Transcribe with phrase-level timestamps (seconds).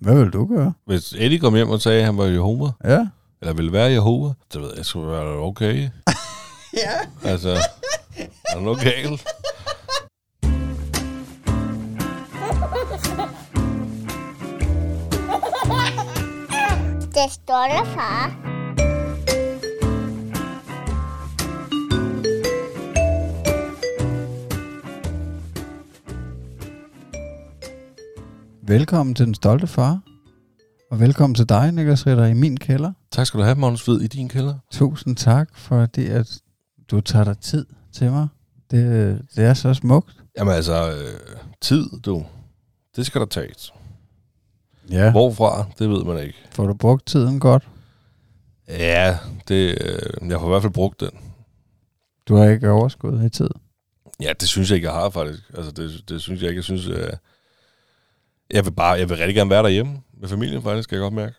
[0.00, 0.72] Hvad vil du gøre?
[0.86, 3.06] Hvis Eddie kom hjem og sagde, at han var Jehova, Ja.
[3.40, 5.88] eller ville være Jehova, så ved jeg, så var det okay.
[6.82, 7.28] Ja.
[7.30, 7.50] Altså,
[8.20, 9.24] er der noget galt?
[17.14, 18.49] Det står der, far.
[28.70, 30.00] Velkommen til Den Stolte Far.
[30.90, 32.92] Og velkommen til dig, Niklas Ritter, i min kælder.
[33.10, 34.54] Tak skal du have, Magnus Hvid, i din kælder.
[34.70, 36.38] Tusind tak for det, at
[36.90, 38.28] du tager dig tid til mig.
[38.70, 40.16] Det, det er så smukt.
[40.38, 42.24] Jamen altså, øh, tid, du.
[42.96, 43.72] Det skal der tages.
[44.90, 45.10] Ja.
[45.10, 46.38] Hvorfra, det ved man ikke.
[46.50, 47.68] Får du brugt tiden godt?
[48.68, 49.18] Ja,
[49.48, 51.10] det, øh, jeg har i hvert fald brugt den.
[52.28, 53.50] Du har ikke overskud i tid.
[54.22, 55.42] Ja, det synes jeg ikke, jeg har faktisk.
[55.54, 56.58] Altså, det, det synes jeg ikke.
[56.58, 57.12] Jeg synes, øh,
[58.54, 61.14] jeg vil bare, jeg vil rigtig gerne være derhjemme med familien, faktisk, kan jeg godt
[61.14, 61.34] mærke.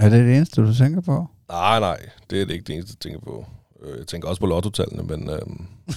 [0.00, 1.26] Er det det eneste, du tænker på?
[1.48, 1.98] Nej, nej,
[2.30, 3.46] det er det ikke det eneste, jeg tænker på.
[3.82, 5.38] Øh, Jeg tænker også på lottotallene, men øh,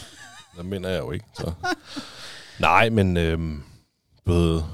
[0.58, 1.26] det mener jeg jo ikke.
[1.34, 1.52] Så.
[2.60, 3.40] Nej, men øh,
[4.26, 4.66] blevet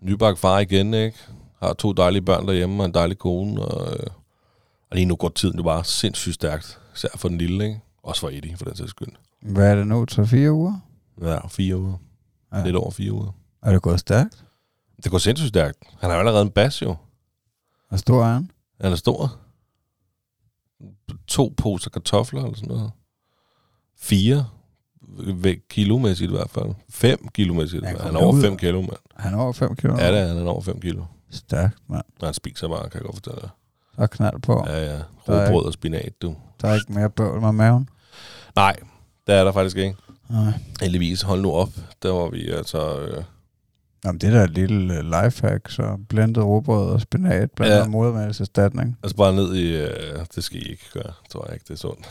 [0.00, 1.18] nybagt far igen, ikke?
[1.62, 4.06] Har to dejlige børn derhjemme og en dejlig kone, og, øh,
[4.90, 7.80] og lige nu går tiden jo bare sindssygt stærkt, især for den lille, ikke?
[8.02, 9.08] Også for Eddie, for den sags skyld.
[9.42, 10.06] Hvad er det nu?
[10.12, 10.80] 3-4 uger?
[11.22, 11.96] Ja, fire uger.
[12.52, 12.64] Ja.
[12.64, 13.30] Lidt over fire uger.
[13.62, 14.43] Er det gået stærkt?
[15.04, 15.78] Det går sindssygt stærkt.
[16.00, 16.96] Han har jo allerede en bas, jo.
[17.88, 18.50] Hvor stor er han?
[18.80, 19.36] Han er stor.
[21.26, 22.90] To poser kartofler eller sådan noget.
[23.98, 24.46] Fire
[25.70, 26.74] kilomæssigt i hvert fald.
[26.90, 27.86] Fem kilomæssigt.
[27.86, 28.42] Han Han, er over ud.
[28.42, 28.96] fem kilo, mand.
[29.16, 29.96] Han er over 5 kilo.
[29.98, 30.36] Ja, det er han.
[30.36, 31.04] Han er over fem kilo.
[31.30, 32.04] Stærkt, mand.
[32.20, 33.50] Og han spiser bare, kan jeg godt fortælle dig.
[33.98, 34.64] Er knald på.
[34.66, 35.02] Ja, ja.
[35.28, 36.36] Råbrød og spinat, du.
[36.60, 37.88] Der er ikke mere bøvl med maven.
[38.56, 38.76] Nej,
[39.26, 39.96] det er der faktisk ikke.
[40.30, 40.52] Nej.
[40.80, 41.68] Heldigvis, hold nu op.
[42.02, 42.98] Der var vi altså...
[43.00, 43.24] Øh,
[44.04, 47.82] Jamen, det der er et lille øh, lifehack, så blendet råbrød og spinat, blandet Ja.
[47.82, 47.88] ja.
[47.88, 48.98] modermælserstatning.
[49.02, 49.76] altså bare ned i...
[49.76, 51.64] Øh, det skal I ikke gøre, tror jeg ikke.
[51.68, 52.08] Det er sundt.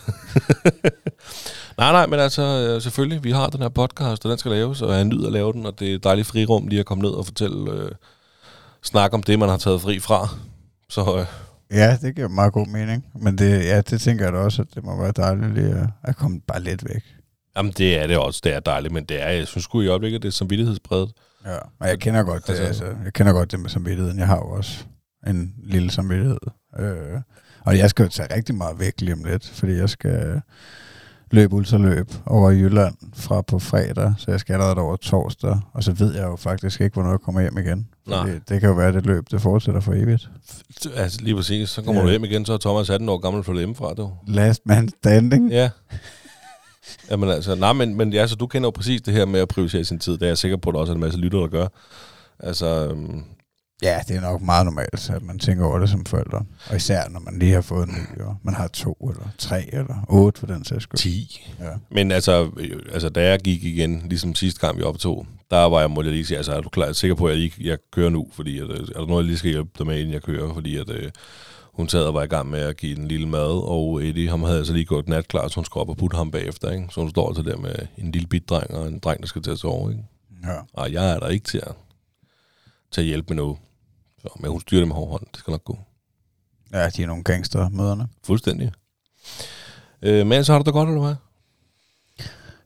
[1.78, 4.82] nej, nej, men altså øh, selvfølgelig, vi har den her podcast, og den skal laves,
[4.82, 7.02] og jeg nyder at lave den, og det er et dejligt frirum lige at komme
[7.02, 7.72] ned og fortælle...
[7.72, 7.92] Øh,
[8.84, 10.28] snakke om det, man har taget fri fra.
[10.90, 11.26] Så øh,
[11.72, 13.06] Ja, det giver meget god mening.
[13.22, 15.88] Men det, ja, det tænker jeg da også, at det må være dejligt lige at,
[16.04, 17.04] at komme bare lidt væk.
[17.58, 18.42] Jamen, det er det også.
[18.44, 21.12] Det er dejligt, men det er, jeg synes sgu i øjeblikket, det er samvittighedspræget.
[21.46, 24.20] Ja, og jeg kender godt det, Altså- altså, jeg kender godt det med samvittigheden.
[24.20, 24.84] Jeg har jo også
[25.28, 26.38] en lille samvittighed.
[26.80, 27.22] Øh,
[27.66, 30.42] og jeg skal jo tage rigtig meget væk lige om lidt, fordi jeg skal
[31.32, 35.84] løbe ultraløb over i Jylland fra på fredag, så jeg skal allerede over torsdag, og
[35.84, 37.88] så ved jeg jo faktisk ikke, hvornår jeg kommer hjem igen.
[38.08, 38.20] Nej.
[38.28, 40.30] Fordi det kan jo være, at det løb, det fortsætter for evigt.
[40.96, 42.06] Altså lige præcis, så kommer ja.
[42.06, 44.12] du hjem igen, så er Thomas 18 år gammel flyttet hjemmefra, du.
[44.28, 45.50] Last man standing.
[45.52, 45.70] Ja.
[47.12, 49.48] Jamen altså, nej, men, men ja, så du kender jo præcis det her med at
[49.48, 50.14] prioritere sin tid.
[50.14, 51.68] Det er jeg sikker på, at der også er en masse lytter, der gør.
[52.40, 53.24] Altså, øhm,
[53.84, 56.46] Ja, det er nok meget normalt, at man tænker over det som forældre.
[56.70, 59.76] Og især når man lige har fået en ny, og man har to, eller tre,
[59.76, 60.98] eller otte for den sags skyld.
[60.98, 61.54] 10.
[61.60, 61.70] Ja.
[61.92, 65.80] Men altså, øh, altså, da jeg gik igen, ligesom sidste gang vi optog, der var
[65.80, 67.78] jeg, må jeg lige sige, altså, er du klar, sikker på, at jeg, lige, jeg
[67.94, 68.28] kører nu?
[68.34, 70.54] Fordi, at, øh, er der noget, jeg lige skal hjælpe dig med, inden jeg kører?
[70.54, 71.12] Fordi at, øh,
[71.74, 74.44] hun sad og var i gang med at give den lille mad, og Eddie, ham
[74.44, 76.88] havde altså lige gået nat klar, så hun skulle op og putte ham bagefter, ikke?
[76.92, 79.42] Så hun står altså der med en lille bit dreng og en dreng, der skal
[79.42, 80.04] til at sove, ikke?
[80.44, 80.60] Ja.
[80.74, 81.72] Og jeg er der ikke til at,
[82.92, 83.58] til at hjælpe med noget.
[84.22, 85.26] Så, men hun styrer det med hård hånd.
[85.32, 85.78] Det skal nok gå.
[86.74, 88.08] ja, de er nogle gangster møderne.
[88.24, 88.72] Fuldstændig.
[90.02, 91.16] Øh, men så har du det godt, eller hvad?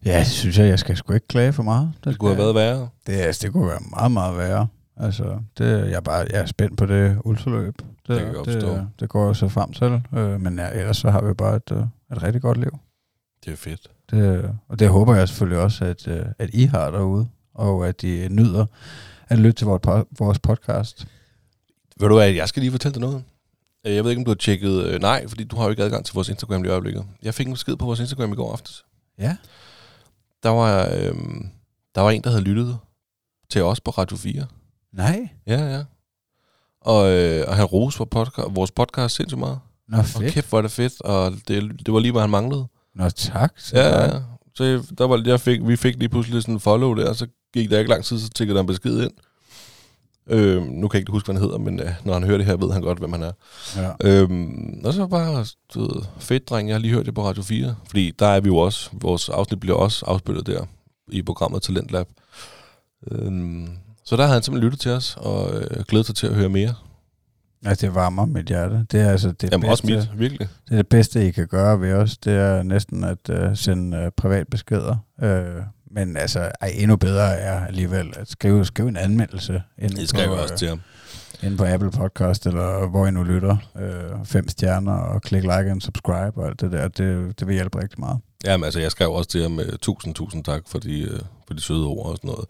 [0.06, 1.94] Ja, det synes jeg, jeg skal sgu ikke klage for meget.
[2.03, 2.89] Det kunne have været værre.
[3.07, 4.68] Det, altså, det kunne være meget, meget værre.
[5.00, 7.78] Altså, det, jeg, er bare, jeg er spændt på det ultraløb.
[7.78, 10.02] Det, Det kan jeg det, det går jeg så frem til.
[10.16, 12.80] Øh, men ja, ellers så har vi bare et, øh, et rigtig godt liv.
[13.46, 13.88] Det er fedt.
[14.12, 18.03] Det, og det håber jeg selvfølgelig også, at, øh, at I har derude, og at
[18.03, 18.66] I nyder
[19.28, 21.07] at lytte til vores, po- vores podcast.
[22.00, 23.24] Ved du hvad, jeg skal lige fortælle dig noget.
[23.86, 24.84] Øh, Jeg ved ikke, om du har tjekket...
[24.84, 27.06] Øh, nej, fordi du har jo ikke adgang til vores Instagram i øjeblikket.
[27.24, 28.86] Jeg fik en besked på vores Instagram i går aftes.
[29.19, 29.38] Ja.
[30.44, 31.16] Der var, øh,
[31.96, 32.78] der var en, der havde lyttet
[33.50, 34.46] til os på Radio 4.
[34.97, 35.30] Nej.
[35.47, 35.84] Ja, ja.
[36.81, 39.60] Og, øh, og han roste vores podcast, vores podcast sindssygt meget.
[39.89, 40.33] Nå, Og fedt.
[40.33, 41.01] kæft, hvor er det fedt.
[41.01, 42.68] Og det, det var lige, hvad han manglede.
[42.95, 43.56] Nå, tak.
[43.56, 44.19] til Ja, ja.
[44.56, 47.27] Så der var, jeg fik, vi fik lige pludselig sådan en follow der, og så
[47.54, 49.12] gik der ikke lang tid, så tikkede der en besked ind.
[50.30, 52.45] Øh, nu kan jeg ikke huske, hvad han hedder, men øh, når han hører det
[52.45, 53.31] her, ved han godt, hvem han er.
[53.75, 53.92] Ja.
[54.04, 57.44] Øhm, og så bare, du ved, fedt dreng, jeg har lige hørt det på Radio
[57.44, 57.75] 4.
[57.88, 60.66] Fordi der er vi jo også, vores afsnit bliver også afspillet der
[61.12, 62.07] i programmet Talentlab.
[63.12, 63.69] Øhm,
[64.07, 66.50] så der havde han simpelthen lyttet til os, og øh, glædet sig til at høre
[66.50, 66.74] mere.
[67.65, 68.86] ja, det varmer mit hjerte.
[68.92, 70.48] Det er altså det Jamen også bedste, mit, virkelig.
[70.69, 72.18] det, er det bedste, I kan gøre ved os.
[72.18, 74.95] Det er næsten at uh, sende uh, privatbeskeder.
[75.24, 79.62] Uh, men altså, ej, endnu bedre er alligevel at skrive, skrive en anmeldelse.
[79.81, 80.81] Det skal jeg på, også til ham.
[81.44, 83.57] inde på Apple Podcast, eller hvor I nu lytter.
[83.80, 86.88] Øh, fem stjerner, og klik like and subscribe, og alt det der.
[86.88, 88.19] Det, det vil hjælpe rigtig meget.
[88.45, 91.53] Jamen, altså, jeg skrev også til ham, uh, tusind, tusind tak for de, uh, for
[91.53, 92.45] de søde ord og sådan noget.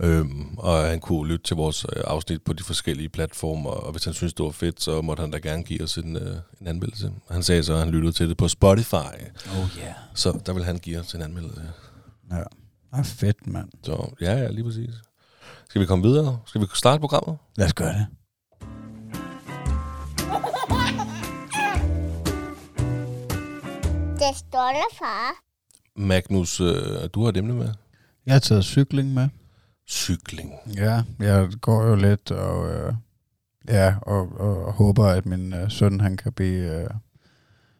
[0.00, 4.04] Øhm, og han kunne lytte til vores øh, afsnit på de forskellige platformer, og hvis
[4.04, 6.66] han synes, det var fedt, så måtte han da gerne give os en, øh, en
[6.66, 7.12] anmeldelse.
[7.30, 8.94] Han sagde så, at han lyttede til det på Spotify.
[8.94, 9.94] Oh yeah.
[10.14, 11.62] Så der vil han give os en anmeldelse.
[12.30, 12.44] Ja, det
[12.92, 13.68] er fedt, mand.
[13.82, 14.94] Så ja, ja, lige præcis.
[15.68, 16.38] Skal vi komme videre?
[16.46, 17.38] Skal vi starte programmet?
[17.56, 18.06] Lad os gøre det.
[24.18, 25.32] Det stolte far.
[25.96, 27.68] Magnus, øh, du har et emne med.
[28.26, 29.28] Jeg har taget cykling med.
[29.88, 30.52] Cykling.
[30.76, 32.92] Ja, jeg går jo lidt og, øh,
[33.68, 36.90] ja, og, og håber, at min øh, søn han kan blive øh,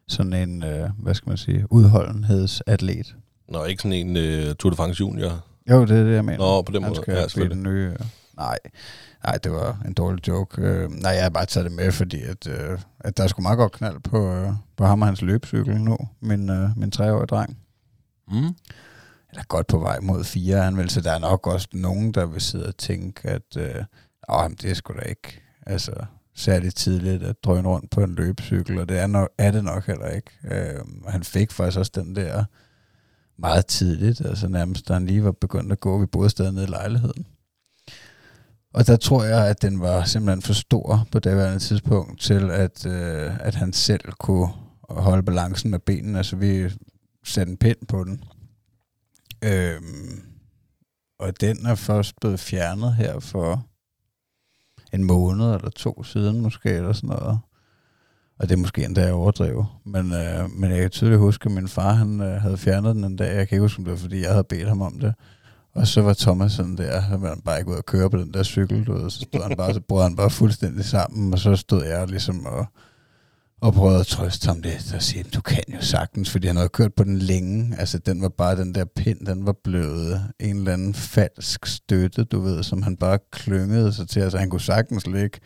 [0.07, 3.15] sådan en, øh, hvad skal man sige, udholdenhedsatlet.
[3.49, 5.45] Nå, ikke sådan en øh, Tour de France Junior.
[5.69, 6.37] Jo, det er det, jeg mener.
[6.37, 7.01] Nå, på den han måde.
[7.01, 7.91] skal Ja, blive den nye...
[7.99, 8.05] Øh,
[8.37, 8.57] nej,
[9.23, 10.61] nej, det var en dårlig joke.
[10.61, 13.41] Øh, nej, jeg har bare taget det med, fordi at, øh, at der er sgu
[13.41, 17.25] meget godt knald på, øh, på ham og hans løbcykel nu, min, øh, min treårige
[17.27, 17.57] dreng.
[18.31, 18.55] Mm
[19.35, 22.25] eller godt på vej mod fire han vil, så Der er nok også nogen, der
[22.25, 23.83] vil sidde og tænke, at øh,
[24.29, 25.91] åh, det er sgu da ikke altså,
[26.35, 29.85] særligt tidligt at drøne rundt på en løbecykel, og det er, nok, er det nok
[29.87, 30.31] heller ikke.
[30.51, 32.43] Øh, han fik faktisk også den der
[33.37, 36.65] meget tidligt, altså nærmest da han lige var begyndt at gå, vi boede stadig nede
[36.65, 37.25] i lejligheden.
[38.73, 42.85] Og der tror jeg, at den var simpelthen for stor på daværende tidspunkt til, at,
[42.85, 44.49] øh, at han selv kunne
[44.89, 46.17] holde balancen med benene.
[46.17, 46.69] Altså vi
[47.23, 48.23] satte en pind på den,
[49.45, 50.21] Øhm,
[51.19, 53.65] og den er først blevet fjernet her for
[54.93, 57.39] en måned eller to siden måske, eller sådan noget.
[58.39, 59.81] Og det er måske endda jeg overdriver.
[59.85, 63.03] Men, øh, men jeg kan tydeligt huske, at min far han, øh, havde fjernet den
[63.03, 63.35] en dag.
[63.35, 65.13] Jeg kan ikke huske, om det var, fordi jeg havde bedt ham om det.
[65.73, 68.33] Og så var Thomas sådan der, han var bare ikke ud at køre på den
[68.33, 69.09] der cykel, du ved.
[69.09, 72.45] Så stod han bare, så brød han bare fuldstændig sammen, og så stod jeg ligesom
[72.45, 72.65] og,
[73.65, 76.69] og prøvede at trøste ham lidt og sige, du kan jo sagtens, fordi han havde
[76.69, 77.75] kørt på den længe.
[77.79, 82.23] Altså, den var bare, den der pind, den var blevet en eller anden falsk støtte,
[82.23, 84.19] du ved, som han bare klyngede sig til.
[84.19, 85.39] Altså, han kunne sagtens ligge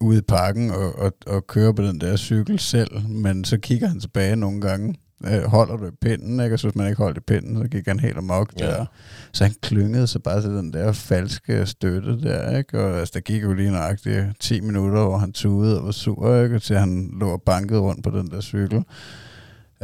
[0.00, 3.88] ude i parken og, og, og køre på den der cykel selv, men så kigger
[3.88, 4.94] han tilbage nogle gange.
[5.24, 6.54] Øh, holder du i pinden, ikke?
[6.54, 8.66] Og så hvis man ikke holdt i pinden, så gik han helt amok Ja.
[8.66, 8.84] der.
[9.32, 12.80] Så han klyngede sig bare til den der falske støtte der, ikke?
[12.84, 16.42] Og altså, der gik jo lige nøjagtigt 10 minutter, hvor han tudede og var sur,
[16.42, 16.56] ikke?
[16.56, 18.84] Og til han lå og bankede rundt på den der cykel.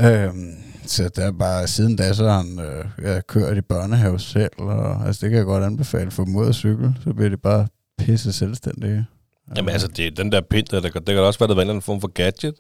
[0.00, 0.52] Øhm,
[0.86, 4.50] så der er bare, siden da, så har han øh, ja, kørt i børnehave selv,
[4.58, 7.66] og altså, det kan jeg godt anbefale for mod at cykle, så bliver det bare
[7.98, 9.06] pisse selvstændige.
[9.56, 11.54] Jamen altså, det, er den der pind, der, der, kan- det kan også være, der
[11.54, 12.54] var en eller anden form for gadget.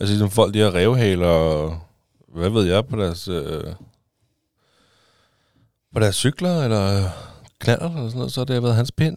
[0.00, 1.78] Altså ligesom folk, de har revhaler og
[2.34, 3.74] hvad ved jeg, på deres, øh,
[5.94, 7.08] på deres cykler eller
[7.58, 9.16] knaller eller sådan noget, så har det været hans pind.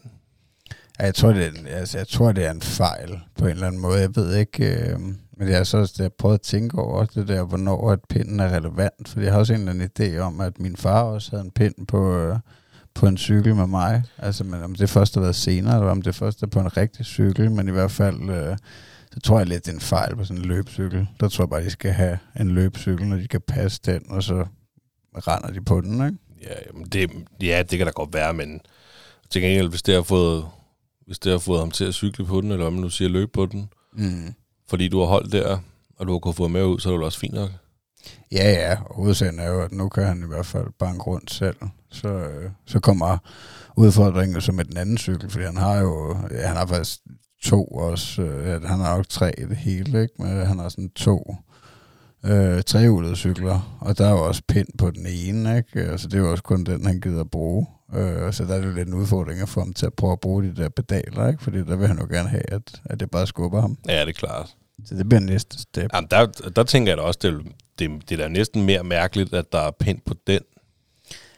[1.00, 3.68] Ja, jeg tror, det er, altså, jeg tror, det er en fejl på en eller
[3.68, 4.00] anden måde.
[4.00, 5.00] Jeg ved ikke, øh,
[5.38, 8.40] men jeg har så også jeg prøvet at tænke over det der, hvornår at pinden
[8.40, 9.08] er relevant.
[9.08, 11.52] For jeg har også en eller anden idé om, at min far også havde en
[11.52, 12.38] pind på, øh,
[12.94, 14.04] på en cykel med mig.
[14.18, 16.78] Altså, men om det først har været senere, eller om det først er på en
[16.78, 18.58] rigtig cykel, men i hvert fald, øh,
[19.14, 21.08] så tror jeg lidt, det er en fejl på sådan en løbcykel.
[21.20, 24.24] Der tror jeg bare, de skal have en løbcykel, når de kan passe den, og
[24.24, 24.46] så
[25.18, 26.18] render de på den, ikke?
[26.42, 27.12] Ja, jamen det,
[27.42, 28.62] ja, det kan da godt være, men
[29.30, 30.46] til gengæld, hvis det har fået,
[31.06, 33.10] hvis det har fået ham til at cykle på den, eller hvad man nu siger,
[33.10, 34.34] løbe på den, Mm.
[34.70, 35.58] fordi du har holdt der,
[35.98, 37.50] og du har kunnet få med ud, så er det også fint nok.
[38.32, 41.32] Ja, ja, og hovedsagen er jo, at nu kan han i hvert fald banke rundt
[41.32, 41.56] selv.
[41.92, 43.18] Så, øh, så kommer
[43.78, 47.00] udfordringen så med den anden cykel, fordi han har jo, ja, han har faktisk
[47.42, 50.14] to også, øh, han har nok tre i det hele, ikke?
[50.20, 51.36] Men han har sådan to
[52.26, 55.92] øh, trehjulede cykler, og der er jo også pind på den ene, ikke?
[55.92, 57.66] Altså det er jo også kun den, han gider at bruge.
[57.96, 60.20] Øh, så der er det lidt en udfordring at få ham til at prøve at
[60.20, 61.44] bruge de der pedaler, ikke?
[61.44, 63.78] Fordi der vil han jo gerne have, at, at det bare skubber ham.
[63.88, 64.56] Ja, det er klart.
[64.86, 65.90] Så det bliver næste step.
[65.94, 67.42] Jamen, der, der tænker jeg da også, det,
[67.80, 70.40] det, det er da næsten mere mærkeligt, at der er pind på den,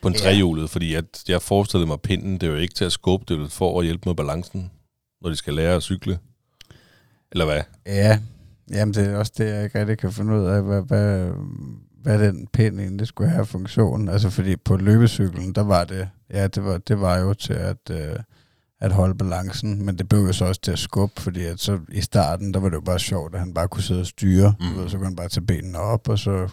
[0.01, 0.19] på en Ja.
[0.19, 3.25] trehjulet, fordi jeg, jeg forestillede mig, at pinden, det er jo ikke til at skubbe,
[3.35, 4.71] det er for at hjælpe med balancen,
[5.23, 6.19] når de skal lære at cykle.
[7.31, 7.61] Eller hvad?
[7.85, 8.19] Ja,
[8.71, 11.31] jamen det er også det, jeg ikke rigtig kan finde ud af, hvad, hvad,
[12.01, 14.09] hvad den pind egentlig skulle have af funktion.
[14.09, 17.89] Altså fordi på løbecyklen, der var det, ja, det var, det var jo til at,
[17.91, 18.15] øh,
[18.79, 21.79] at holde balancen, men det blev jo så også til at skubbe, fordi at så
[21.89, 24.53] i starten, der var det jo bare sjovt, at han bare kunne sidde og styre,
[24.59, 24.89] mm.
[24.89, 26.49] så kunne han bare tage benene op, og så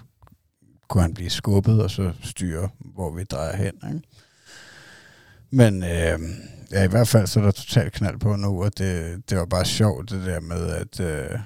[0.88, 4.02] kunne han blive skubbet, og så styre, hvor vi drejer hen, ikke?
[5.50, 6.18] Men øh,
[6.72, 9.46] ja, i hvert fald så er der totalt knald på nu, og det, det var
[9.46, 11.38] bare sjovt det der med, at, øh,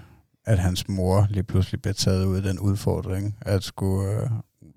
[0.46, 4.30] at hans mor lige pludselig blev taget ud af den udfordring, at skulle øh,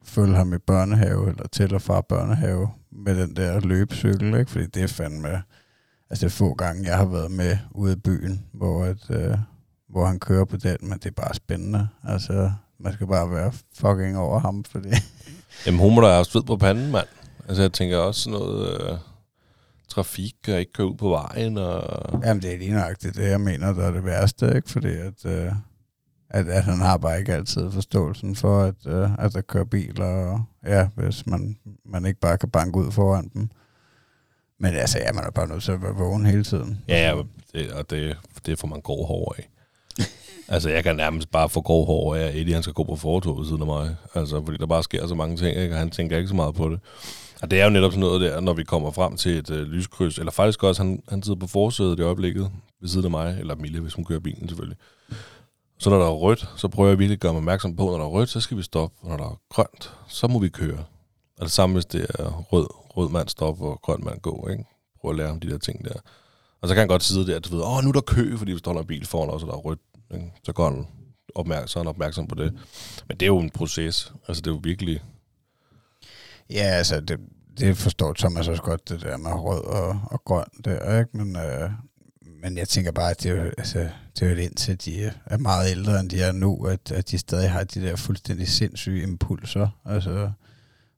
[0.04, 4.52] følge ham i børnehave, eller til og fra børnehave, med den der løbecykel, ikke?
[4.52, 5.42] Fordi det er fandme,
[6.10, 9.38] Altså det er få gange, jeg har været med ude i byen, hvor, at, øh,
[9.90, 11.88] hvor han kører på den, men det er bare spændende.
[12.04, 14.90] Altså, man skal bare være fucking over ham, fordi...
[15.66, 17.08] Jamen, hun må da have sved på panden, mand.
[17.48, 18.98] Altså, jeg tænker også sådan noget øh,
[19.88, 21.82] trafik, og ikke køre ud på vejen, og...
[22.26, 24.70] Jamen, det er lige nøjagtigt det, jeg mener, der er det værste, ikke?
[24.70, 25.52] Fordi at, øh,
[26.30, 30.06] at, at han har bare ikke altid forståelsen for, at, øh, at der kører biler,
[30.06, 33.50] og ja, hvis man, man ikke bare kan banke ud foran dem.
[34.60, 36.84] Men altså, ja, man er bare nødt til at være vågen hele tiden.
[36.88, 37.22] Ja, ja
[37.54, 39.50] det, og det, det får man grov hår af.
[40.54, 42.96] altså, jeg kan nærmest bare få grov hår af, at Eddie han skal gå på
[42.96, 43.96] fortog ved siden af mig.
[44.16, 45.76] Altså, fordi der bare sker så mange ting, ikke?
[45.76, 46.80] og han tænker ikke så meget på det.
[47.42, 49.68] Og det er jo netop sådan noget der, når vi kommer frem til et øh,
[49.68, 52.52] lyskryds, eller faktisk også, han, han sidder på forsædet i øjeblikket,
[52.82, 54.78] ved siden af mig, eller Mille, hvis hun kører bilen selvfølgelig.
[55.80, 57.98] Så når der er rødt, så prøver jeg virkelig at gøre mig opmærksom på, når
[57.98, 60.50] der er rødt, så skal vi stoppe, og når der er grønt, så må vi
[60.50, 60.84] køre.
[61.38, 62.68] Og det samme, hvis det er rød,
[62.98, 64.64] rød mand stop og grøn mand gå, ikke?
[65.02, 66.00] Prøv at lære om de der ting der.
[66.62, 68.52] Og så kan han godt sidde der, du ved, åh, nu er der kø, fordi
[68.52, 69.80] hvis står der en bil foran os, og der er rødt.
[70.14, 70.34] Ikke?
[70.44, 70.88] Så går han
[71.36, 72.54] opmærksom, så er han opmærksom på det.
[73.08, 74.14] Men det er jo en proces.
[74.28, 75.02] Altså, det er jo virkelig...
[76.50, 77.20] Ja, altså, det,
[77.60, 81.18] det forstår Thomas også godt, det der med rød og, og grøn der, ikke?
[81.18, 81.70] Men, øh,
[82.42, 83.90] men jeg tænker bare, at det er jo, altså,
[84.20, 87.18] det er jo indtil de er meget ældre, end de er nu, at, at de
[87.18, 89.68] stadig har de der fuldstændig sindssyge impulser.
[89.86, 90.32] Altså,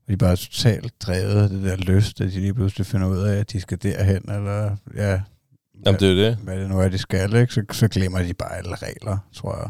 [0.08, 3.18] de er bare totalt drevet af det der lyst, at de lige pludselig finder ud
[3.18, 5.22] af, at de skal derhen, eller ja,
[5.86, 6.36] Jamen, det er det.
[6.36, 7.54] hvad det nu er, de skal, ikke?
[7.54, 9.70] Så, så glemmer de bare alle regler, tror jeg.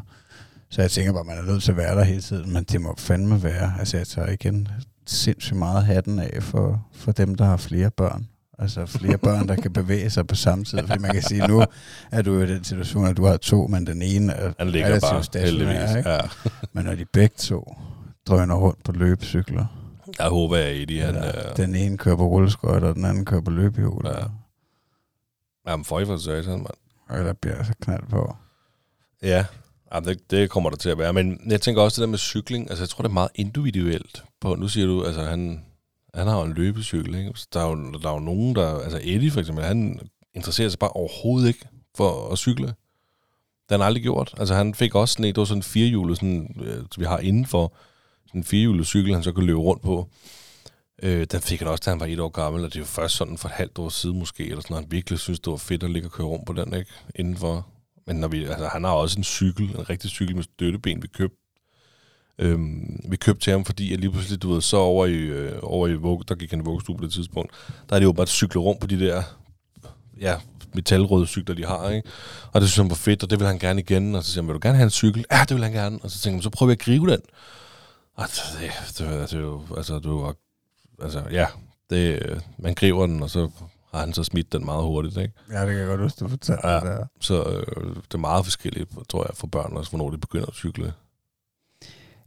[0.70, 2.82] Så jeg tænker bare, man er nødt til at være der hele tiden, men det
[2.82, 3.74] må fandme være.
[3.80, 4.68] Altså, jeg tager igen
[5.10, 8.28] sindssygt meget hatten af for, for dem, der har flere børn.
[8.60, 10.78] Altså flere børn, der kan bevæge sig på samme tid.
[10.88, 11.64] Fordi man kan sige, nu
[12.12, 14.88] er du i den situation, at du har to, men den ene er Han ligger
[14.88, 16.10] relativt bare, stationær, ikke?
[16.10, 16.20] Ja.
[16.74, 17.76] Men når de begge to
[18.28, 19.66] drøner rundt på løbecykler,
[20.20, 21.16] Jeg håber, at Eddie, han...
[21.16, 24.18] eller Øh, den ene kører på rulleskøjter, og den anden kører på løbehjul, Ja.
[24.20, 24.26] ja.
[25.68, 26.68] jamen, for for satan, mand.
[27.10, 28.36] og der bliver så knald på.
[29.24, 29.46] Ja,
[29.94, 31.14] jamen, det, det kommer der til at være.
[31.14, 32.70] Men jeg tænker også det der med cykling.
[32.70, 34.24] Altså, jeg tror, det er meget individuelt.
[34.42, 35.66] På, nu siger du, altså, han,
[36.14, 37.32] han har jo en løbecykel, ikke?
[37.36, 38.80] Så Der er, jo, der er jo nogen, der...
[38.80, 40.00] Altså, Eddie for eksempel, han
[40.34, 41.68] interesserer sig bare overhovedet ikke
[41.98, 42.68] for at cykle.
[42.68, 42.76] Det
[43.70, 44.34] har han aldrig gjort.
[44.38, 47.20] Altså, han fik også sådan et, det var sådan en firehjulet, sådan, øh, vi har
[47.20, 47.74] indenfor,
[48.28, 50.10] sådan en firehjulet cykel, han så kunne løbe rundt på.
[51.04, 52.86] Øh, den fik han også, da han var et år gammel, og det er jo
[52.86, 55.58] først sådan for et halvt år siden måske, eller sådan, han virkelig synes, det var
[55.58, 56.92] fedt at ligge og køre rundt på den, ikke?
[57.16, 57.68] Indenfor.
[58.10, 61.08] Men når vi, altså, han har også en cykel, en rigtig cykel med støtteben, vi
[61.08, 61.38] købte.
[62.40, 65.60] Øhm, vi købte til ham, fordi at lige pludselig, du ved, så over i, øh,
[65.62, 67.52] over i vugge, der gik han i vuggestue på det tidspunkt,
[67.90, 69.24] der er det jo bare cykle rundt på de der,
[70.20, 70.36] ja,
[70.74, 72.10] metalrøde cykler, de har, ikke?
[72.52, 74.16] Og det synes han var fedt, og det vil han gerne igen.
[74.16, 75.26] Og så siger han, vil du gerne have en cykel?
[75.32, 76.00] Ja, det vil han gerne.
[76.04, 77.22] Og så tænker han, så prøver vi at gribe den.
[78.16, 80.36] Og det, det, det, det altså, det var,
[81.02, 81.46] altså, ja,
[81.90, 82.20] det,
[82.58, 83.50] man griber den, og så
[83.92, 85.34] har han så smidt den meget hurtigt, ikke?
[85.52, 86.80] Ja, det kan jeg godt huske, du fortalte Ja.
[86.80, 87.08] det.
[87.20, 90.54] Så øh, det er meget forskelligt, tror jeg, for børn også, hvornår de begynder at
[90.54, 90.94] cykle.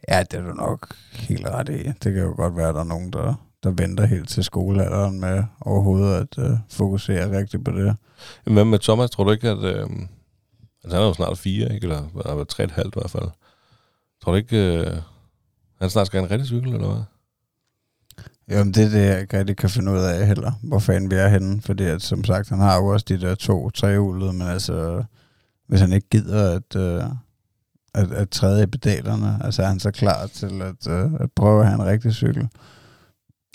[0.09, 1.83] Ja, det er du nok helt ret i.
[1.83, 5.21] Det kan jo godt være, at der er nogen, der, der venter helt til skolealderen
[5.21, 7.97] med overhovedet at uh, fokusere rigtigt på det.
[8.45, 9.59] Men hvad med Thomas, tror du ikke, at...
[9.59, 9.83] Øh,
[10.85, 11.85] altså, han er jo snart fire, ikke?
[11.85, 13.29] Eller han er tre et halvt i hvert fald.
[14.25, 14.97] Tror du ikke, øh,
[15.81, 17.03] han snart skal have en rigtig cykel, eller hvad?
[18.53, 21.17] Jamen, det er det, jeg ikke rigtig kan finde ud af heller, hvor fanden vi
[21.17, 21.63] er henne.
[21.63, 25.05] Fordi at, som sagt, han har jo også de der to trehjulede, men altså,
[25.69, 27.05] hvis han ikke gider at, øh,
[27.95, 31.61] at, at træde i pedalerne, altså er han så klar til at, øh, at prøve
[31.61, 32.49] at have en rigtig cykel.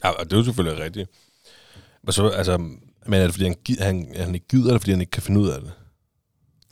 [0.03, 1.09] Ja, og det er jo selvfølgelig rigtigt.
[2.03, 5.01] Men, så, altså, men er det, fordi han, han, han ikke gider, eller fordi han
[5.01, 5.71] ikke kan finde ud af det?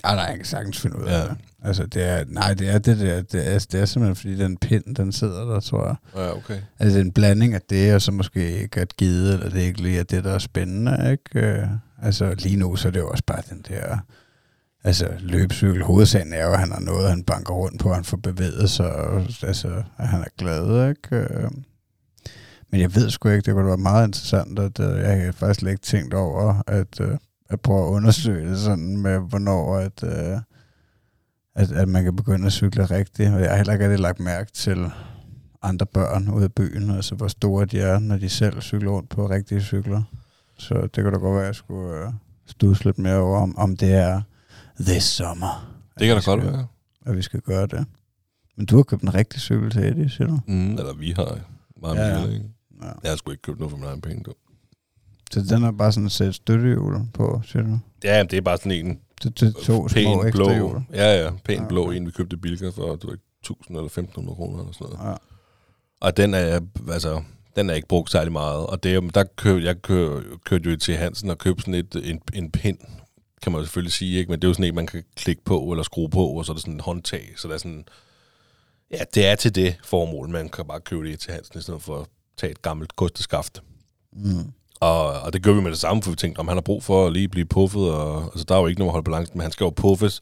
[0.04, 1.24] Ej, nej, jeg kan sagtens finde ud af Ja.
[1.24, 1.36] det.
[1.64, 4.58] Altså, det er, nej, det er det der, det er, det er simpelthen, fordi den
[4.58, 5.96] pind, den sidder der, tror jeg.
[6.16, 6.60] Ja, okay.
[6.80, 10.00] Altså en blanding af det, og så måske ikke at gide, eller det ikke lige
[10.00, 11.48] er det, der er spændende, ikke?
[11.48, 11.68] Øh,
[12.02, 13.98] Altså lige nu, så er det jo også bare den der,
[14.84, 15.84] altså løbcykel.
[15.84, 18.92] Hovedsagen er jo, at han har noget, han banker rundt på, han får bevæget sig,
[18.96, 21.16] og altså, at han er glad, ikke?
[21.16, 21.50] Øh,
[22.72, 25.64] Men jeg ved sgu ikke, det kunne være meget interessant, at øh, jeg har faktisk
[25.70, 27.18] ikke tænkt over, at, øh,
[27.50, 30.40] at prøve at undersøge det sådan med, hvornår at, øh,
[31.56, 33.34] at, at man kan begynde at cykle rigtigt.
[33.34, 34.92] Og jeg har heller ikke rigtig lagt mærke til
[35.62, 39.10] andre børn ude i byen, altså hvor store de er, når de selv cykler rundt
[39.10, 40.04] på rigtige cykler.
[40.58, 42.14] Så det kunne da godt være, at jeg skulle øh,
[42.46, 44.22] studse lidt mere over, om, om det er
[44.80, 45.78] this summer.
[46.00, 46.68] Det kan da godt være.
[47.06, 47.86] At vi skal gøre det.
[48.58, 50.40] Men du har købt en rigtig cykel til Eddie, siger du?
[50.48, 51.40] Mm, eller vi har
[51.82, 52.20] meget ja.
[52.20, 52.28] ja.
[52.28, 52.50] ikke?
[52.82, 52.88] Ja.
[53.04, 54.34] Jeg har sgu ikke købt noget for min egen penge, du.
[55.32, 57.80] Så den er bare sådan et sæt støttehjul på, siger du?
[58.04, 60.52] Ja, det er bare sådan en Det er to små pæn ekstra blå.
[60.54, 60.82] hjul.
[60.94, 63.86] Ja, ja, pæn Ja, blå en, vi købte i Bilka for, du ved, 1000 eller
[63.86, 65.10] 1500 kroner eller sådan noget.
[65.12, 65.16] Ja.
[66.00, 66.60] Og den er,
[66.92, 67.22] altså,
[67.56, 68.66] Den er ikke brugt særlig meget.
[68.68, 71.96] Og det, er- der kør, jeg kør, kørte jo til Hansen og købte sådan et,
[72.10, 72.78] en, en pind,
[73.42, 74.32] kan man jo selvfølgelig sige, ikke?
[74.32, 76.52] men det er jo sådan en, man kan klikke på eller skrue på, og så
[76.52, 77.34] er der sådan en håndtag.
[77.38, 77.86] Så der er sådan,
[78.92, 80.30] ja, det er til det formål.
[80.30, 83.62] Man kan bare købe det til Hansen, i stedet for at tage et gammelt kosteskaft.
[84.14, 84.52] Mm.
[84.80, 86.84] Og, og det gør vi med det samme, for vi tænkte, om han har brug
[86.84, 89.38] for at lige blive puffet, og altså, der er jo ikke noget at holde balancen,
[89.38, 90.22] men han skal jo puffes,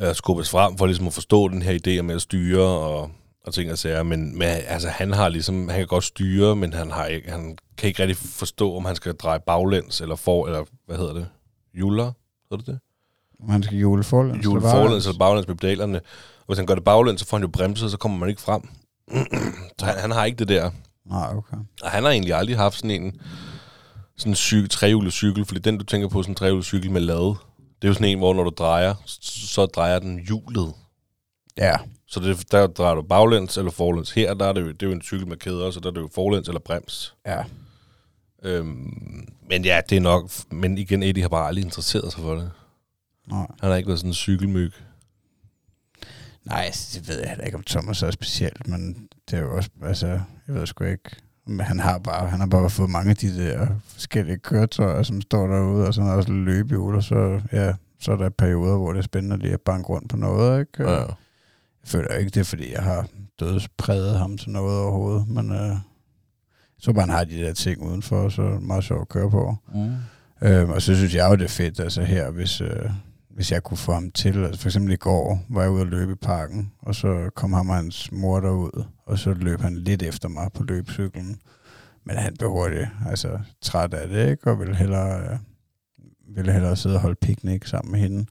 [0.00, 3.10] øh, skubbes frem for ligesom at forstå den her idé med at styre og,
[3.46, 4.02] og ting og sager.
[4.02, 7.58] Men, men altså, han har ligesom, han kan godt styre, men han, har ikke, han
[7.76, 11.28] kan ikke rigtig forstå, om han skal dreje baglæns eller for, eller hvad hedder det?
[11.74, 12.12] Juler?
[12.50, 12.78] Hedder det det?
[13.48, 14.44] Man skal jule forlæns.
[14.44, 15.98] Jule forlæns eller baglæns med pedalerne.
[16.38, 18.40] Og hvis han gør det baglæns, så får han jo bremset, så kommer man ikke
[18.40, 18.62] frem.
[19.78, 20.70] så han, han har ikke det der.
[21.10, 21.56] Nej, okay.
[21.82, 23.20] Og han har egentlig aldrig haft sådan en
[24.16, 27.34] sådan cykel, trehjulet cykel, fordi den, du tænker på, sådan en trehjulet cykel med lade,
[27.82, 30.72] det er jo sådan en, hvor når du drejer, så drejer den hjulet.
[31.58, 31.72] Ja,
[32.06, 34.10] Så det, der drejer du baglæns eller forlæns.
[34.10, 35.90] Her, der er det, jo, det er jo en cykel med kæder, så der er
[35.94, 37.14] det jo forlæns eller brems.
[37.26, 37.44] ja.
[38.42, 40.30] Øhm, men ja, det er nok...
[40.50, 42.50] Men igen, Eddie har bare aldrig interesseret sig for det.
[43.30, 43.46] Nej.
[43.60, 44.72] Han har ikke været sådan en cykelmyg.
[46.48, 49.56] Nej, altså, det ved jeg heller ikke, om Thomas er specielt, men det er jo
[49.56, 51.10] også, altså, jeg ved sgu ikke.
[51.46, 55.20] Men han har bare, han har bare fået mange af de der forskellige køretøjer, som
[55.20, 58.92] står derude, og så har også løbehjul, og så, ja, så er der perioder, hvor
[58.92, 60.90] det er spændende lige at banke rundt på noget, ikke?
[60.90, 60.98] Ja.
[60.98, 61.06] Jeg
[61.84, 63.06] føler ikke, det fordi jeg har
[63.40, 67.82] dødspræget ham til noget overhovedet, men øh, jeg tror bare, han har de der ting
[67.82, 69.56] udenfor, så er det meget sjovt at køre på.
[69.74, 69.94] Mm.
[70.42, 72.90] Øh, og så synes jeg jo, det er fedt, altså her, hvis, øh,
[73.38, 75.86] hvis jeg kunne få ham til, altså for eksempel i går, var jeg ude at
[75.86, 79.76] løbe i parken, og så kom ham og hans mor derud, og så løb han
[79.76, 81.40] lidt efter mig på løbcyklen.
[82.04, 84.50] Men han blev hurtigt, altså træt af det, ikke?
[84.50, 85.38] Og ville hellere, øh,
[86.36, 88.26] ville hellere sidde og holde piknik sammen med hende.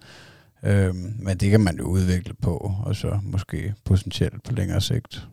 [0.63, 5.27] Øhm, men det kan man jo udvikle på, og så måske potentielt på længere sigt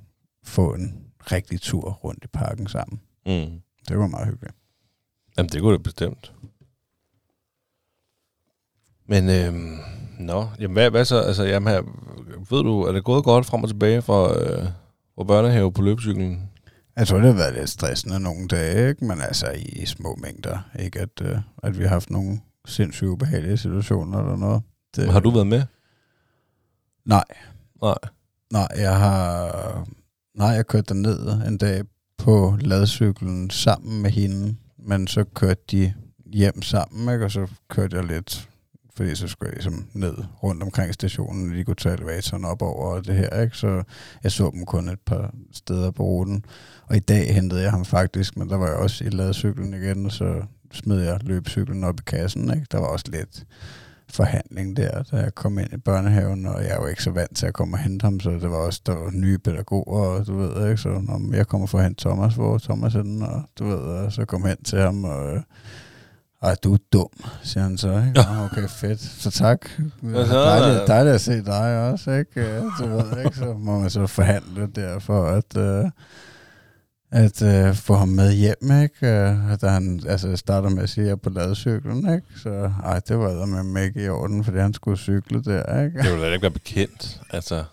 [0.44, 3.00] få en rigtig tur rundt i parken sammen.
[3.26, 3.60] Mm.
[3.88, 4.54] Det var meget hyggeligt.
[5.38, 6.32] Jamen, det kunne det bestemt.
[9.08, 9.78] Men, øhm,
[10.18, 11.20] nå, jamen, hvad, hvad så?
[11.20, 11.82] Altså, jamen, her,
[12.50, 14.68] ved du, er det gået godt frem og tilbage fra, øh,
[15.14, 16.50] fra børnehave på løbecyklen?
[16.96, 19.04] Jeg tror, det har været lidt stressende nogle dage, ikke?
[19.04, 20.58] men altså i små mængder.
[20.78, 24.62] Ikke at, øh, at vi har haft nogle sindssygt ubehagelige situationer eller noget.
[24.96, 25.62] Det, Har du været med?
[27.06, 27.24] Nej,
[27.82, 27.94] Nej.
[28.52, 29.88] nej, jeg har...
[30.34, 31.82] Nej, jeg kørte ned en dag
[32.18, 35.94] på ladcyklen sammen med hende, men så kørte de
[36.26, 37.24] hjem sammen, ikke?
[37.24, 38.48] og så kørte jeg lidt,
[38.96, 42.62] fordi så skulle jeg ligesom ned rundt omkring stationen, og de kunne tage elevatoren op
[42.62, 43.56] over og det her, ikke?
[43.56, 43.82] så
[44.22, 46.44] jeg så dem kun et par steder på ruten.
[46.86, 50.10] Og i dag hentede jeg ham faktisk, men der var jeg også i ladcyklen igen,
[50.10, 52.54] så smed jeg løbcyklen op i kassen.
[52.54, 52.66] Ikke?
[52.72, 53.44] Der var også lidt
[54.08, 57.36] forhandling der, da jeg kom ind i børnehaven, og jeg er jo ikke så vant
[57.36, 60.26] til at komme og hente ham, så det var også, der var nye pædagoger, og
[60.26, 63.22] du ved, ikke, så når jeg kommer for at hente Thomas, hvor Thomas er den,
[63.22, 65.42] og du ved, og så kom hen til ham, og
[66.44, 67.08] ej, du er dum,
[67.42, 68.12] siger han så, ikke?
[68.16, 68.44] Ja.
[68.44, 69.00] Okay, fedt.
[69.00, 69.68] Så tak.
[70.02, 72.40] Ja, så- Dejligt, dejligt at se dig også, ikke?
[72.40, 73.36] Ja, Du ved, ikke?
[73.36, 75.90] Så må man så forhandle der for at, øh,
[77.10, 79.06] at øh, få ham med hjem, ikke?
[79.06, 82.26] Øh, Da han altså, starter med at sige, at jeg er på ladecyklen, ikke?
[82.42, 85.98] Så ej, det var med mig ikke i orden, fordi han skulle cykle der, ikke?
[86.02, 87.20] Det ville da ikke være bekendt.
[87.30, 87.64] Altså,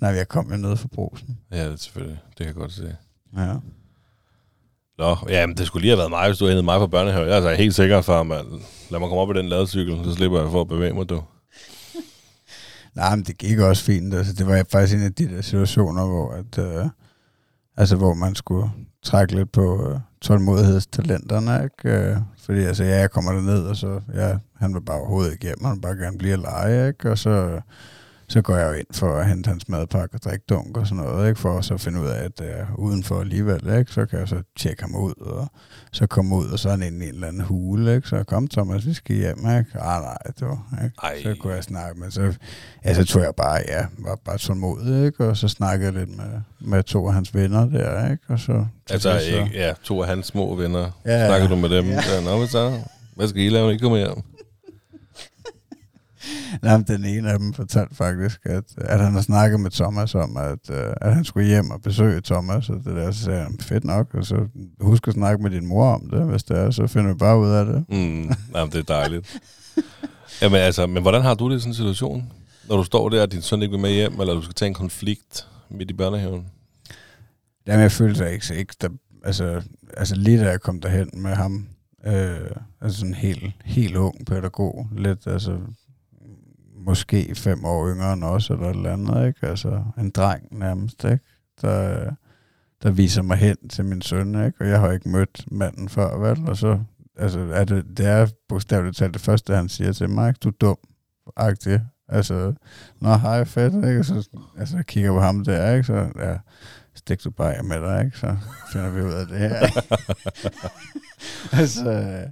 [0.00, 1.38] Nej, jeg kom jo ned fra brusen.
[1.52, 2.18] ja, det er selvfølgelig.
[2.28, 2.96] Det kan jeg godt se.
[3.36, 3.54] Ja.
[5.00, 7.24] Nå, ja, men det skulle lige have været mig, hvis du havde mig på børnehave.
[7.24, 8.46] Jeg er altså helt sikker, far, mand.
[8.90, 11.22] Lad mig komme op i den ladecykel, så slipper jeg for at bevæge mig, du.
[12.96, 14.14] Nej, men det gik også fint.
[14.14, 16.86] Altså, det var faktisk en af de der situationer, hvor, at, øh,
[17.76, 18.70] altså, hvor man skulle
[19.02, 21.64] trække lidt på øh, tålmodighedstalenterne.
[21.64, 21.98] Ikke?
[21.98, 25.44] Øh, fordi altså, ja, jeg kommer derned, og så, ja, han vil bare overhovedet ikke
[25.44, 27.10] hjem, han vil bare gerne blive og lege, ikke?
[27.10, 27.60] og så,
[28.30, 31.04] så går jeg jo ind for at hente hans madpakke og drikke dunk og sådan
[31.04, 31.40] noget, ikke?
[31.40, 33.92] for at så finde ud af, at det er udenfor alligevel, ikke?
[33.92, 35.48] så kan jeg så tjekke ham ud, og
[35.92, 38.08] så komme ud, og så er han inde i en eller anden hule, ikke?
[38.08, 39.80] så kom Thomas, vi skal hjem, ikke?
[39.80, 40.96] Ah, nej, det var, ikke?
[41.02, 41.22] Ej.
[41.22, 42.34] Så kunne jeg snakke med, så,
[42.84, 45.28] ja, så tror jeg bare, ja, var bare tålmodig, ikke?
[45.28, 48.24] Og så snakkede jeg lidt med, med to af hans venner der, ikke?
[48.28, 48.66] Og så...
[48.90, 50.90] Altså, så, ikke, ja, to af hans små venner.
[51.06, 51.26] Ja.
[51.26, 51.86] Snakker du med dem?
[51.86, 51.94] Ja.
[51.94, 52.24] Ja.
[52.24, 52.78] Nå, hvad så?
[53.16, 54.22] Hvad skal I lave, når I kommer hjem?
[56.62, 60.14] Nej, men den ene af dem fortalte faktisk, at, at han har snakket med Thomas
[60.14, 63.42] om, at, øh, at han skulle hjem og besøge Thomas, og det der, så sagde
[63.42, 64.46] han, fedt nok, og så
[64.80, 67.38] husk at snakke med din mor om det, hvis det er, så finder vi bare
[67.38, 67.84] ud af det.
[67.88, 69.40] Mm, jamen, det er dejligt.
[70.42, 72.32] Jamen, altså, men hvordan har du det i sådan en situation?
[72.68, 74.66] Når du står der, og din søn ikke vil med hjem, eller du skal tage
[74.66, 76.46] en konflikt midt i børnehaven?
[77.66, 78.88] Jamen, jeg følte sig ikke, ikke der,
[79.24, 79.62] altså,
[79.96, 81.66] altså lige da jeg kom derhen med ham,
[82.06, 85.58] øh, altså sådan en helt, helt ung pædagog, lidt, altså
[86.84, 89.46] måske fem år yngre end os, eller et eller andet, ikke?
[89.46, 91.24] Altså en dreng nærmest, ikke?
[91.62, 92.10] Der,
[92.82, 94.58] der viser mig hen til min søn, ikke?
[94.60, 96.48] og jeg har ikke mødt manden før, vel?
[96.48, 96.78] Og så
[97.16, 100.52] altså, er det, det er bogstaveligt talt det første, han siger til mig, du er
[100.60, 100.76] dum,
[101.36, 101.80] agtig.
[102.08, 102.52] Altså,
[103.00, 104.04] nå, hej, fedt, ikke?
[104.04, 105.84] Så altså, jeg kigger på ham der, ikke?
[105.86, 106.36] Så, ja,
[106.94, 108.18] stik du bare med dig, ikke?
[108.18, 108.36] Så
[108.72, 109.82] finder vi ud af det her.
[111.60, 112.24] altså,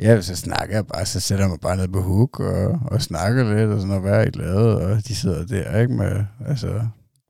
[0.00, 3.02] ja, så snakker jeg bare, så sætter jeg mig bare ned på hook og, og
[3.02, 4.74] snakker lidt, og sådan, og hvad er I lavet?
[4.76, 5.92] Og de sidder der, ikke?
[5.94, 6.80] Med, altså,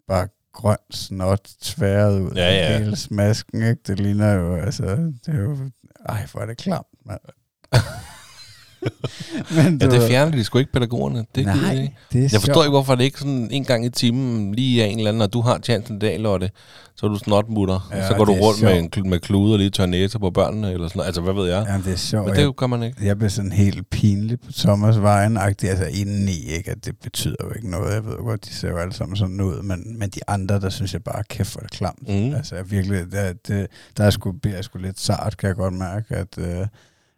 [0.09, 2.79] bare grøn snot tværet ud Ja, af ja.
[2.79, 3.83] hele smasken, ikke?
[3.87, 4.85] Det ligner jo, altså,
[5.27, 5.57] det er jo,
[6.09, 7.21] ej, hvor er det klamt, mand.
[9.57, 11.19] Men Ja, det fjerner de sgu ikke pædagogerne.
[11.19, 11.95] Det gider Nej, de ikke.
[12.13, 12.65] det er Jeg forstår sjovt.
[12.65, 15.33] ikke, hvorfor det ikke sådan en gang i timen lige er en eller anden, og
[15.33, 16.51] du har chancen i dag, Lotte,
[16.97, 18.97] så er du snotmutter, ja, så går du rundt med, sjovt.
[18.97, 21.07] en, kl- med klude og lige tør næse på børnene, eller sådan noget.
[21.07, 21.65] Altså, hvad ved jeg?
[21.69, 22.27] Jamen, det er sjovt.
[22.27, 23.07] Men det gør man ikke.
[23.07, 27.51] jeg blev sådan helt pinlig på Thomas vejen altså indeni, ikke, at det betyder jo
[27.57, 27.95] ikke noget.
[27.95, 30.61] Jeg ved jo godt, de ser jo alle sammen sådan ud, men, men de andre,
[30.61, 32.09] der synes jeg bare, kæft for det klamt.
[32.09, 32.35] Mm.
[32.35, 35.75] Altså, jeg virkelig, der, det, der er sgu, jeg sgu lidt sart, kan jeg godt
[35.75, 36.67] mærke, at øh,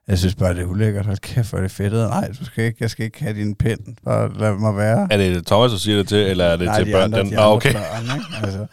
[0.09, 1.07] jeg synes bare, det er ulækkert.
[1.07, 1.93] Hold kæft, hvor er det fedt.
[1.93, 3.81] Nej, du skal ikke, jeg skal ikke have din pind.
[4.05, 5.09] Bare lad mig være.
[5.11, 7.03] Er det Thomas, der siger det til, eller er det Nej, til de børn?
[7.03, 7.73] andre, Den, de andre okay.
[7.73, 8.27] børn, ikke?
[8.43, 8.67] Altså,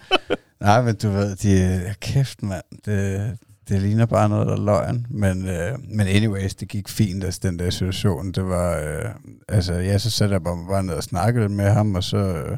[0.62, 3.38] nej, men du ved, de, kæft mand, det,
[3.70, 5.06] det ligner bare noget, der er løgn.
[5.10, 8.32] Men, øh, men anyways, det gik fint, altså den der situation.
[8.32, 9.10] Det var, øh,
[9.50, 12.58] altså, ja, så satte jeg bare, bare ned og snakkede med ham, og så øh,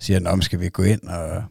[0.00, 1.42] siger han, om skal vi gå ind og,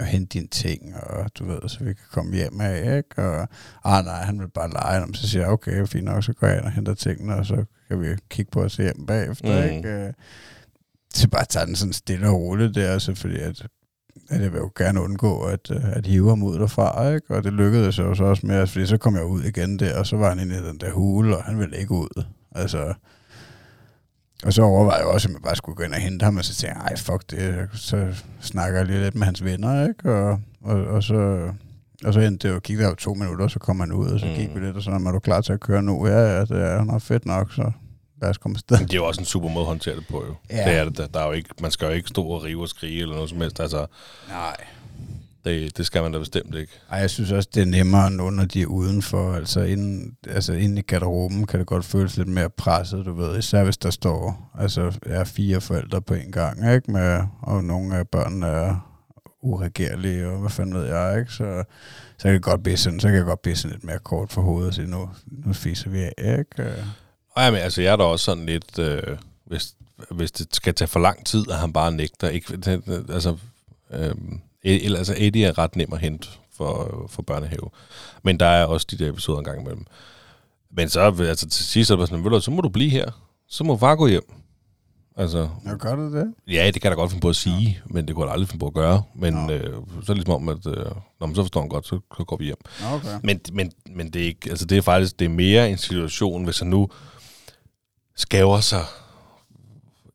[0.00, 3.22] og hente dine ting, og du ved, så vi kan komme hjem af, ikke?
[3.30, 3.48] Og,
[3.84, 6.46] ah nej, han vil bare lege, og så siger jeg, okay, fint nok, så går
[6.46, 9.76] jeg ind og henter tingene, og så kan vi kigge på os hjem bagefter, Mm.
[9.76, 9.88] ikke?
[9.88, 10.12] Øh,
[11.14, 13.66] så bare tage den sådan stille og roligt der, så fordi at,
[14.30, 17.34] at jeg vil jo gerne undgå at, øh, at hive ham ud derfra, ikke?
[17.36, 20.06] Og det lykkedes jo så også med, fordi så kom jeg ud igen der, og
[20.06, 22.24] så var han inde i den der hule, og han ville ikke ud.
[22.54, 22.94] Altså,
[24.44, 26.44] og så overvejede jeg også, om jeg bare skulle gå ind og hente ham, og
[26.44, 30.12] så tænkte jeg, ej, fuck det, så snakker jeg lige lidt med hans venner, ikke?
[30.14, 31.48] Og, og, og så...
[32.04, 34.08] Og så endte det jo, gik der jo to minutter, og så kom han ud,
[34.08, 34.32] og så Mm.
[34.34, 36.06] gik vi lidt, og så er du klar til at køre nu?
[36.06, 37.70] Ja, ja, det er nok fedt nok, så
[38.22, 38.78] lad os komme afsted.
[38.78, 40.34] Det er jo også en super måde at håndtere det på, jo.
[40.50, 40.64] Ja.
[40.70, 40.98] Det er det.
[40.98, 41.06] da.
[41.14, 43.30] Der er jo ikke, man skal jo ikke stå og rive og skrige eller noget
[43.30, 43.60] som helst.
[43.60, 43.86] Altså,
[44.28, 44.56] Nej.
[45.44, 46.72] Det, det skal man da bestemt ikke.
[46.90, 49.34] Ej, jeg synes også, det er nemmere nu, når de er udenfor.
[49.34, 53.38] Altså inden, altså inden i garderoben kan det godt føles lidt mere presset, du ved.
[53.38, 56.90] Især hvis der står altså, er fire forældre på en gang, ikke?
[56.90, 58.88] Med, og nogle af børnene er
[59.42, 61.32] uregerlige, og hvad fanden ved jeg, ikke?
[61.32, 61.64] Så,
[62.18, 64.32] så kan det godt blive sådan, så kan jeg godt blive sådan lidt mere kort
[64.32, 66.74] for hovedet og sige, nu, nu fiser vi af, ikke?
[67.30, 69.02] Og jamen, altså, jeg er da også sådan lidt, øh,
[69.46, 69.74] hvis,
[70.10, 72.28] hvis det skal tage for lang tid, at han bare nægter.
[72.28, 72.58] Ikke,
[73.08, 73.36] altså,
[73.90, 74.14] øh,
[74.76, 77.70] eller, altså, Eddie er ret nem at hente for, for børnehave.
[78.22, 79.86] Men der er også de der episoder en gang imellem.
[80.70, 83.10] Men så, altså, til sidst det bare sådan, "Ved du, så må du blive her.
[83.48, 84.32] Så må far gå hjem.
[85.16, 86.34] Altså, Nå, gør du det?
[86.48, 87.74] ja, det kan jeg da godt finde på at sige, ja.
[87.94, 89.02] men det kunne jeg aldrig finde på at gøre.
[89.14, 90.84] Men øh, så er det ligesom om, at øh,
[91.20, 92.56] når man så forstår han godt, så, så går vi hjem.
[92.94, 93.08] Okay.
[93.22, 96.44] Men, men, men det er ikke, altså det er faktisk, det er mere en situation,
[96.44, 96.88] hvis han nu
[98.16, 98.84] skæver sig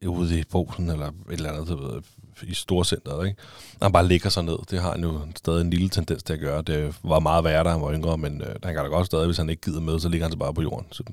[0.08, 2.02] ude i posen, eller et eller andet, ved,
[2.48, 3.42] i storcenteret, ikke?
[3.80, 4.58] Og han bare ligger sig ned.
[4.72, 6.62] Det har han jo stadig en lille tendens til at gøre.
[6.62, 9.26] Det var meget værre, da han var yngre, men øh, han kan da godt stadig,
[9.26, 10.86] hvis han ikke gider med, så ligger han sig bare på jorden.
[10.92, 11.04] Så,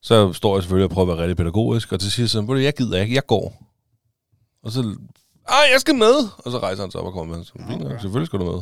[0.00, 2.46] så står jeg selvfølgelig og prøver at være rigtig pædagogisk, og til sidst så, "Ved
[2.48, 3.62] du, jeg gider ikke, jeg går.
[4.62, 4.80] Og så,
[5.48, 6.14] ej, jeg skal med!
[6.38, 7.44] Og så rejser han sig op og kommer med.
[7.44, 8.00] Så, Okay.
[8.00, 8.60] selvfølgelig skal du med.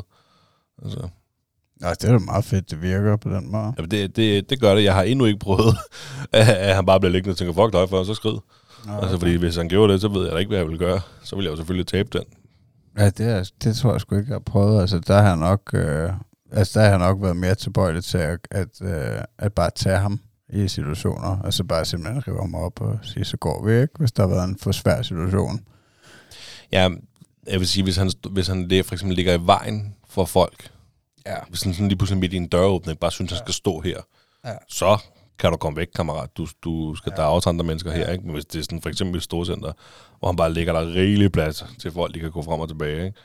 [0.82, 1.08] Altså,
[1.80, 3.72] Nå, det er da meget fedt, det virker på den måde.
[3.76, 4.84] Jamen, det, det, det gør det.
[4.84, 5.76] Jeg har endnu ikke prøvet,
[6.32, 8.38] at, at han bare bliver liggende og tænker, fuck dig for, og så skrid.
[8.86, 8.92] Nå.
[9.00, 11.00] Altså, fordi hvis han gjorde det, så ved jeg da ikke, hvad jeg ville gøre.
[11.22, 12.22] Så ville jeg jo selvfølgelig tabe den.
[12.98, 14.80] Ja, det, er, det tror jeg sgu ikke, jeg har prøvet.
[14.80, 16.10] Altså, der har jeg nok, øh,
[16.52, 19.98] altså, der har jeg nok været mere tilbøjelig til at, at, øh, at bare tage
[19.98, 20.20] ham
[20.52, 21.42] i situationer.
[21.44, 24.28] Altså bare simpelthen rive ham op og sige, så går vi ikke, hvis der har
[24.34, 25.60] været en for svær situation.
[26.72, 26.88] Ja,
[27.50, 30.70] jeg vil sige, hvis han, hvis han lig- for eksempel ligger i vejen for folk,
[31.26, 31.36] Ja.
[31.48, 34.00] hvis han sådan lige pludselig midt i en døråbning, bare synes, han skal stå her,
[34.44, 34.52] Ja.
[34.68, 34.98] så
[35.38, 36.36] kan du komme væk, kammerat.
[36.36, 37.22] Du, du skal, ja.
[37.22, 38.24] Der er også andre mennesker her, ikke?
[38.24, 39.72] Men hvis det er sådan for eksempel et storcenter,
[40.18, 43.06] hvor han bare ligger der rigeligt plads til folk, de kan gå frem og tilbage,
[43.06, 43.18] ikke?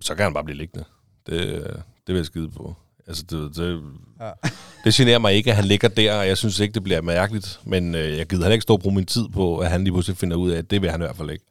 [0.00, 0.84] så kan han bare blive liggende.
[1.26, 1.62] Det,
[2.06, 2.74] det vil jeg skide på.
[3.06, 3.82] Altså, det, det,
[4.20, 4.30] Ja.
[4.84, 7.60] det generer mig ikke, at han ligger der, og jeg synes ikke, det bliver mærkeligt.
[7.64, 9.92] Men øh, jeg gider heller ikke stå og bruge min tid på, at han lige
[9.92, 11.44] pludselig finder ud af, at det vil han i hvert fald ikke.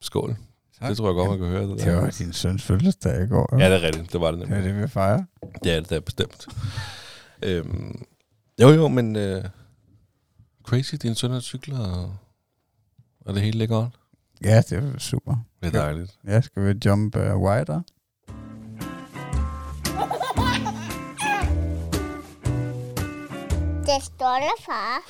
[0.00, 0.36] Skål.
[0.80, 0.88] Tak.
[0.88, 1.62] Det tror jeg godt, man kan høre.
[1.62, 2.00] Det Det der.
[2.00, 3.56] var din søns fødselsdag i går.
[3.58, 4.12] Ja, det er rigtigt.
[4.12, 4.68] Det var det det nemlig.
[4.70, 5.22] er det, vi fejrer.
[5.64, 6.46] Det er det, det er bestemt.
[7.42, 8.02] Øhm,
[8.60, 9.44] jo, jo, men øh,
[10.62, 12.16] crazy, din søn har cykler, og,
[13.26, 13.94] og det hele ligger godt.
[14.44, 15.36] Ja, det er super.
[15.62, 16.18] Det er dejligt.
[16.26, 17.80] Ja, skal vi jump uh, wider?
[23.86, 25.00] Det stolte far.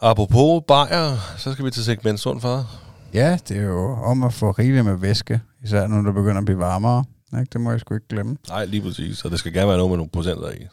[0.00, 2.82] Apropos bajer, så skal vi til segment sund far.
[3.14, 6.44] Ja, det er jo om at få rigeligt med væske Især når det begynder at
[6.44, 7.04] blive varmere.
[7.32, 7.50] Ikke?
[7.52, 8.36] Det må jeg sgu ikke glemme.
[8.48, 9.24] Nej, lige præcis.
[9.24, 10.66] Og det skal gerne være noget med nogle procenter i.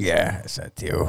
[0.00, 1.08] Ja, altså, det er jo,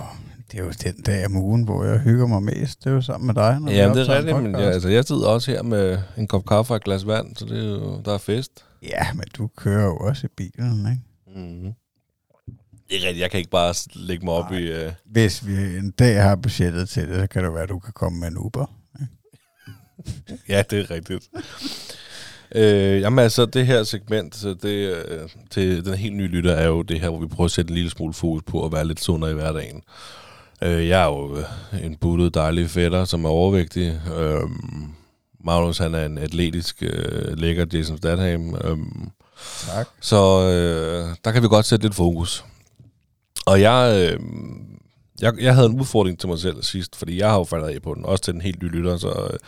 [0.52, 2.84] det er jo den dag om ugen, hvor jeg hygger mig mest.
[2.84, 3.60] Det er jo sammen med dig.
[3.60, 4.44] Når Ja, det er rigtigt.
[4.44, 7.36] Men ja, altså, jeg sidder også her med en kop kaffe og et glas vand,
[7.36, 8.66] så det er jo, der er fest.
[8.82, 11.02] ja, men du kører jo også i bilen, ikke?
[11.42, 11.74] Mm-hmm.
[12.90, 13.22] Det er rigtigt.
[13.22, 14.60] Jeg kan ikke bare lægge mig op Nej.
[14.60, 14.86] i...
[14.88, 14.94] Uh...
[15.06, 17.94] Hvis vi en dag har budgettet til det, så kan det være, at du kan
[17.94, 18.66] komme med en Uber.
[20.50, 21.30] Ja, det er rigtigt.
[22.56, 26.68] Øh, jamen altså, det her segment så det, øh, til den helt nye lytter er
[26.68, 28.88] jo det her, hvor vi prøver at sætte en lille smule fokus på at være
[28.88, 29.82] lidt sundere i hverdagen.
[30.62, 34.02] Øh, jeg er jo øh, en buttet dejlig fætter, som er overvægtig.
[34.18, 34.50] Øh,
[35.46, 38.56] Magnus, han er en atletisk, øh, lækker Jason Statham.
[38.56, 38.78] Øh,
[39.68, 39.88] Tak.
[40.02, 42.46] så øh, der kan vi godt sætte lidt fokus.
[43.46, 44.20] Og jeg, øh,
[45.22, 47.82] jeg, jeg havde en udfordring til mig selv sidst, fordi jeg har jo faldet af
[47.82, 49.40] på den, også til den helt nye lytter, så, øh,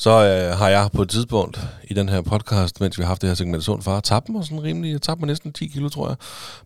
[0.00, 1.60] så øh, har jeg på et tidspunkt
[1.90, 4.44] i den her podcast, mens vi har haft det her segment Sund Far, tabt mig
[4.44, 6.16] sådan rimelig, jeg tabte mig næsten 10 kilo, tror jeg.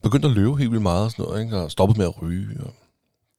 [0.02, 1.56] Begyndt at løbe helt vildt meget og sådan noget, ikke?
[1.56, 2.60] og stoppet med at ryge.
[2.64, 2.74] Og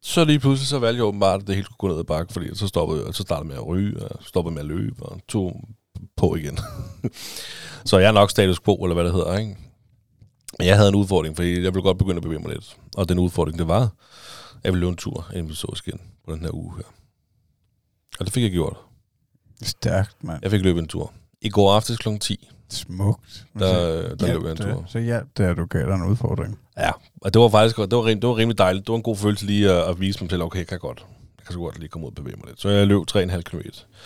[0.01, 2.33] så lige pludselig så valgte jeg åbenbart, at det hele skulle gå ned ad bakke,
[2.33, 5.19] fordi så, stoppede, jeg- så startede med at ryge, og stoppede med at løbe, og
[5.29, 5.61] tog
[6.17, 6.59] på igen.
[7.89, 9.57] så jeg er nok status quo, eller hvad det hedder, ikke?
[10.59, 12.77] Men jeg havde en udfordring, fordi jeg ville godt begynde at bevæge mig lidt.
[12.97, 13.89] Og den udfordring, det var, at
[14.63, 16.83] jeg ville løbe en tur, inden vi så igen på den her uge her.
[18.19, 18.77] Og det fik jeg gjort.
[19.61, 20.39] Stærkt, mand.
[20.41, 21.13] Jeg fik løbet en tur.
[21.41, 22.09] I går aftes kl.
[22.19, 23.45] 10, Smukt.
[23.53, 24.83] Men der, der løb jeg en det- tur.
[24.87, 26.59] Så hjalp det, at du gav dig en udfordring.
[26.77, 26.91] Ja,
[27.21, 28.87] og det var faktisk det var, rim, det var rimelig dejligt.
[28.87, 31.05] Det var en god følelse lige at, at vise mig selv, okay, jeg kan godt.
[31.37, 32.61] Jeg kan så godt lige komme ud og bevæge mig lidt.
[32.61, 33.57] Så jeg løb 3,5 km.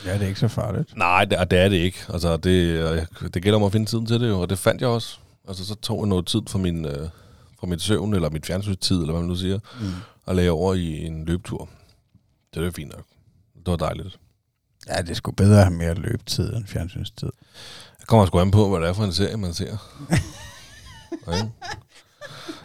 [0.06, 0.98] Ja, det er ikke så farligt.
[0.98, 1.98] Nej, det, er- det er det ikke.
[2.10, 4.82] Altså, det, øh, det gælder om at finde tiden til det, jo, og det fandt
[4.82, 5.18] jeg også.
[5.48, 7.10] Altså, så tog jeg noget tid fra min, øh,
[7.60, 9.88] fra mit søvn, eller mit fjernsynstid, eller hvad man nu siger, Mm.
[10.26, 11.70] og lagde over i en løbetur.
[12.54, 13.06] Det var fint nok.
[13.56, 14.20] Det var dejligt.
[14.88, 17.30] Ja, det sgu bedre at have mere løbetid end fjernsynstid.
[18.00, 19.78] Jeg kommer sgu an på, hvad det er for en serie, man ser.
[21.28, 21.42] Nej,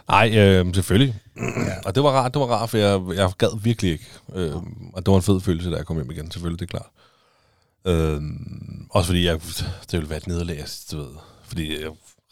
[0.07, 1.15] Nej øh, selvfølgelig.
[1.37, 1.81] Ja.
[1.85, 4.07] Og det var rart, det var rart, for jeg, jeg gad virkelig ikke.
[4.35, 4.55] Øh,
[4.93, 6.89] og det var en fed følelse, da jeg kom hjem igen, selvfølgelig, det er klart.
[7.85, 8.21] Øh,
[8.89, 9.41] også fordi jeg,
[9.91, 11.07] det ville være et nederlag, du ved.
[11.43, 11.91] Fordi jeg,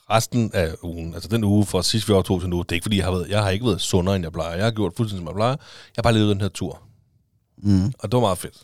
[0.09, 2.83] resten af ugen, altså den uge fra sidst vi optog til nu, det er ikke
[2.83, 4.55] fordi, jeg har, været, jeg har ikke været sundere, end jeg plejer.
[4.55, 5.51] Jeg har gjort fuldstændig, som jeg plejer.
[5.51, 5.57] Jeg
[5.95, 6.81] har bare levet den her tur.
[7.57, 7.85] Mm.
[7.85, 8.63] Og det var meget fedt.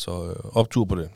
[0.00, 1.10] Så øh, optur på det.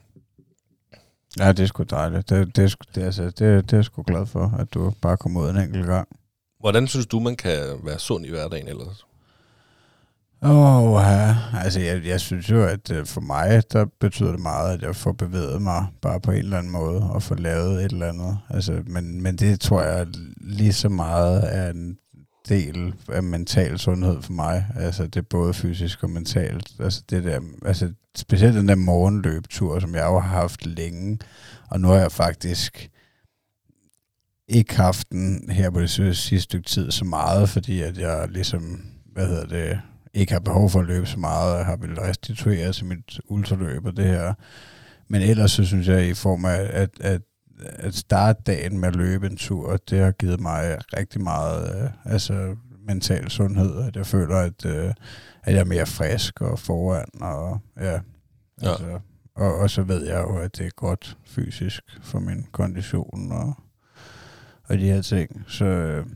[1.38, 2.29] Ja, det er sgu dejligt.
[2.29, 5.16] Det, det, er, det, altså, det, det er jeg sgu glad for, at du bare
[5.16, 6.09] kom ud en enkelt gang.
[6.61, 9.07] Hvordan synes du, man kan være sund i hverdagen ellers?
[10.42, 11.37] Åh, oh, ja.
[11.64, 14.97] altså jeg, jeg synes jo, at øh, for mig, der betyder det meget, at jeg
[14.97, 18.38] får bevæget mig bare på en eller anden måde, og får lavet et eller andet.
[18.51, 21.99] Altså, men, men det tror jeg lige så meget er en
[22.48, 24.66] del af mental sundhed for mig.
[24.76, 26.72] Altså det er både fysisk og mentalt.
[26.80, 31.18] Altså det der, altså specielt den der morgenløbetur, som jeg jo har haft længe,
[31.70, 32.90] og nu har jeg faktisk
[34.48, 38.80] ikke haft den her på det sidste stykke tid så meget, fordi at jeg ligesom,
[39.12, 39.80] hvad hedder det,
[40.14, 43.87] ikke har behov for at løbe så meget, og har vel restitueret til mit ultraløb
[43.87, 44.35] og det her.
[45.09, 47.22] Men ellers så synes jeg i form af at, at,
[47.62, 51.90] at starte dagen med at løbe en tur, det har givet mig rigtig meget øh,
[52.04, 54.94] altså mental sundhed, at jeg føler, at, øh,
[55.44, 58.00] at jeg er mere frisk og foran, og ja,
[58.62, 58.70] Ja.
[58.70, 59.00] altså,
[59.34, 63.54] og, og så ved jeg jo, at det er godt fysisk for min kondition og,
[64.64, 65.44] og de her ting.
[65.48, 66.06] Så, øh,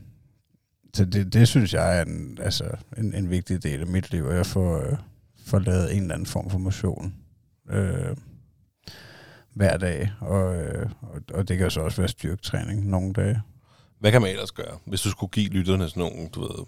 [0.93, 4.25] så det, det synes jeg er en, altså, en, en vigtig del af mit liv,
[4.25, 4.97] at jeg får, øh,
[5.45, 7.15] får lavet en eller anden form for motion
[7.69, 8.15] øh,
[9.59, 10.11] hver dag.
[10.19, 13.41] Og, øh, og, og det kan så også være styrketræning nogle dage.
[13.99, 16.65] Hvad kan man ellers gøre, hvis du skulle give lytterne sådan nogle, du ved,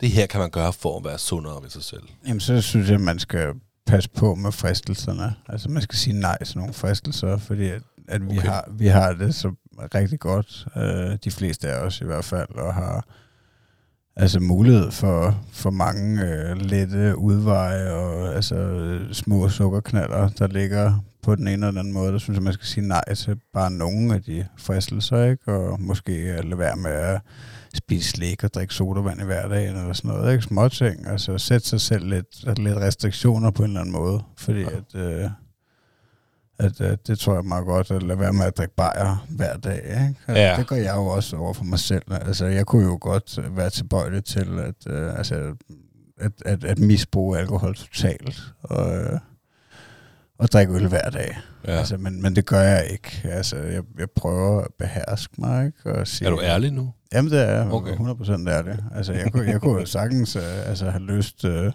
[0.00, 2.02] det her kan man gøre for at være sundere ved sig selv?
[2.26, 3.52] Jamen, så synes jeg, at man skal
[3.86, 5.34] passe på med fristelserne.
[5.48, 8.48] Altså, man skal sige nej til nogle fristelser, fordi at, at vi, Okay.
[8.48, 9.52] har, vi har det så
[9.94, 13.04] rigtig godt, øh, de fleste af os i hvert fald, og har
[14.16, 21.34] altså mulighed for, for mange øh, lette udveje og altså små sukkerknaller, der ligger på
[21.34, 22.12] den ene eller den anden måde.
[22.12, 25.52] Der synes jeg, man skal sige nej til bare nogle af de fristelser, ikke?
[25.52, 27.20] Og måske øh, lade være med at
[27.74, 30.44] spise slik og drikke sodavand i hverdagen eller sådan noget, ikke?
[30.44, 31.06] Små ting.
[31.06, 34.66] Altså sætte sig selv lidt, lidt restriktioner på en eller anden måde, fordi Ja.
[34.66, 35.30] at, øh,
[36.58, 39.56] at, at det tror jeg meget godt, at lade være med at drikke bajer hver
[39.56, 40.14] dag, ikke?
[40.26, 40.56] Altså, Ja.
[40.56, 42.02] Det gør jeg jo også over for mig selv.
[42.10, 45.54] Altså jeg kunne jo godt øh, være tilbøjelig til at, øh, altså,
[46.20, 49.18] at, at, at misbruge alkohol totalt, og, øh,
[50.40, 51.38] og drikke øl hver dag.
[51.66, 51.78] Ja.
[51.78, 53.20] Altså, men, men det gør jeg ikke.
[53.24, 55.98] Altså, jeg, jeg prøver at beherske mig, ikke?
[55.98, 56.92] Og sige, er du ærlig nu?
[57.12, 57.72] Jamen, det er jeg.
[57.72, 57.92] Okay.
[57.92, 58.04] Okay.
[58.04, 58.78] 100% ærlig.
[58.94, 61.72] Altså, jeg kunne, jeg kunne jo sagtens uh, altså, have lyst uh,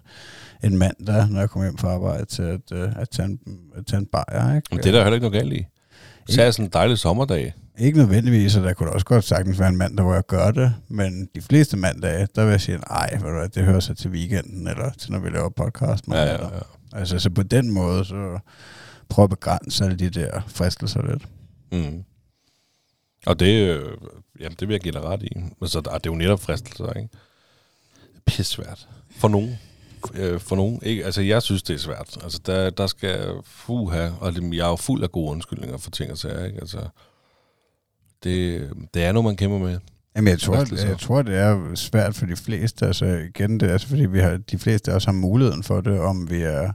[0.63, 3.39] en mandag, når jeg kom hjem fra arbejde, til at, uh, at, tage, en,
[3.78, 4.67] at tage en bajer, ikke?
[4.71, 5.65] Men det er der heller ikke noget galt i.
[6.30, 7.54] Især sådan en dejlig sommerdag.
[7.78, 10.73] Ikke nødvendigvis, og der kunne også godt sagtens være en mandag, hvor jeg gør det,
[10.88, 13.10] men de fleste mandage, der vil jeg sige, nej,
[13.56, 16.08] det hører sig til weekenden, eller til når vi laver podcast.
[16.08, 16.60] Ja, ja, ja.
[16.95, 18.39] Altså, så på den måde, så
[19.10, 21.25] prøv at begrænse alle de der fristelser lidt.
[21.71, 22.03] Mm.
[23.25, 23.97] Og det, øh,
[24.39, 25.31] jamen, det vil jeg give dig ret i.
[25.62, 27.10] Altså, der- det er jo netop fristelser, ikke?
[28.25, 28.88] Pissvært.
[29.12, 29.60] For nogen.
[30.13, 30.79] Øh, For nogen.
[30.84, 31.05] Ikke?
[31.05, 32.17] Altså, jeg synes, det er svært.
[32.23, 35.91] Altså, der, der skal fuha, og det, jeg er jo fuld af gode undskyldninger for
[35.91, 36.60] ting og sager, ikke?
[36.62, 36.88] Altså,
[38.23, 39.79] det, det er noget, man kæmper med.
[40.15, 40.88] Jamen, jeg tror, Fristelser.
[40.88, 42.86] jeg tror, det er svært for de fleste.
[42.86, 45.99] Altså, igen, det er altså, fordi vi har, de fleste også har muligheden for det,
[45.99, 46.71] om vi er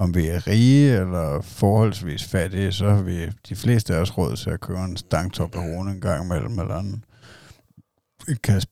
[0.00, 4.36] om vi er rige eller forholdsvis fattige, så har vi de fleste af os råd
[4.36, 7.04] til at købe en stang Toblerone en gang imellem, eller en,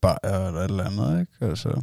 [0.00, 1.50] bajer eller et eller andet, ikke?
[1.50, 1.82] Altså,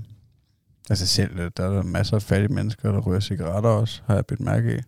[0.90, 4.16] altså selv, øh, der er der masser af fattige mennesker, der ryger cigaretter også, har
[4.16, 4.80] jeg bidt mærke i.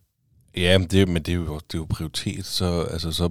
[0.60, 2.46] Ja, men det, men det, er jo, det er jo prioritet.
[2.46, 3.30] Så, altså, så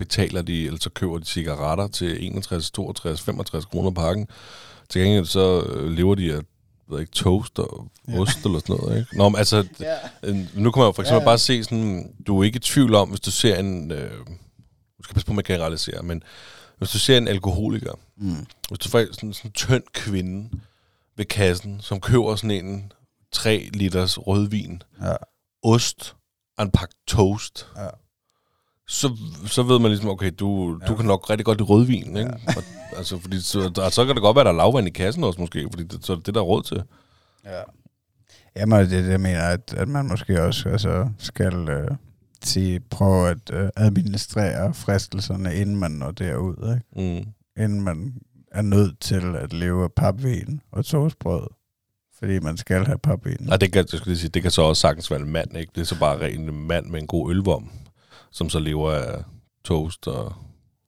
[0.00, 4.28] betaler de, eller så køber de cigaretter til 61, 62, 65 kroner pakken.
[4.88, 6.42] Til gengæld så øh, lever de af jeg
[6.96, 8.18] ved ikke, toast og Ja.
[8.18, 8.98] ost eller sådan noget.
[9.00, 9.18] Ikke?
[9.18, 9.96] Nå, men altså, Ja.
[10.54, 11.24] nu kan man jo for eksempel Ja, ja.
[11.24, 14.10] bare se sådan, du er ikke i tvivl om, hvis du ser en, øh,
[14.98, 16.22] du skal passe på, at man kan realisere, men
[16.78, 18.46] hvis du ser en alkoholiker, Mm.
[18.68, 20.50] hvis du får sådan sådan en tynd kvinde
[21.16, 22.92] ved kassen, som køber sådan en
[23.32, 25.14] 3 liters rødvin, Ja.
[25.62, 26.14] ost
[26.58, 27.88] og en pakke toast, Ja.
[28.90, 30.86] Så, så ved man ligesom, okay, du, ja.
[30.86, 30.96] du Ja.
[30.96, 32.30] kan nok rigtig godt lide rødvin, ikke?
[32.56, 32.62] Og,
[32.96, 35.40] altså, fordi så, der, så kan det godt være, der er lavvand i kassen også
[35.40, 36.82] måske, fordi det, så er det der er råd til.
[37.44, 37.60] Ja.
[38.56, 41.90] Jamen, det er det, jeg mener, at, at man måske også altså, skal øh,
[42.44, 47.22] sige, prøve at øh, administrere fristelserne, inden man når derud, ikke?
[47.22, 47.62] Mm.
[47.62, 48.14] Inden man
[48.52, 51.46] er nødt til at leve af papvin og toastbrød,
[52.18, 53.50] fordi man skal have papvin.
[53.52, 55.72] Og det kan, jeg skulle sige, det kan så også sagtens være en mand, ikke?
[55.74, 57.70] Det er så bare ren en mand med en god ølvom,
[58.32, 59.24] som så lever af
[59.64, 60.32] toast og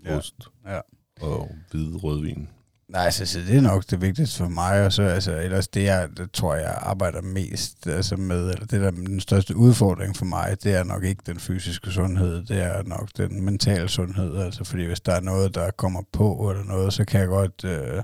[0.05, 0.17] Ja.
[0.17, 0.35] ost
[0.67, 0.81] Ja.
[1.21, 2.49] og hvid rødvin.
[2.89, 5.85] Nej, altså, så det er nok det vigtigste for mig, og så altså, ellers det,
[5.85, 10.17] jeg det tror jeg arbejder mest altså med, eller det der er den største udfordring
[10.17, 14.37] for mig, det er nok ikke den fysiske sundhed, det er nok den mentale sundhed,
[14.37, 17.65] altså fordi hvis der er noget, der kommer på, eller noget, så kan jeg godt,
[17.65, 18.03] øh,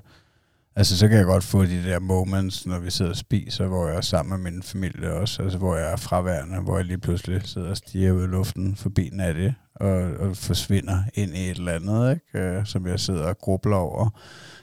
[0.79, 3.87] altså så kan jeg godt få de der moments, når vi sidder og spiser, hvor
[3.89, 6.99] jeg er sammen med min familie også, altså hvor jeg er fraværende, hvor jeg lige
[6.99, 11.57] pludselig sidder og stiger ud i luften forbi Natte, og, og forsvinder ind i et
[11.57, 12.39] eller andet, ikke?
[12.39, 14.11] Øh, som jeg sidder og grubler over.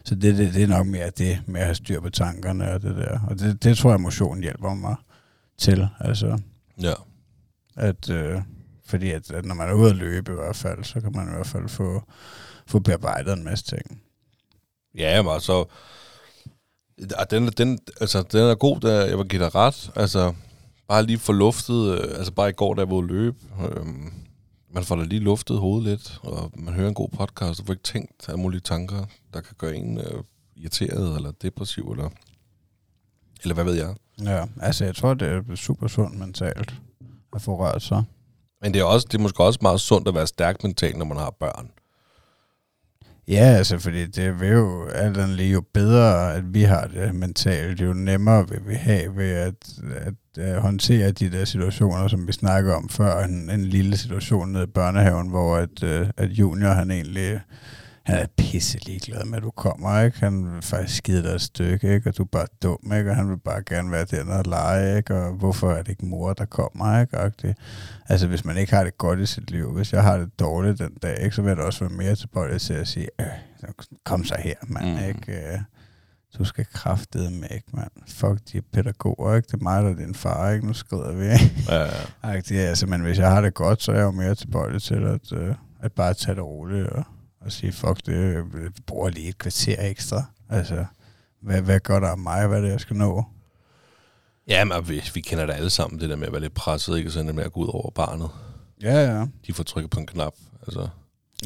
[0.04, 2.82] Så det, det, det er nok mere det med at have styr på tankerne og
[2.82, 3.20] det der.
[3.30, 4.96] Og det, det tror jeg, motion hjælper mig
[5.58, 5.88] til.
[6.00, 6.40] Altså,
[6.82, 6.94] Ja.
[7.76, 8.42] at, øh,
[8.86, 11.28] fordi at, at når man er ude at løbe i hvert fald, så kan man
[11.28, 12.04] i hvert fald få,
[12.68, 14.02] få bearbejdet en masse ting.
[14.98, 15.70] Ja, men og
[17.32, 19.92] den, den, altså, den er god, der, jeg vil give dig ret.
[19.96, 20.34] Altså,
[20.88, 23.38] bare lige få luftet, øh, altså bare i går, da jeg var ude at løbe,
[23.64, 23.86] øh,
[24.70, 27.74] man får da lige luftet hovedet lidt, og man hører en god podcast, og får
[27.74, 30.24] ikke tænkt af mulige tanker, der kan gøre en øh,
[30.56, 32.10] irriteret, eller depressiv, eller,
[33.44, 33.96] eller hvad ved jeg.
[34.24, 36.74] Ja, altså jeg tror, det er super sundt mentalt
[37.36, 38.04] at få rørt sig.
[38.62, 41.06] Men det er, også, det er måske også meget sundt at være stærk mentalt, når
[41.06, 41.72] man har børn.
[43.28, 47.16] Ja, altså, fordi det vil jo alt andet lige jo bedre, at vi har det
[47.16, 49.54] mentalt, jo nemmere vil vi have ved at,
[49.96, 54.52] at, at håndtere de der situationer, som vi snakker om før, en, en lille situation
[54.52, 57.40] nede i børnehaven, hvor at, øh, at junior, han egentlig,
[58.06, 60.20] han er pisse ligeglad med, at du kommer, ikke?
[60.20, 62.10] Han vil faktisk skide dig et stykke, ikke?
[62.10, 63.10] Og du er bare dum, ikke?
[63.10, 65.16] Og han vil bare gerne være den og lege, ikke?
[65.16, 67.18] Og hvorfor er det ikke mor, der kommer, ikke?
[67.18, 67.58] Agtigt.
[68.10, 70.80] Altså, hvis man ikke har det godt i sit liv, hvis jeg har det dårligt
[70.80, 73.26] den dag, ikke, så vil jeg da også være mere tilbøjelig til at sige, øh,
[74.04, 75.08] kom så her, mand, Mm.
[75.08, 75.32] ikke?
[75.54, 75.60] Øh,
[76.38, 77.92] Du skal kraftede med, ikke, mand?
[78.08, 79.46] Fuck de pædagoger, ikke?
[79.48, 80.68] Det er mig, der er din far, ikke?
[80.68, 81.64] Nu skrider vi, ikke?
[81.70, 81.82] Ja,
[82.24, 82.56] ja.
[82.56, 85.32] Altså, men hvis jeg har det godt, så er jeg jo mere tilbøjelig til at,
[85.34, 87.04] øh, at bare tage det roligt og,
[87.46, 88.44] og sige, fuck det, jeg
[88.86, 90.24] bruger lige et kvarter ekstra.
[90.50, 90.86] Altså,
[91.42, 92.48] hvad, hvad gør der af mig?
[92.48, 93.24] Hvad er det, jeg skal nå?
[94.48, 96.98] ja men vi, vi kender det alle sammen, det der med at være lidt presset,
[96.98, 97.08] ikke?
[97.08, 98.30] Og sådan det med at gå ud over barnet.
[98.82, 99.26] Ja, ja.
[99.48, 100.34] De får trykket på en knap.
[100.62, 100.88] Altså,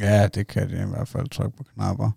[0.00, 2.10] Ja, det kan de i hvert fald trykke på knapper.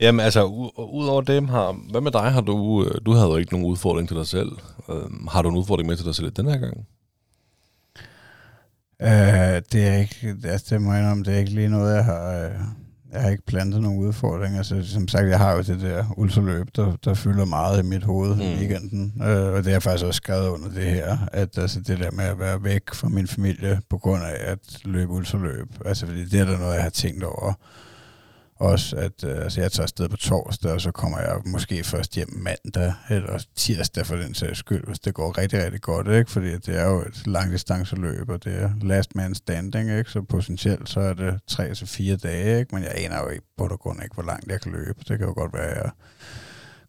[0.00, 0.44] Jamen altså,
[0.76, 1.72] udover dem har...
[1.90, 2.32] Hvad med dig?
[2.32, 4.52] Har du, øh, du havde jo ikke nogen udfordring til dig selv.
[4.88, 6.86] Øhm, har du en udfordring med til dig selv den her gang?
[9.02, 12.04] Øh, det er ikke, altså det må jeg indrømme, det er ikke lige noget, jeg
[12.04, 12.50] har, øh,
[13.12, 14.58] jeg har ikke plantet nogen udfordringer.
[14.58, 18.04] Altså, som sagt, jeg har jo det der ultraløb, der, der fylder meget i mit
[18.04, 18.34] hoved.
[18.34, 18.40] Mm.
[18.40, 19.22] i weekenden.
[19.22, 22.10] Øh, og det har jeg faktisk også skrevet under det her, at altså, det der
[22.10, 26.24] med at være væk fra min familie på grund af at løbe ultraløb, altså fordi
[26.24, 27.52] det er der noget, jeg har tænkt over
[28.62, 32.14] også, at øh, altså, jeg tager afsted på torsdag, og så kommer jeg måske først
[32.14, 36.30] hjem mandag, eller tirsdag for den sags skyld, hvis det går rigtig, rigtig godt, ikke?
[36.30, 40.10] Fordi det er jo et langdistanceløb, og det er last man standing, ikke?
[40.10, 42.74] Så potentielt så er det tre til fire dage, ikke?
[42.74, 44.98] Men jeg aner jo ikke på grund ikke, hvor langt jeg kan løbe.
[45.08, 45.90] Det kan jo godt være, at jeg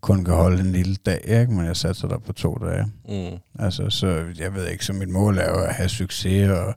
[0.04, 1.52] kun kan holde en lille dag, ikke?
[1.54, 2.86] men jeg satser der på to dage.
[3.10, 3.38] Mm.
[3.60, 6.76] Altså, så jeg ved ikke, så mit mål er jo at have succes og,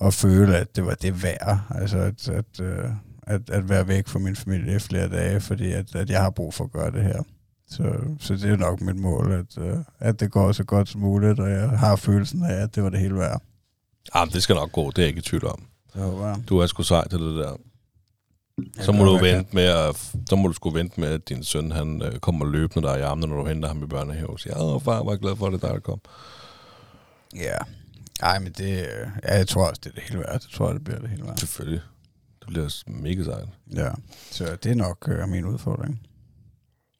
[0.00, 1.58] og føle, at det var det værd.
[1.70, 2.84] Altså, at, at, øh,
[3.26, 6.30] at, at være væk fra min familie i flere dage, fordi at, at jeg har
[6.30, 7.22] brug for at gøre det her.
[7.68, 11.00] Så, så det er nok mit mål, at, øh, at det går så godt som
[11.00, 13.42] muligt, og jeg har følelsen af, at det var det hele værd.
[14.14, 15.62] Ja, det skal nok gå, det er jeg ikke i tvivl om.
[15.92, 17.56] Så, Du er sgu sej til det der.
[18.80, 19.96] Så må, du vente med at,
[20.28, 23.00] så må du sgu vente med, at din søn han øh, kommer løbende der i
[23.00, 25.52] armene, når du henter ham i børnehave og siger, åh far, var glad for, at
[25.52, 26.00] det der, der kom.
[27.36, 27.56] Ja,
[28.22, 30.40] ej, men det, øh, ja, jeg tror også, det er det hele værd.
[30.40, 31.36] Det tror jeg, det bliver det hele værd.
[31.36, 31.80] Selvfølgelig.
[32.44, 33.48] Det bliver mega sejt.
[33.74, 33.90] Ja,
[34.30, 36.00] så det er nok øh, min udfordring.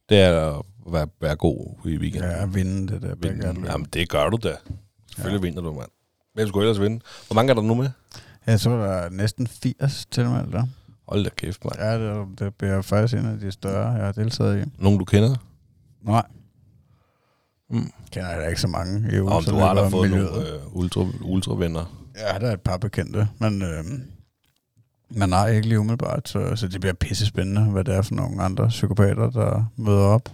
[0.08, 2.30] Det er at være, være god i weekenden.
[2.30, 3.14] Ja, at vinde det der.
[3.14, 3.46] Vinde.
[3.46, 4.56] Jamen, det gør du da.
[5.14, 5.48] Selvfølgelig ja.
[5.48, 5.88] vinder du, mand.
[6.34, 7.00] Hvem skulle ellers vinde?
[7.26, 7.90] Hvor mange er der nu med?
[8.58, 10.64] Tror, der er næsten 80 tilmeldt der.
[11.08, 11.76] Hold da kæft, mand.
[11.78, 14.70] Ja, det, det bliver faktisk en af de større, jeg har deltaget i.
[14.78, 15.36] Nogen, du kender?
[16.02, 16.26] Nej.
[17.70, 17.92] Mm.
[18.10, 20.32] Kender jeg da ikke så mange i Om du har da fået miljøet.
[20.32, 22.08] nogle øh, ultra, ultra-venner.
[22.16, 23.84] Ja, der er et par bekendte, men, øh,
[25.10, 26.28] men nej, ikke lige umiddelbart.
[26.28, 30.04] Så, så det bliver pisse spændende, hvad det er for nogle andre psykopater, der møder
[30.04, 30.28] op.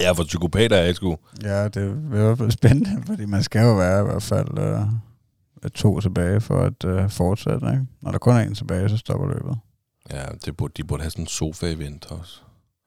[0.00, 1.18] Ja, for psykopater er jeg sgu.
[1.42, 4.58] Ja, det er i hvert fald spændende, fordi man skal jo være i hvert fald
[4.58, 7.66] øh, to tilbage for at øh, fortsætte.
[7.66, 7.86] Ikke?
[8.00, 9.56] Når der kun er en tilbage, så stopper løbet.
[10.10, 12.40] Ja, det burde, de burde have sådan en sofa-event også.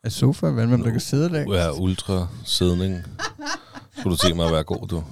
[0.06, 1.54] Et sofa-event, hvem der kan sidde der?
[1.54, 3.04] Ja, ultra-sidning.
[4.00, 5.04] Skulle du se mig at være god, du.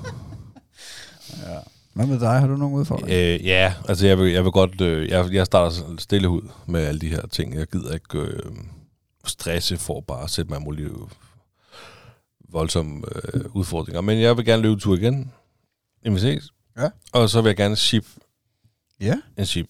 [1.47, 1.59] Ja.
[1.93, 2.39] Hvad med dig?
[2.39, 3.35] Har du nogen udfordringer?
[3.35, 4.81] Øh, ja, altså jeg vil, jeg vil godt...
[4.81, 7.55] Øh, jeg, jeg starter stille ud med alle de her ting.
[7.55, 8.51] Jeg gider ikke øh,
[9.25, 10.89] stresse for bare at sætte mig mulige
[12.49, 13.01] voldsomme
[13.33, 14.01] øh, udfordringer.
[14.01, 15.31] Men jeg vil gerne løbe tur igen.
[16.03, 16.53] Vi ses.
[16.77, 16.89] Ja.
[17.11, 18.05] Og så vil jeg gerne ship.
[19.01, 19.15] Ja.
[19.37, 19.67] En ship.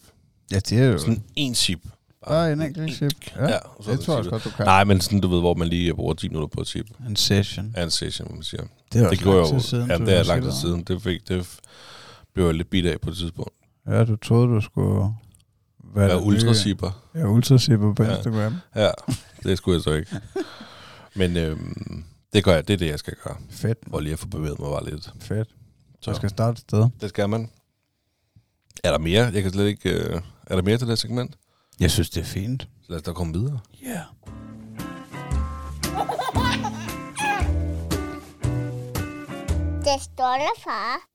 [0.51, 0.97] Ja, det er jo...
[0.97, 1.79] Sådan en chip.
[2.27, 3.35] Bare en enkelt chip.
[3.35, 4.65] Ja, ja så det tror jeg også godt, du kan.
[4.65, 6.85] Nej, men sådan, du ved, hvor man lige bruger 10 minutter på et chip.
[7.07, 7.73] En session.
[7.77, 8.63] Ja, en session, man siger.
[8.93, 9.89] Det er det lang tid siden.
[9.89, 10.83] Ja, det er lang tid siden.
[10.83, 11.59] Det, fik, det
[12.33, 13.53] blev jeg lidt bidt af på et tidspunkt.
[13.87, 15.13] Ja, du troede, du skulle...
[15.95, 17.09] Være ja, ultrasipper.
[17.15, 18.15] Ja, ultrasipper på ja.
[18.15, 18.55] Instagram.
[18.75, 18.89] Ja,
[19.43, 20.21] det skulle jeg så ikke.
[21.15, 22.03] Men øhm,
[22.33, 22.67] det gør jeg.
[22.67, 23.37] Det er det, jeg skal gøre.
[23.49, 23.77] Fedt.
[23.89, 25.13] For lige at få bevæget mig bare lidt.
[25.19, 25.49] Fedt.
[26.01, 26.89] Så jeg skal starte et sted.
[27.01, 27.49] Det skal man.
[28.83, 29.23] Er der mere?
[29.23, 29.89] Jeg kan slet ikke...
[29.89, 31.37] Øh, er der mere til det segment?
[31.79, 32.61] Jeg synes, det er fint.
[32.61, 33.59] Så lad os da komme videre.
[33.81, 33.87] Ja.
[33.87, 34.03] Yeah.
[39.83, 41.12] Det står der, far.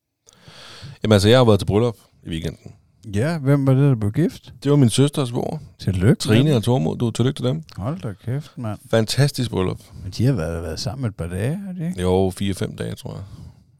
[1.03, 2.71] Jamen altså, jeg har været til bryllup i weekenden.
[3.15, 4.53] Ja, hvem var det, der blev gift?
[4.63, 5.61] Det var min søsters svor.
[5.79, 6.15] Tillykke.
[6.15, 6.97] Trine og Tormod.
[6.97, 7.63] Du, tillykke til dem.
[7.77, 8.79] Hold da kæft, mand.
[8.91, 9.79] Fantastisk bryllup.
[10.03, 12.01] Men de har været, været sammen et par dage, har de ikke?
[12.01, 13.23] Jo, fire-fem dage, tror jeg.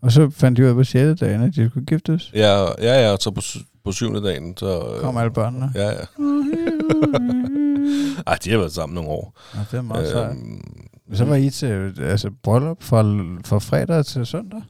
[0.01, 1.19] Og så fandt de ud af på 6.
[1.19, 2.31] dagen, at de skulle giftes?
[2.33, 3.41] Ja, ja, ja, så på,
[3.83, 4.93] på syvende dagen, så...
[4.95, 5.71] Øh, Kom alle børnene?
[5.75, 5.91] Ja, ja.
[8.27, 9.39] Ej, de har været sammen nogle år.
[9.55, 10.61] Ja, det er meget øhm,
[11.07, 11.17] sejt.
[11.17, 13.01] Så var I til altså, bryllup fra,
[13.45, 14.61] fra fredag til søndag?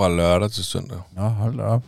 [0.00, 1.00] Fra lørdag til søndag.
[1.12, 1.82] Nå, hold da op.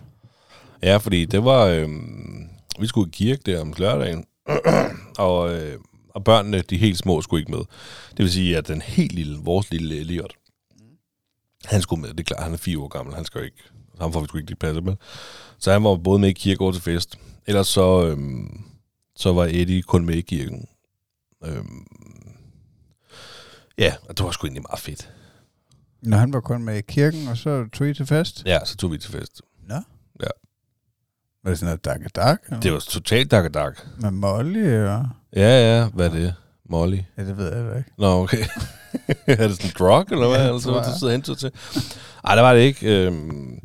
[0.82, 1.66] Ja, fordi det var...
[1.66, 2.48] Øhm,
[2.78, 4.24] vi skulle i kirke der om lørdagen,
[5.18, 7.64] og, øh, og børnene, de helt små, skulle ikke med.
[8.10, 10.32] Det vil sige, at den helt lille, vores lille Elliot,
[11.64, 13.62] han skulle med, det er klart, han er fire år gammel, han skal jo ikke,
[14.00, 14.96] ham får vi sgu ikke lige passe med.
[15.58, 17.18] Så han var både med i kirke og til fest.
[17.46, 18.60] Ellers så, øhm,
[19.16, 20.66] så var Eddie kun med i kirken.
[21.44, 21.86] Øhm,
[23.78, 25.12] ja, og det var sgu egentlig meget fedt.
[26.02, 28.42] Når han var kun med i kirken, og så tog I til fest?
[28.46, 29.42] Ja, så tog vi til fest.
[29.68, 29.74] Nå?
[30.20, 30.26] Ja.
[31.44, 35.08] Var det sådan noget dak dak Det var totalt dak dak Med Molly og...
[35.36, 36.34] Ja, ja, hvad er det?
[36.68, 36.98] Molly?
[37.18, 37.90] Ja, det ved jeg ikke.
[37.98, 38.38] Nå, okay.
[39.26, 40.38] er det sådan en drug, eller hvad?
[40.38, 41.50] Ja, eller så, du sidder hentet til?
[42.24, 43.06] Nej, det var det ikke.
[43.06, 43.58] Øhm,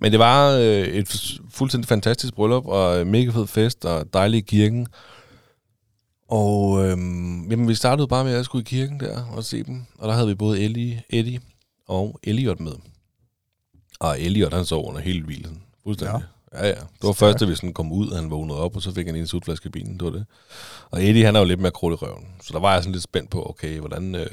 [0.00, 4.40] men det var øh, et fuldstændig fantastisk bryllup, og mega fed fest, og dejlig i
[4.40, 4.86] kirken.
[6.28, 9.62] Og øhm, jamen, vi startede bare med, at jeg skulle i kirken der og se
[9.62, 9.84] dem.
[9.98, 11.40] Og der havde vi både Ellie, Eddie
[11.88, 12.74] og Elliot med.
[14.00, 15.62] Og Elliot, han sov under hele hvilen.
[15.82, 16.14] Fuldstændig.
[16.14, 16.26] Ja.
[16.54, 16.74] Ja, ja.
[16.74, 19.16] Det var først, da vi sådan kom ud, han vågnede op, og så fik han
[19.16, 19.92] en sutflaske i bilen.
[19.92, 20.26] Det var det.
[20.90, 22.26] Og Eddie, han er jo lidt mere krudt i røven.
[22.42, 24.26] Så der var jeg sådan lidt spændt på, okay, hvordan øh,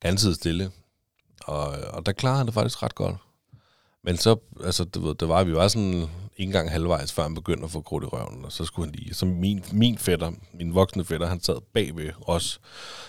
[0.00, 0.70] kan han sidde stille?
[1.44, 3.16] Og, og der klarede han det faktisk ret godt.
[4.04, 7.34] Men så, altså, det, ved, det var, vi var sådan ikke engang halvvejs, før han
[7.34, 10.32] begyndte at få krudt i røven, og så skulle han lige, så min, min fætter,
[10.54, 12.60] min voksne fætter, han sad bagved os.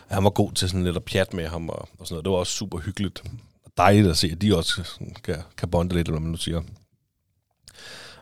[0.07, 2.25] Han var god til sådan lidt at pjat med ham, og, og sådan noget.
[2.25, 3.23] Det var også super hyggeligt.
[3.65, 6.37] Og dejligt at se, at de også kan, kan bonde lidt, eller hvad man nu
[6.37, 6.61] siger.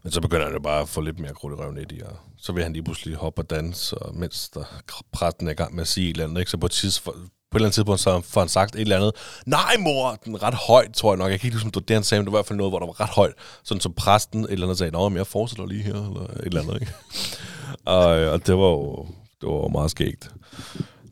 [0.04, 2.18] Men så begynder han jo bare at få lidt mere krudt i røven i, og
[2.38, 4.64] så vil han lige pludselig hoppe og danse, og mens der
[5.12, 6.52] præsten er i gang med at sige et eller andet, ikke?
[6.52, 7.20] så på et, tidspunkt,
[7.52, 9.12] på et eller andet tidspunkt, så får han sagt et eller andet,
[9.46, 12.04] nej mor, den er ret højt, tror jeg nok, jeg kan ikke huske, det han
[12.04, 13.34] sagde, men det var i hvert fald noget, hvor der var ret højt,
[13.64, 16.46] sådan som præsten et eller andet sagde, nå, men jeg fortsætter lige her, eller et
[16.46, 16.94] eller andet, ikke?
[17.86, 19.08] og, øh, og det var jo
[19.42, 20.32] det var jo meget skægt.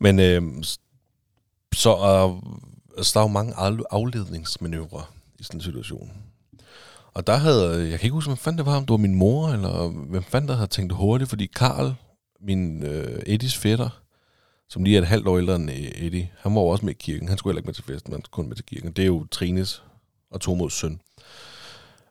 [0.00, 0.42] Men øh,
[1.74, 2.52] så øh,
[2.96, 3.54] altså, der er jo mange
[3.90, 6.10] afledningsmanøvrer i sådan en situation.
[7.14, 9.14] Og der havde, jeg kan ikke huske, hvem fanden det var, om det var min
[9.14, 11.94] mor, eller hvem fanden der havde tænkt hurtigt, fordi Karl,
[12.40, 14.00] min øh, Eddies fætter,
[14.70, 16.96] som lige er et halvt år ældre end øh, Eddie, han var også med i
[16.96, 17.28] kirken.
[17.28, 18.92] Han skulle heller ikke med til festen, han skulle kun med til kirken.
[18.92, 19.82] Det er jo Trines
[20.30, 21.00] og Tomods søn.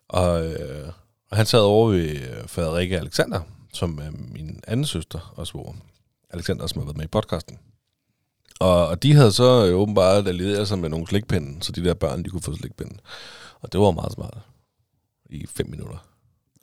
[0.07, 0.91] Og, øh,
[1.29, 3.41] og han sad over ved øh, Frederikke Alexander,
[3.73, 5.73] som er min anden søster og svoger.
[6.29, 7.59] Alexander, som har været med i podcasten.
[8.59, 11.93] Og, og de havde så øh, åbenbart allieret sig med nogle slikpinde, så de der
[11.93, 12.97] børn, de kunne få slikpinde.
[13.61, 14.37] Og det var meget smart.
[15.29, 16.07] I fem minutter.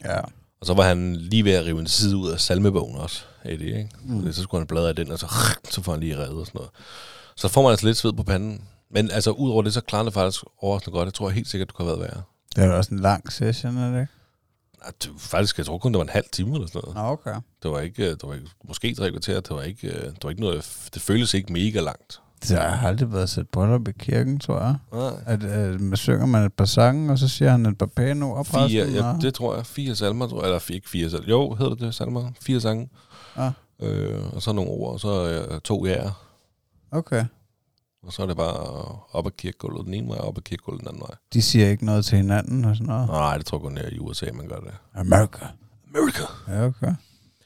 [0.05, 0.20] Ja.
[0.61, 3.78] Og så var han lige ved at rive en side ud af salmebogen også, Eddie,
[3.78, 3.90] ikke?
[4.04, 4.32] Mm.
[4.32, 5.26] Så skulle han bladre af den, og så,
[5.70, 6.70] så får han lige reddet og sådan noget.
[7.36, 8.64] Så får man altså lidt sved på panden.
[8.90, 11.07] Men altså, udover det, så klarer det faktisk overraskende godt.
[11.07, 12.22] Jeg tror helt sikkert, du kan have været værre.
[12.57, 14.12] Det er også en lang session, er det ikke?
[15.02, 17.12] Det, faktisk, jeg tror kun, det var en halv time eller sådan noget.
[17.12, 17.34] Okay.
[17.62, 20.42] Det var ikke, det var ikke måske tre kvarter, det var ikke, det var ikke
[20.42, 22.20] noget, det føles ikke mega langt.
[22.43, 24.76] Det har aldrig været sat bryllup i kirken, tror jeg.
[24.93, 25.12] Nej.
[25.26, 28.24] At, at man synger man et par sange, og så siger han et par pæne
[28.24, 28.45] ord.
[28.45, 29.66] Fire, præsten, ja, det tror jeg.
[29.66, 30.47] Fire salmer, tror jeg.
[30.47, 31.28] Eller ikke fire salmer.
[31.28, 32.30] Jo, hedder det salmer?
[32.41, 32.89] Fire sange.
[33.37, 33.51] Ja.
[33.82, 36.26] Øh, og så nogle ord, og så øh, to jæger.
[36.91, 37.24] Okay.
[38.07, 38.57] Og så er det bare
[39.12, 41.16] op ad kirkegulvet den ene vej, og op ad kirkegulvet den anden vej.
[41.32, 43.09] De siger ikke noget til hinanden og sådan noget.
[43.09, 44.70] Nej, det tror jeg kun er i USA, man gør det.
[44.95, 45.47] America.
[45.95, 46.22] America.
[46.49, 46.95] Ja, okay.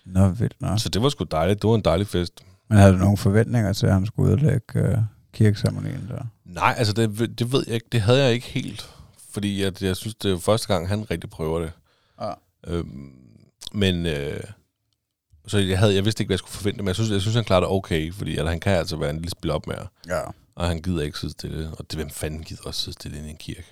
[0.07, 0.79] Nå, vildt nok.
[0.79, 1.63] Så det var sgu dejligt.
[1.63, 2.43] Det var en dejlig fest.
[2.71, 4.99] Men havde du nogle forventninger til, at han skulle udlægge uh,
[5.33, 6.25] kirkeseremonien der?
[6.45, 7.87] Nej, altså det, det ved jeg ikke.
[7.93, 8.91] Det havde jeg ikke helt.
[9.31, 11.73] Fordi at jeg synes, det er første gang, han rigtig prøver det.
[12.21, 12.33] Ja.
[12.67, 13.13] Øhm,
[13.73, 14.41] men øh,
[15.47, 17.35] så jeg, havde, jeg vidste ikke, hvad jeg skulle forvente, men jeg synes, jeg synes
[17.35, 19.77] han klarer det okay, fordi at han kan altså være en lille spil op med,
[20.09, 20.21] Ja.
[20.55, 21.71] og han gider ikke sidde stille.
[21.79, 23.65] Og det, hvem fanden gider også sidde stille inde i en kirke?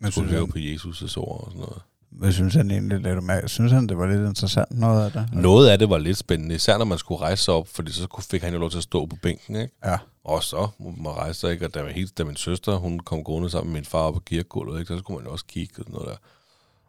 [0.00, 1.82] Men Skulle høre på Jesus' ord og sådan noget.
[2.18, 3.48] Hvad synes han egentlig lidt med?
[3.48, 5.28] Synes han, det var lidt interessant noget af det?
[5.32, 8.26] Noget af det var lidt spændende, især når man skulle rejse sig op, fordi så
[8.30, 9.74] fik han jo lov til at stå på bænken, ikke?
[9.84, 9.98] Ja.
[10.24, 11.66] Og så må man rejse sig, ikke?
[11.66, 14.20] Og da, helt, da min søster, hun kom gående sammen med min far op på
[14.20, 14.94] kirkegulvet, ikke?
[14.94, 16.16] Så skulle man jo også kigge og sådan noget der.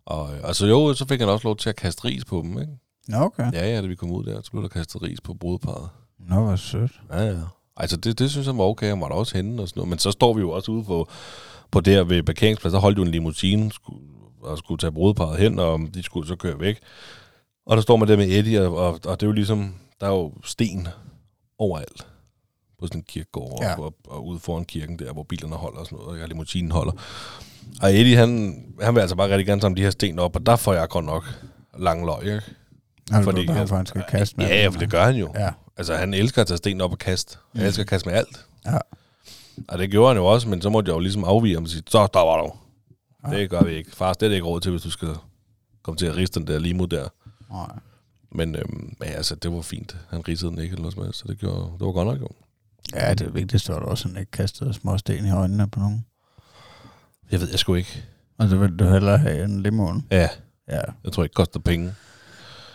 [0.06, 2.60] Og øh, altså jo, så fik han også lov til at kaste ris på dem,
[2.60, 2.74] ikke?
[3.08, 3.52] Nå, okay.
[3.54, 5.90] Ja, ja, da vi kom ud der, så blev der kastet ris på brudeparet.
[6.20, 7.02] Nå, hvor sødt.
[7.12, 7.40] Ja, ja.
[7.78, 9.90] Altså, det, det synes jeg var okay, var der også henne og sådan noget.
[9.90, 11.08] Men så står vi jo også ude på,
[11.72, 14.00] på der ved parkeringspladsen, der holdt jo en limousine skulle,
[14.44, 16.80] og skulle tage brudeparet hen, og de skulle så køre væk.
[17.66, 20.06] Og der står man der med Eddie, og, og, og det er jo ligesom, der
[20.08, 20.88] er jo sten
[21.58, 22.08] overalt
[22.80, 23.80] på sådan en kirkegård, Ja.
[23.82, 26.92] og, og ude foran kirken der, hvor bilerne holder og sådan noget, og limousinen holder.
[27.82, 30.46] Og Eddie, han, han vil altså bare rigtig gerne samle de her sten op, og
[30.46, 31.24] der får jeg godt nok
[31.80, 32.42] lang løg, ikke?
[33.18, 35.32] Du Fordi- bange for, han skal kaste med Ja, for det gør han jo.
[35.36, 35.50] Ja.
[35.78, 37.38] Altså, han elsker at tage sten op og kaste.
[37.54, 37.68] Han Mm.
[37.68, 38.46] elsker at kaste med alt.
[38.66, 38.78] Ja.
[39.68, 41.70] Og det gjorde han jo også, men så måtte jeg jo ligesom afvige ham og
[41.70, 42.52] sige, så der var du.
[43.28, 43.38] Ja.
[43.38, 43.92] Det gør vi ikke.
[43.96, 45.10] Far, det er det ikke råd til, hvis du skal
[45.84, 47.08] komme til at riste den der limo der.
[47.50, 47.80] Nej.
[48.32, 49.98] Men øhm, ja, altså, det var fint.
[50.10, 52.22] Han risede den ikke eller noget som helst, så det, gjorde, det var godt nok
[52.22, 52.28] jo.
[52.96, 55.80] Ja, det vigtigste var da også, at han ikke kastede små sten i øjnene på
[55.80, 56.06] nogen.
[57.32, 58.04] Jeg ved jeg sgu ikke.
[58.38, 60.06] Og så ville du hellere have en limon.
[60.12, 60.30] Ja,
[60.70, 60.82] Ja.
[61.04, 61.94] jeg tror ikke, det koster penge.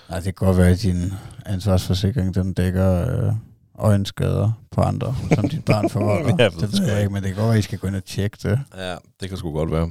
[0.09, 1.12] Nej, det kan godt være, at din
[1.46, 3.32] ansvarsforsikring, den dækker øh,
[3.78, 6.36] øjenskader på andre, som dit barn forvolder.
[6.36, 7.12] Ved det ved jeg ikke.
[7.12, 8.60] men det være, at I skal gå ind og tjekke det.
[8.76, 9.90] Ja, det kan sgu godt være.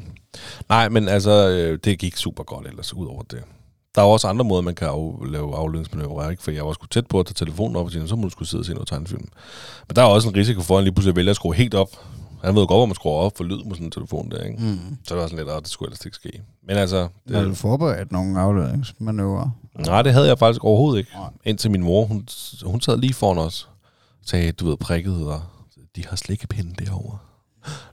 [0.69, 3.43] Nej, men altså, øh, det gik super godt ellers, ud over det.
[3.95, 6.43] Der er også andre måder, man kan af, lave afledningsmanøvrer, ikke?
[6.43, 8.29] For jeg var sgu tæt på at tage telefonen op og sige, så må du
[8.29, 9.27] skulle sidde og se noget tegnefilm.
[9.88, 11.73] Men der er også en risiko for, at han lige pludselig vælger at skrue helt
[11.73, 11.89] op.
[12.43, 14.43] Han ved jo godt, hvor man skruer op for lyd med sådan en telefon der,
[14.43, 14.63] ikke?
[14.63, 14.97] Mm.
[15.03, 16.41] Så det var sådan lidt, at det skulle ellers ikke ske.
[16.67, 19.49] Men altså, Har du det, forberedt nogle afledningsmanøvrer?
[19.85, 21.11] nej, det havde jeg faktisk overhovedet ikke.
[21.15, 21.29] Nej.
[21.45, 22.27] Indtil min mor, hun,
[22.65, 23.69] hun sad lige foran os,
[24.28, 25.41] sagde, du ved, prikket, og
[25.95, 27.17] de har slikkepinde derovre.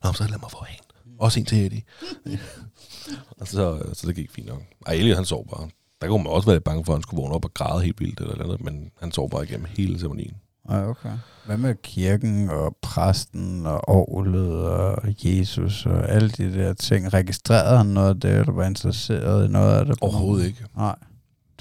[0.04, 1.14] Nå, så lad mig få en.
[1.18, 1.82] Også en til Eddie.
[3.40, 4.62] og så, så det gik fint nok.
[4.86, 5.68] Ej, Elie, han sov bare.
[6.00, 7.84] Der kunne man også være lidt bange for, at han skulle vågne op og græde
[7.84, 10.34] helt vildt eller andet, men han sov bare igennem hele ceremonien.
[10.70, 11.12] Ja, okay.
[11.46, 17.14] Hvad med kirken og præsten og orglet og Jesus og alle de der ting?
[17.14, 19.98] Registrerede han noget af det, eller var interesseret i noget af det?
[20.00, 20.64] Overhovedet ikke.
[20.76, 20.96] Nej.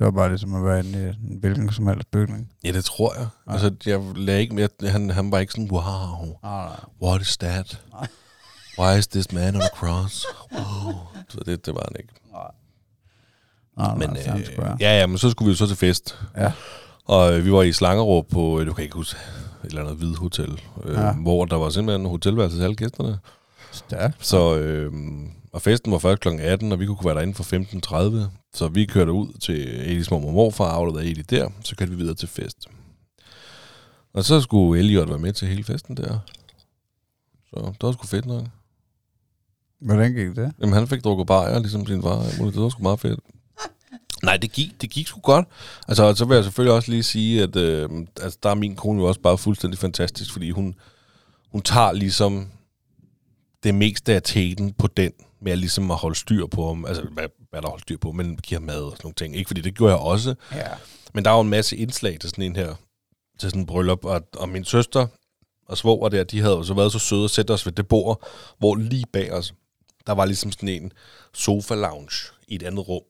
[0.04, 2.49] Det var bare ligesom at være inde i en hvilken som helst bygning.
[2.64, 3.28] Ja, det tror jeg.
[3.47, 3.51] Ja.
[3.54, 5.82] Altså, jeg lagde ikke mere, han, han var ikke sådan, wow,
[6.43, 6.76] Nej, nej.
[7.01, 7.82] what is that?
[7.91, 8.08] Nej.
[8.80, 10.26] Why is this man on a cross?
[10.51, 10.93] Wow.
[11.45, 12.14] Det, det var han ikke.
[13.78, 15.78] Nej, Men, nej, så han øh, ja, ja, men så skulle vi jo så til
[15.78, 16.20] fest.
[16.38, 16.51] Ja.
[17.06, 19.20] Og øh, vi var i Slangerup på, øh, du kan ikke huske,
[19.64, 21.14] et eller andet hvide hotel, øh, ja.
[21.14, 23.20] hvor der var simpelthen hotelværelse til alle gæsterne.
[23.72, 24.26] Stærkt.
[24.26, 24.93] Så, øh,
[25.54, 26.28] og festen var først kl.
[26.39, 28.43] 18, og vi kunne være derinde fra 15.30.
[28.54, 31.97] Så vi kørte ud til Elis mor og morfar, afleverede Eli der, så kørte vi
[31.97, 32.68] videre til fest.
[34.14, 36.20] Og så skulle Elliot være med til hele festen der.
[37.49, 38.43] Så det var sgu fedt nok.
[39.80, 40.54] Hvordan gik det?
[40.60, 42.20] Jamen, han fik drukket bajer, ligesom sin far.
[42.20, 43.20] Det var sgu meget fedt.
[44.24, 45.47] Nej, det gik, det gik sgu godt.
[45.88, 47.89] Altså, så vil jeg selvfølgelig også lige sige, at øh,
[48.22, 50.76] altså, der er min kone jo også bare fuldstændig fantastisk, fordi hun,
[51.51, 52.47] hun tager ligesom
[53.64, 56.86] det meste af teten på den, med at ligesom at holde styr på ham.
[56.86, 59.36] Altså, hvad, hvad der holder styr på, men giver mad og sådan nogle ting.
[59.36, 60.36] Ikke fordi det gjorde jeg også.
[60.51, 60.68] Ja.
[61.14, 62.76] Men der er jo en masse indslag til sådan en her,
[63.39, 65.08] til sådan en bryllup, og, og min søster
[65.66, 67.88] og svoger der, de havde jo så været så søde at sætte os ved det
[67.88, 68.28] bord,
[68.58, 69.54] hvor lige bag os,
[70.08, 70.91] der var ligesom sådan en
[71.34, 73.04] sofa-lounge i et andet rum.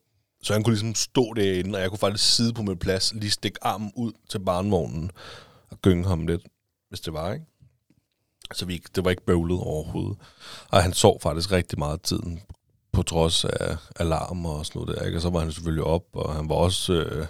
[0.43, 3.31] Så han kunne ligesom stå derinde, og jeg kunne faktisk sidde på min plads, lige
[3.31, 5.11] stikke armen ud til barnvognen
[5.69, 6.41] og gynge ham lidt,
[6.89, 7.45] hvis det var, ikke?
[8.53, 10.17] Så vi, det var ikke bøvlet overhovedet.
[10.69, 12.41] Og han sov faktisk rigtig meget tiden,
[12.93, 15.17] på trods af alarm og sådan noget der, ikke?
[15.17, 17.25] Og så var han selvfølgelig op, og han var også øh,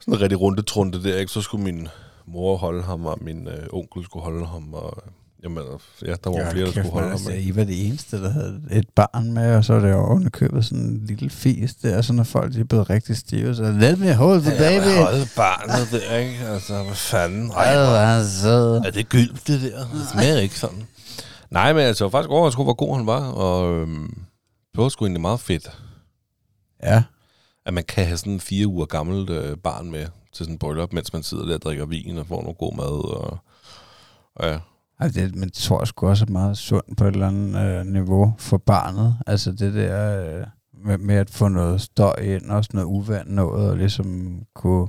[0.00, 1.32] sådan en rigtig rundetrunde der, ikke?
[1.32, 1.88] Så skulle min
[2.26, 5.02] mor holde ham, og min øh, onkel skulle holde ham, og
[5.44, 5.64] jamen,
[6.02, 7.12] ja, der var ja, flere, der skulle holde ham.
[7.12, 7.48] Altså, ikke?
[7.48, 10.64] I var det eneste, der havde et barn med, og så er det jo ovenikøbet
[10.64, 13.98] sådan en lille fis der, så når folk de er blevet rigtig stive, så let
[13.98, 14.86] me hold the baby.
[14.86, 16.38] Ja, holde barnet der, ikke?
[16.48, 17.50] Altså, hvad fanden?
[17.50, 19.78] Ej, hvor er det gyld, det der?
[19.78, 20.86] Det smager ikke sådan.
[21.50, 24.14] Nej, men altså, faktisk overrasket, hvor god han var, og øhm,
[24.76, 25.78] det var sgu egentlig meget fedt,
[26.82, 27.02] Ja,
[27.66, 30.58] at man kan have sådan en fire uger gammelt øh, barn med til sådan en
[30.58, 33.38] bryllup, mens man sidder der og drikker vin og får noget god mad, og,
[34.36, 34.58] og ja.
[35.00, 37.86] altså, det, men tror jeg sgu også er meget sundt på et eller andet øh,
[37.86, 39.16] niveau for barnet.
[39.26, 40.46] Altså det der øh,
[40.84, 44.88] med, med at få noget støj ind, også noget uvand noget, og ligesom kunne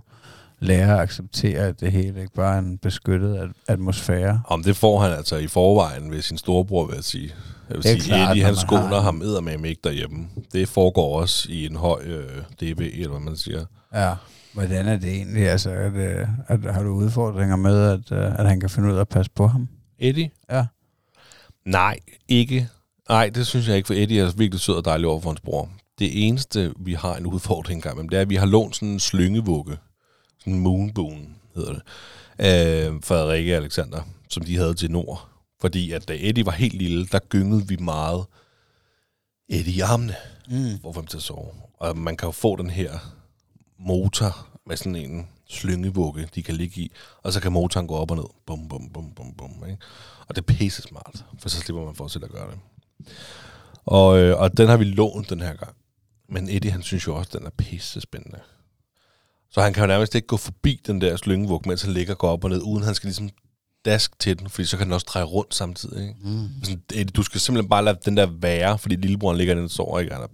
[0.60, 4.42] lære at acceptere, at det hele ikke bare er en beskyttet at- atmosfære.
[4.48, 7.34] Om det får han altså i forvejen ved sin storebror, vil jeg sige.
[7.70, 10.28] Jeg vil Det er sige, klart, Eddie, han skåner har- ham eddermame ikke derhjemme.
[10.54, 13.66] Det foregår også i en høj øh, DB, eller hvad man siger.
[13.94, 14.14] Ja.
[14.54, 15.50] Hvordan er det egentlig?
[15.50, 18.96] Altså, at, øh, at, har du udfordringer med, at, øh, at han kan finde ud
[18.96, 19.68] af at passe på ham?
[20.00, 20.30] Eddie?
[20.52, 20.66] Ja.
[21.66, 22.68] Nej, ikke.
[23.10, 25.42] Nej, det synes jeg ikke, for Eddie er virkelig sød og dejlig over for hans
[25.42, 25.70] bror.
[26.00, 29.00] Det eneste, vi har en udfordring engang det er, at vi har lånt sådan en
[29.00, 29.78] slyngevugge.
[30.40, 31.82] Sådan en moonboon, hedder det.
[32.94, 35.28] Øh, for Rikke og Alexander, som de havde til Nord.
[35.62, 38.26] Fordi at da Eddie var helt lille, der gyngede vi meget
[39.50, 40.16] Eddie i armene,
[40.50, 40.80] Mm.
[40.82, 41.52] for ham til at sove.
[41.74, 43.00] Og man kan jo få den her
[43.80, 46.92] motor med sådan en slyngevugge, de kan ligge i,
[47.24, 48.26] og så kan motoren gå op og ned.
[48.46, 49.64] Bum, bum, bum, bum, bum.
[49.70, 49.78] Ikke?
[50.28, 52.60] Og det er pisse smart, for så slipper man for at gøre det.
[53.86, 55.76] Og, øh, og den har vi lånt den her gang.
[56.30, 58.40] Men Eddie, han synes jo også, at den er pisse spændende.
[59.50, 62.20] Så han kan jo nærmest ikke gå forbi den der slyngevug, mens han ligger og
[62.20, 63.30] går op og ned, uden han skal ligesom
[63.88, 66.02] dask til den, fordi så kan den også dreje rundt samtidig.
[66.02, 66.16] Ikke?
[66.24, 66.48] Mm.
[66.64, 70.14] Sådan, du skal simpelthen bare lade den der være, fordi lillebroren ligger den sover, ikke?
[70.14, 70.28] Han er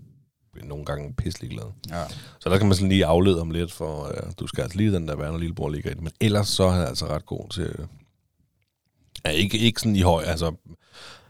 [0.63, 1.65] nogle gange pisselig glad.
[1.89, 2.03] Ja.
[2.39, 4.93] Så der kan man sådan lige aflede ham lidt, for ja, du skal altså lige
[4.93, 6.01] den der være, når lillebror ligger i det.
[6.01, 7.75] Men ellers så er han altså ret god til...
[9.25, 10.51] Ja, ikke, ikke sådan i høj, altså...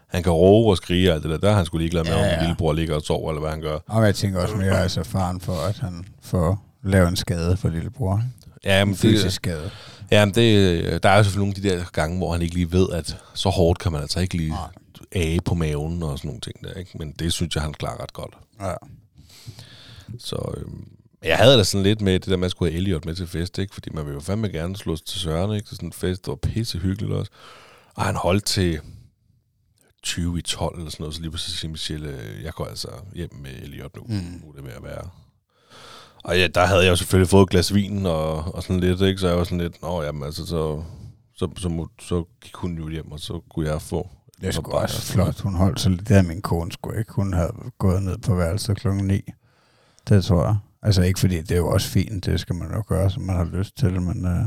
[0.06, 1.38] Han kan råbe og skrige og alt det der.
[1.38, 3.50] Der er han skulle ligeglad med, Ja, ja, om lillebror ligger og sover, eller hvad
[3.50, 3.78] han gør.
[3.86, 7.68] Og jeg tænker også mere, altså faren for, at han får lavet en skade for
[7.68, 8.22] lillebror.
[8.64, 9.70] Ja, En men fysisk det, skade.
[10.10, 12.54] Ja, men det, der er jo selvfølgelig nogle af de der gange, hvor han ikke
[12.54, 14.54] lige ved, at så hårdt kan man altså ikke lige
[15.12, 16.98] age på maven og sådan nogle ting der, ikke?
[16.98, 18.34] Men det synes jeg, han klarer ret godt.
[18.60, 18.74] Ja.
[20.18, 20.88] Så øhm,
[21.22, 23.58] jeg havde da sådan lidt med det der, man skulle have Elliot med til fest,
[23.58, 23.74] ikke?
[23.74, 25.68] Fordi man vil jo fandme gerne slås til Søren, ikke?
[25.68, 27.32] Så sådan en fest, det var pisse hyggeligt også.
[27.94, 28.80] Og han holdt til
[30.02, 32.88] 20 i 12 eller sådan noget, så lige præcis siger Michelle, øh, jeg går altså
[33.14, 34.02] hjem med Elliot nu.
[34.08, 34.14] Mm.
[34.14, 35.08] Nu er det ved at være.
[36.24, 39.00] Og ja, der havde jeg jo selvfølgelig fået et glas vin og, og sådan lidt,
[39.00, 39.20] ikke?
[39.20, 40.82] Så jeg var sådan lidt, nå jamen altså, så,
[41.36, 44.10] så, så, må, så gik hun jo hjem, og så kunne jeg få
[44.40, 45.40] Det er sgu også flot.
[45.40, 46.08] Hun holdt så lidt.
[46.08, 47.12] Det er min kone sgu ikke.
[47.12, 49.20] Hun havde gået ned på værelset klokken 9.
[50.08, 50.56] Det tror jeg.
[50.82, 52.26] Altså ikke fordi, det er jo også fint.
[52.26, 54.02] Det skal man jo gøre, som man har lyst til.
[54.02, 54.44] Men, øh,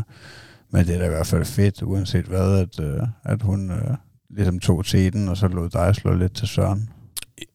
[0.70, 3.98] men det er da i hvert fald fedt, uanset hvad, at, øh, at hun øh,
[4.30, 6.90] ligesom tog teten, og så lod dig slå lidt til Søren.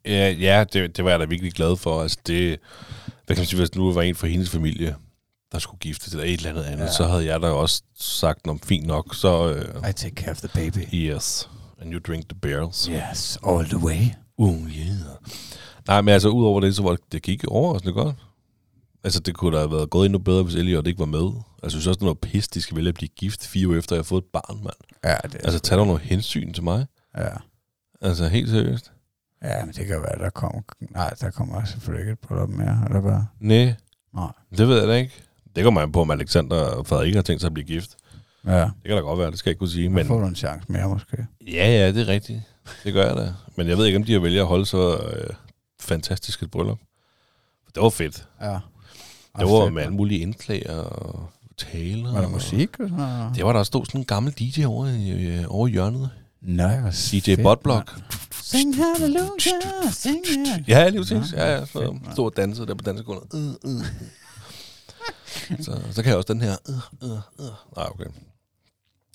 [0.06, 2.02] Ja, ja det, det var jeg da virkelig glad for.
[2.02, 2.58] Altså det,
[3.26, 4.96] hvad kan man sige, hvis nu var en fra hendes familie,
[5.52, 6.92] der skulle gifte til et eller andet andet, Ja.
[6.92, 10.38] så havde jeg da også sagt, om fint nok, så øh, I take care of
[10.40, 10.86] the baby.
[10.94, 11.50] yes,
[11.80, 12.84] and you drink the barrels.
[12.84, 14.00] Yes, all the way.
[14.38, 14.96] Uh, yeah.
[15.88, 18.16] Nej, men altså, udover det, så var det, det gik overraskende godt.
[19.04, 21.26] Altså, det kunne da have været gået endnu bedre, hvis Elliot ikke var med.
[21.62, 23.68] Altså, jeg synes også, det er noget pis, de skal vælge at blive gift fire
[23.68, 24.74] uger efter, jeg har fået et barn, mand.
[25.04, 26.86] Ja, det er Altså, tag dog noget hensyn til mig.
[27.18, 27.28] Ja.
[28.00, 28.92] Altså, helt seriøst.
[29.42, 30.60] Ja, men det kan være, der kommer...
[30.90, 33.18] Nej, der kommer selvfølgelig ikke et bryllup mere, eller hvad?
[33.40, 33.74] Nej,
[34.14, 34.32] Nej.
[34.58, 35.12] det ved jeg da ikke.
[35.56, 37.90] Det kommer man på, om Alexander og Frederik har tænkt sig at blive gift.
[38.46, 39.88] Ja, Det kan da godt være, det skal jeg ikke kunne sige.
[39.88, 41.26] men får du en chance mere måske.
[41.46, 42.40] ja, ja, det er rigtigt.
[42.84, 43.32] Det gør jeg da.
[43.56, 45.30] Men jeg ved ikke, om de har vælger at holde så øh,
[45.80, 46.78] fantastisk et bryllup.
[47.74, 48.28] Det var fedt.
[48.40, 48.58] Ja.
[49.38, 52.12] Det var med alle mulige indslag og taler.
[52.12, 52.80] Var der og- musik?
[52.80, 53.36] Og sådan noget?
[53.36, 56.10] Det var der stod sådan en gammel DJ over i, øh, over hjørnet.
[56.40, 57.92] Nej, hvor DJ fedt, Botblock.
[57.96, 58.02] mand.
[58.52, 60.68] Sing hallelujah, sing yeah.
[60.68, 61.32] Ja, lige præcis.
[61.32, 61.66] Ja, ja.
[61.66, 62.12] Så mand.
[62.12, 63.24] stod og dansede der på dansegulvet.
[63.34, 63.84] Øh, øh.
[65.64, 66.56] så, så kan jeg også den her.
[66.68, 67.52] Øh, øh, øh.
[67.76, 68.06] Nej, okay.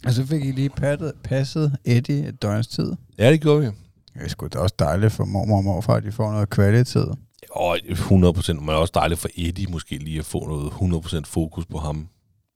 [0.05, 2.93] Og så fik I lige pattet, passet Eddie et døgns tid.
[3.17, 3.65] Ja, det gjorde vi.
[4.13, 7.17] Det er sgu da også dejligt for mormor og morfar, at de får noget kvalitet.
[7.51, 11.27] Og 100 procent, men også dejligt for Eddie måske lige at få noget 100 procent
[11.27, 12.07] fokus på ham.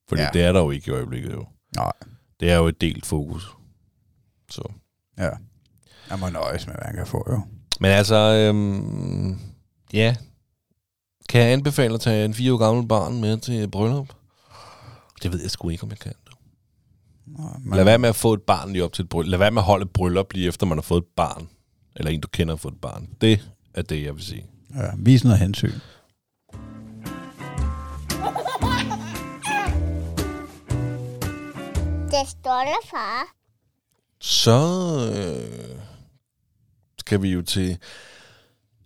[0.09, 0.25] Fordi Ja.
[0.27, 0.31] ja.
[0.39, 1.45] det er der jo ikke i øjeblikket jo.
[1.75, 1.91] Nej.
[2.39, 3.51] Det er jo et delt fokus.
[4.51, 4.71] Så.
[5.17, 5.29] Ja.
[6.11, 7.41] Jeg må nøjes med, hvad han kan få, jo.
[7.79, 9.39] Men altså, øhm,
[9.93, 10.15] ja.
[11.29, 14.09] Kan jeg anbefale at tage en fire år gammel barn med til bryllup?
[15.23, 16.13] Det ved jeg sgu ikke, om jeg kan.
[17.25, 17.75] Nej, Men...
[17.75, 19.29] Lad være med at få et barn lige op til et bryllup.
[19.31, 21.49] Lad være med at holde et bryllup lige efter, man har fået et barn.
[21.95, 23.09] Eller en, du kender har fået et barn.
[23.21, 24.45] Det er det, jeg vil sige.
[24.75, 25.73] Ja, vis noget hensyn.
[32.11, 33.27] Det stolte far.
[34.19, 34.59] Så
[35.15, 35.80] øh,
[37.11, 37.77] skal vi jo til...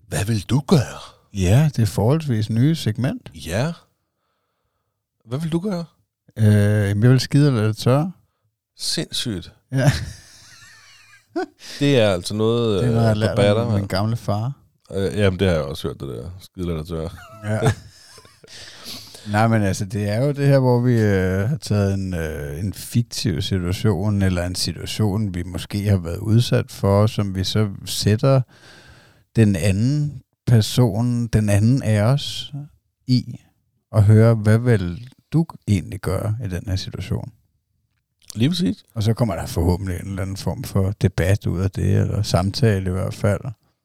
[0.08, 1.00] Hvad vil du gøre?
[1.34, 3.32] Ja, det er forholdsvis nye segment.
[3.36, 3.74] Ja.
[5.26, 5.86] Hvad vil du gøre?
[6.38, 6.46] Øh,
[6.88, 8.12] jeg vil skide eller det tørre.
[8.78, 9.54] Sindssygt.
[9.72, 9.92] Ja,
[11.80, 13.78] Det er altså noget, det er noget, jeg har øh, lært batter.
[13.78, 14.54] min gamle far.
[14.92, 16.30] Øh, jamen, det har jeg også hørt, det der.
[16.40, 17.10] Skide eller tør.
[17.44, 17.60] Ja.
[19.32, 22.60] Nej, men altså, det er jo det her, hvor vi øh, har taget en, øh,
[22.60, 27.70] en fiktiv situation, eller en situation, vi måske har været udsat for, som vi så
[27.86, 28.42] sætter
[29.36, 32.54] den anden person, den anden af os
[33.08, 33.40] i,
[33.92, 37.32] og høre, hvad vil du egentlig gøre i den her situation?
[38.36, 38.84] Lige præcis.
[38.94, 42.22] Og så kommer der forhåbentlig en eller anden form for debat ud af det, eller
[42.22, 43.42] samtale i hvert fald.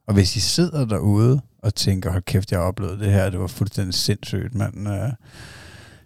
[0.07, 3.46] Og hvis I sidder derude og tænker, hold kæft, jeg oplevede det her, det var
[3.46, 4.88] fuldstændig sindssygt, mand.
[4.88, 5.12] Øh,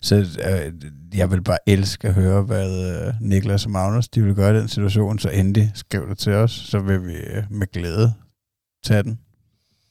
[0.02, 0.72] så øh,
[1.14, 4.60] jeg vil bare elske at høre, hvad øh, Niklas og Magnus de vil gøre i
[4.60, 8.14] den situation, så endelig skriv det til os, så vil vi øh, med glæde
[8.84, 9.18] tage den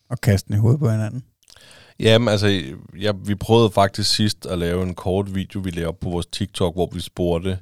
[0.09, 1.23] og kaste den i hovedet på hinanden.
[1.99, 5.99] Jamen, altså, ja, vi prøvede faktisk sidst at lave en kort video, vi lavede op
[5.99, 7.59] på vores TikTok, hvor vi spurgte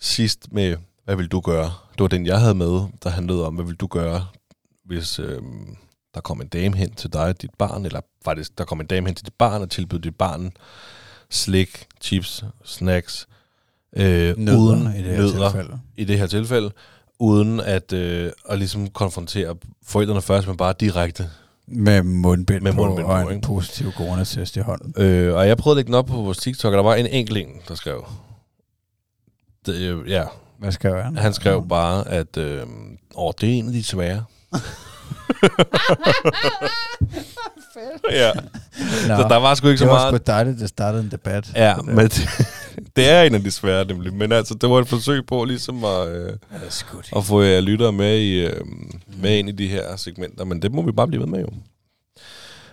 [0.00, 1.70] sidst med, hvad vil du gøre?
[1.92, 4.26] Det var den, jeg havde med, der handlede om, hvad vil du gøre,
[4.84, 5.42] hvis øh,
[6.14, 8.86] der kom en dame hen til dig og dit barn, eller faktisk, der kom en
[8.86, 10.52] dame hen til dit barn og tilbød dit barn
[11.30, 13.28] slik, chips, snacks,
[13.96, 15.80] øh, uden i det her nødder, tilfælde.
[15.96, 16.70] i det her tilfælde,
[17.18, 19.56] uden at, øh, at ligesom konfrontere
[19.86, 21.30] forældrene først, men bare direkte
[21.66, 23.46] Med mundbind, Med på mundbind og på, en ikke?
[23.46, 25.02] positiv coronatest i hånden.
[25.02, 27.06] Øh, og jeg prøvede at lægge den op på vores TikTok, og der var en
[27.06, 28.06] enkelt en, der skrev.
[29.66, 30.24] Det, øh, ja,
[30.58, 32.66] Hvad skal jeg han skrev bare, at øh,
[33.14, 34.24] åh, det er en af de svære.
[38.10, 38.30] ja,
[39.08, 40.26] Nå, så der var sgu ikke så det var sgu meget.
[40.26, 41.52] dejligt, det startede en debat.
[41.56, 42.28] Ja, men det,
[42.96, 44.14] det er en af de svære nemlig.
[44.14, 46.32] Men altså, det var et forsøg på ligesom at, øh,
[47.16, 48.60] at få jer lyttere med, i, øh,
[49.22, 50.44] med ind i de her segmenter.
[50.44, 51.48] Men det må vi bare blive ved med jo.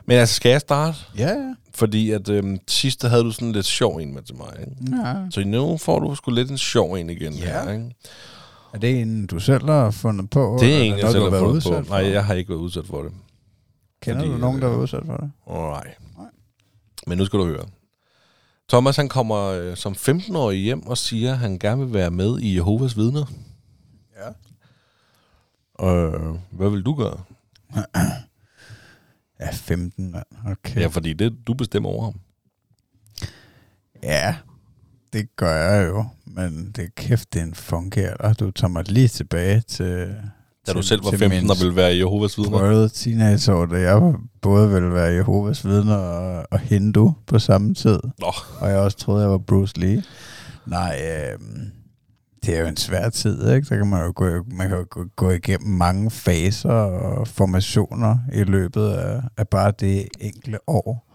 [0.05, 0.97] Men altså, skal jeg starte?
[1.17, 1.53] Ja, ja.
[1.75, 4.71] Fordi at øh, sidst der havde du sådan lidt sjov en med til mig, ikke?
[5.05, 5.13] ja.
[5.31, 7.33] Så nu får du sgu lidt en sjov en igen.
[7.33, 7.45] Ja.
[7.63, 7.95] Her, ikke?
[8.73, 10.57] Er det en, du selv har fundet på?
[10.59, 11.83] Det er en, jeg noget, selv har været fundet udsat på.
[11.83, 11.95] for?
[11.95, 13.11] Nej, jeg har ikke været udsat for det.
[14.01, 15.31] Kender fordi, du nogen, der øh, var udsat for det?
[15.47, 15.95] Nej.
[16.17, 16.27] Nej.
[17.07, 17.65] Men nu skal du høre.
[18.69, 22.39] Thomas han kommer øh, som 15-årig hjem og siger, at han gerne vil være med
[22.39, 23.25] i Jehovas vidner.
[24.19, 24.29] Ja.
[25.89, 27.17] Øh, hvad vil du gøre?
[29.39, 30.25] Ja, 15, mand.
[30.45, 30.81] Okay.
[30.81, 32.13] Ja, fordi det du bestemmer over ham.
[34.03, 34.35] Ja,
[35.13, 36.05] det gør jeg jo.
[36.25, 38.33] Men det er kæft, det er en funky alder.
[38.33, 40.15] Du tager mig lige tilbage til...
[40.67, 42.57] Da du til- selv var til 15 min og ville være Jehovas vidner.
[42.57, 47.73] Prøvede teenageår, da jeg var- både ville være Jehovas vidner og, og hindu på samme
[47.73, 47.99] tid.
[48.19, 50.03] Nå, Og jeg også troede, jeg var Bruce Lee.
[50.65, 51.39] Nej, øh,
[52.45, 53.67] det er jo en svær tid, ikke?
[53.69, 58.17] Der kan man jo gå, man kan jo gå, gå igennem mange faser og formationer
[58.33, 61.05] i løbet af, af bare det enkelte år.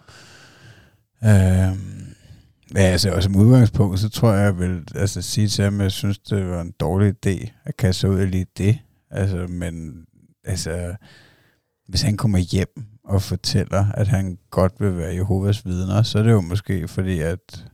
[1.24, 1.78] Øh,
[2.74, 5.84] ja, altså, og som udgangspunkt, så tror jeg, jeg vil altså, sige til ham, at
[5.84, 8.78] jeg synes, det var en dårlig idé at kaste sig ud af lige det.
[9.10, 10.04] Altså, men
[10.44, 10.94] altså,
[11.88, 16.22] hvis han kommer hjem og fortæller, at han godt vil være Jehovas vidner, så er
[16.22, 17.64] det jo måske fordi, at,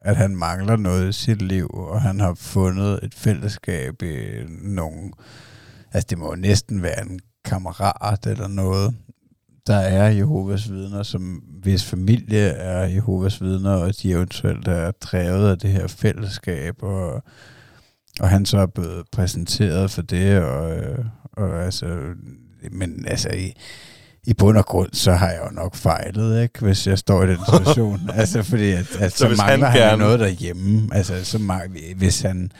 [0.00, 5.12] at han mangler noget i sit liv, og han har fundet et fællesskab i nogen...
[5.92, 8.94] Altså, det må jo næsten være en kammerat eller noget,
[9.66, 15.50] der er Jehovas vidner, som hvis familie er Jehovas vidner, og de eventuelt er drevet
[15.50, 17.22] af det her fællesskab, og,
[18.20, 20.76] og han så er blevet præsenteret for det, og,
[21.32, 21.86] og altså,
[22.72, 23.52] men altså, i,
[24.24, 27.26] i bund og grund, så har jeg jo nok fejlet, ikke, hvis jeg står i
[27.26, 28.00] den situation.
[28.14, 30.88] altså, fordi at, at så, Så mangler han, gerne- han noget derhjemme.
[30.92, 32.52] Altså, så mangler, hvis han...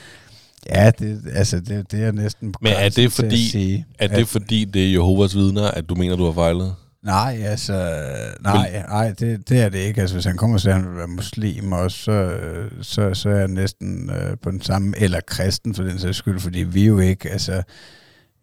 [0.75, 4.09] Ja, det, altså, det, det er næsten Men er det til at fordi- sige, Er
[4.09, 6.75] det fordi, det er Jehovas vidner, at du mener, du har fejlet?
[7.03, 7.95] Nej, altså,
[8.41, 10.01] nej, nej det, det er det ikke.
[10.01, 12.39] Altså, hvis han kommer og siger, at han vil være muslim også, så,
[12.83, 16.41] så, så er jeg næsten øh, på den samme, eller kristen for den sags skyld,
[16.41, 17.63] fordi vi jo ikke, altså,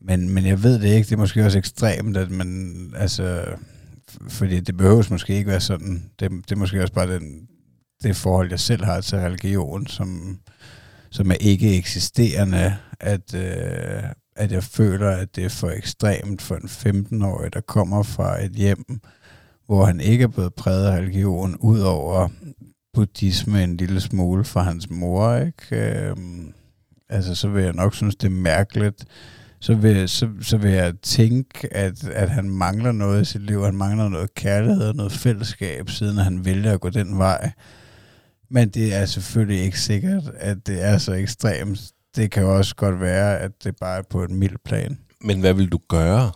[0.01, 3.45] men, men jeg ved det ikke, det er måske også ekstremt, at man, altså,
[4.29, 7.47] fordi det behøves måske ikke være sådan, det, det er måske også bare den,
[8.03, 10.39] det forhold, jeg selv har til religion, som,
[11.09, 14.03] som er ikke eksisterende, at, øh,
[14.37, 18.51] at jeg føler, at det er for ekstremt for en 15-årig, der kommer fra et
[18.51, 18.99] hjem,
[19.65, 22.29] hvor han ikke er blevet præget af religion, udover
[22.93, 25.75] buddhisme en lille smule fra hans mor, ikke?
[25.75, 26.53] Øhm,
[27.09, 29.05] altså, så vil jeg nok synes, det er mærkeligt.
[29.59, 33.63] Så vil, så, så vil jeg tænke, at, at han mangler noget i sit liv.
[33.63, 37.51] Han mangler noget kærlighed og noget fællesskab, siden han vælger at gå den vej.
[38.49, 41.91] Men det er selvfølgelig ikke sikkert, at det er så ekstremt.
[42.17, 44.99] Det kan også godt være, at det bare er på et mildt plan.
[45.21, 46.31] Men hvad vil du gøre?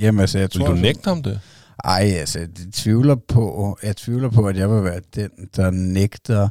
[0.00, 0.68] Jamen, altså, jeg Vil tror...
[0.68, 1.40] du nægte ham det?
[1.84, 6.48] Ej, altså, jeg tvivler på, jeg tvivler på, at jeg vil være den, der nægter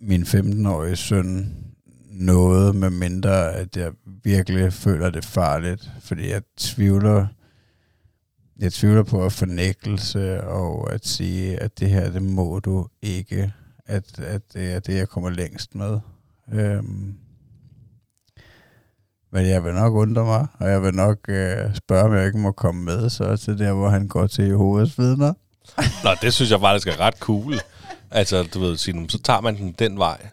[0.00, 1.56] min 15-årige søn
[2.10, 3.92] noget, med mindre at jeg
[4.22, 5.90] virkelig føler det farligt.
[6.00, 7.26] Fordi jeg tvivler,
[8.58, 13.52] jeg tvivler på at fornægtelse og at sige, at det her, det må du ikke.
[13.86, 16.00] At, at det er det, jeg kommer længst med.
[16.52, 17.14] Øhm.
[19.32, 22.38] Men jeg vil nok undre mig, og jeg vil nok øh, spørge, om jeg ikke
[22.38, 25.32] må komme med så til der, hvor han går til Jehovas vidner.
[26.04, 27.54] Nå, det synes jeg faktisk er ret cool.
[28.10, 30.28] Altså, du ved, sige, "Nå, så tager man den den vej.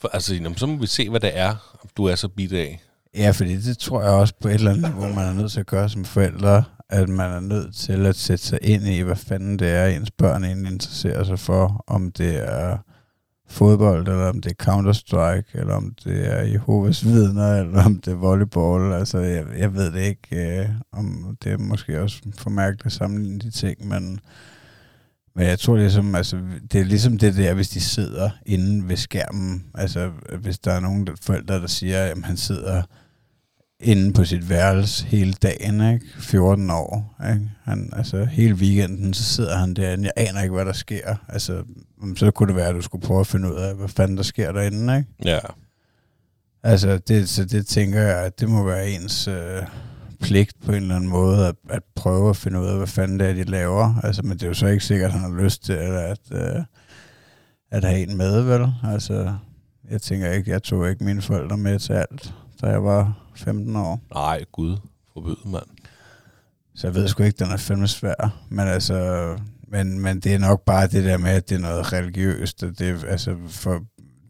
[0.00, 2.52] For, altså, sige, "Nå, så må vi se, hvad det er, du er så bit
[2.52, 2.82] af.
[3.14, 5.60] Ja, fordi det tror jeg også på et eller andet niveau, man er nødt til
[5.60, 9.16] at gøre som forældre, at man er nødt til at sætte sig ind i, hvad
[9.16, 12.78] fanden det er, ens børn egentlig interesserer sig for, om det er
[13.48, 18.12] fodbold, eller om det er Counter-Strike, eller om det er Jehovas vidner, eller om det
[18.12, 18.92] er volleyball.
[18.92, 22.92] Altså, jeg, jeg ved det ikke, øh, om det er måske også for mærkeligt at
[22.92, 24.20] sammenligne de ting, men,
[25.34, 26.38] men jeg tror ligesom, altså,
[26.72, 30.10] det er ligesom det der, hvis de sidder inde ved skærmen, altså
[30.40, 32.82] hvis der er nogen der, forældre, der siger, at han sidder
[33.80, 36.06] inde på sit værelse hele dagen, ikke?
[36.18, 37.50] 14 år, ikke?
[37.64, 41.14] Han, altså hele weekenden, så sidder han derinde, jeg aner ikke, hvad der sker.
[41.28, 41.62] Altså,
[42.16, 44.22] så kunne det være, at du skulle prøve at finde ud af, hvad fanden der
[44.22, 45.10] sker derinde, ikke?
[45.24, 45.38] Ja.
[46.62, 49.62] Altså, det, så det tænker jeg, at det må være ens øh,
[50.20, 53.20] pligt på en eller anden måde, at, at prøve at finde ud af, hvad fanden
[53.20, 54.00] det er, de laver.
[54.04, 56.18] Altså, men det er jo så ikke sikkert, at han har lyst til eller at,
[56.32, 56.62] øh,
[57.70, 58.66] at have en med, vel?
[58.84, 59.34] Altså,
[59.90, 63.76] jeg tænker ikke, jeg tog ikke mine forældre med til alt, da jeg var 15
[63.76, 64.00] år.
[64.14, 64.76] Nej, gud.
[65.12, 65.66] Forbyd, mand.
[66.74, 68.42] Så jeg ved sgu ikke, den er fandme svær.
[68.48, 69.38] Men altså,
[69.68, 72.62] men, men det er nok bare det der med, at det er noget religiøst.
[72.62, 73.80] og Det, er, altså, for,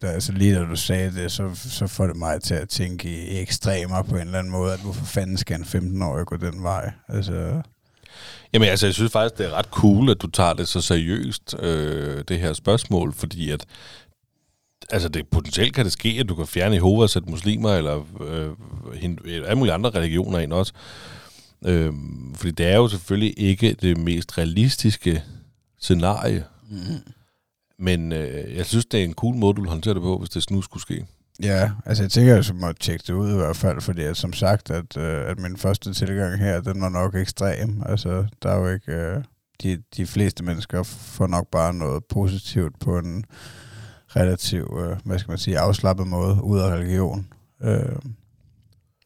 [0.03, 3.09] der, altså lige da du sagde det, så, så får det mig til at tænke
[3.09, 6.37] i, i ekstremer på en eller anden måde, at hvorfor fanden skal en 15-årig gå
[6.37, 6.93] den vej?
[7.09, 7.63] Altså,
[8.53, 11.55] Jamen altså, jeg synes faktisk, det er ret cool, at du tager det så seriøst,
[11.59, 13.67] øh, det her spørgsmål, fordi at
[14.91, 18.07] altså det potentielt kan det ske, at du kan fjerne Jehova og sætte muslimer eller
[18.21, 18.51] øh,
[18.95, 20.73] hindu- eller alle mulige andre religioner ind også.
[21.65, 21.93] Øh,
[22.35, 25.23] fordi det er jo selvfølgelig ikke det mest realistiske
[25.81, 26.45] scenarie.
[26.71, 26.77] mm.
[27.79, 30.31] Men øh, jeg synes, det er en cool måde, du vil håndtere det på, hvis
[30.31, 31.07] det nu skulle ske.
[31.43, 34.17] Ja, altså jeg tænker, at jeg må tjekke det ud i hvert fald, fordi at,
[34.17, 37.83] som sagt, at, øh, at min første tilgang her, den var nok ekstrem.
[37.87, 38.93] Altså, der er jo ikke...
[38.93, 39.25] Øh,
[39.63, 43.25] de, de fleste mennesker får nok bare noget positivt på en
[44.09, 47.29] relativt, øh, hvad skal man sige, afslappet måde ud af religion.
[47.63, 47.97] Øh,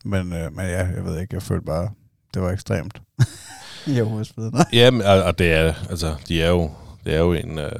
[0.04, 1.90] men, øh, men ja, jeg ved ikke, jeg følte bare,
[2.34, 3.02] det var ekstremt.
[3.96, 4.64] Jehovas vidner.
[4.72, 6.70] Ja, men, og, og det er, altså, de er jo,
[7.04, 7.70] det er jo en, øh,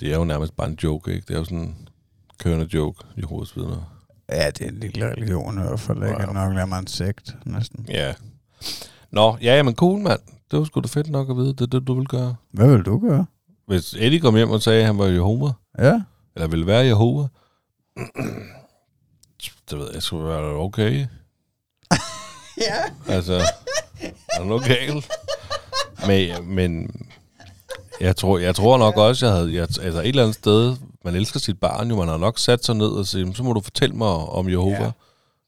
[0.00, 1.24] det er jo nærmest bare en joke, ikke?
[1.28, 1.88] Det er jo sådan en
[2.38, 4.00] kørende joke, Jehovas vidner.
[4.28, 6.32] Ja, det er en lille religion i hvert fald, ikke?
[6.32, 7.86] Nok lader mig en sekt, næsten.
[7.88, 8.14] Ja.
[9.10, 10.20] Nå, ja, men cool, mand.
[10.50, 12.34] Det var sgu da fedt nok at vide, det er det, du vil gøre.
[12.50, 13.26] Hvad vil du gøre?
[13.66, 16.00] Hvis Eddie kom hjem og sagde, at han var Jehova, Ja,
[16.34, 17.28] eller ville være Jehova,
[19.70, 21.06] det ved jeg, skulle være okay.
[22.66, 22.84] ja.
[23.06, 23.34] Altså,
[24.02, 25.10] er der noget galt?
[26.06, 26.90] Men, men
[28.00, 31.14] jeg, tror, jeg tror nok også, jeg havde, jeg, altså et eller andet sted, man
[31.14, 33.60] elsker sit barn jo, man har nok sat sig ned og sagt, så må du
[33.60, 34.84] fortælle mig om Jehova.
[34.84, 34.90] Ja.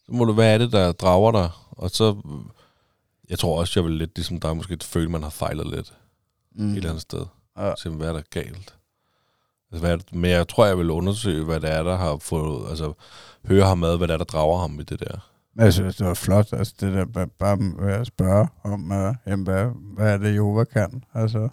[0.06, 1.50] Så må du, hvad er det, der drager dig?
[1.70, 2.16] Og så,
[3.28, 5.92] jeg tror også, jeg vil lidt ligesom dig måske føle, man har fejlet lidt
[6.54, 6.70] mm.
[6.70, 7.26] et eller andet sted.
[7.58, 7.72] Ja.
[7.78, 8.46] Se, hvad er der galt?
[8.50, 8.74] Altså, hvad er det,
[10.12, 12.92] men jeg tror, jeg vil undersøge, hvad det er, der har fået, altså
[13.48, 15.30] høre ham ad, hvad det er, der drager ham i det der.
[15.56, 19.14] Jeg synes, det var flot, altså det der bare- bare med at spørge om, uh,
[19.26, 21.02] jamen, hvad, hvad er det, Jehova kan?
[21.14, 21.48] Altså,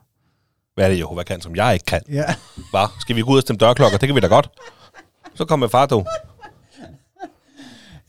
[0.75, 2.01] Hvad er det, Jehova kan, som jeg ikke kan?
[2.09, 2.35] ja.
[2.71, 2.87] Hvad?
[2.99, 3.97] Skal vi gå ud og stemme dørklokker?
[3.97, 4.49] Det kan vi da godt.
[5.35, 6.05] Så kommer far, du.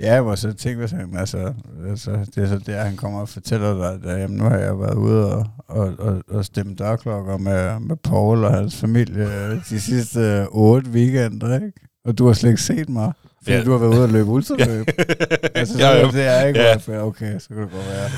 [0.00, 1.52] Ja, hvor så tænker sådan, altså,
[1.88, 4.78] altså, det er så der, han kommer og fortæller dig, at jamen, nu har jeg
[4.78, 9.80] været ude og, og, og, og stemme dørklokker med, med Paul og hans familie de
[9.80, 11.72] sidste øh, otte weekender, ikke?
[12.04, 13.64] Og du har slet ikke set mig, fordi Ja.
[13.64, 14.86] du har været ude og løbe ultraløb.
[15.54, 16.76] altså, så Ja, det er ikke, Ja.
[16.88, 17.06] ja.
[17.06, 18.10] okay, så kan det godt være.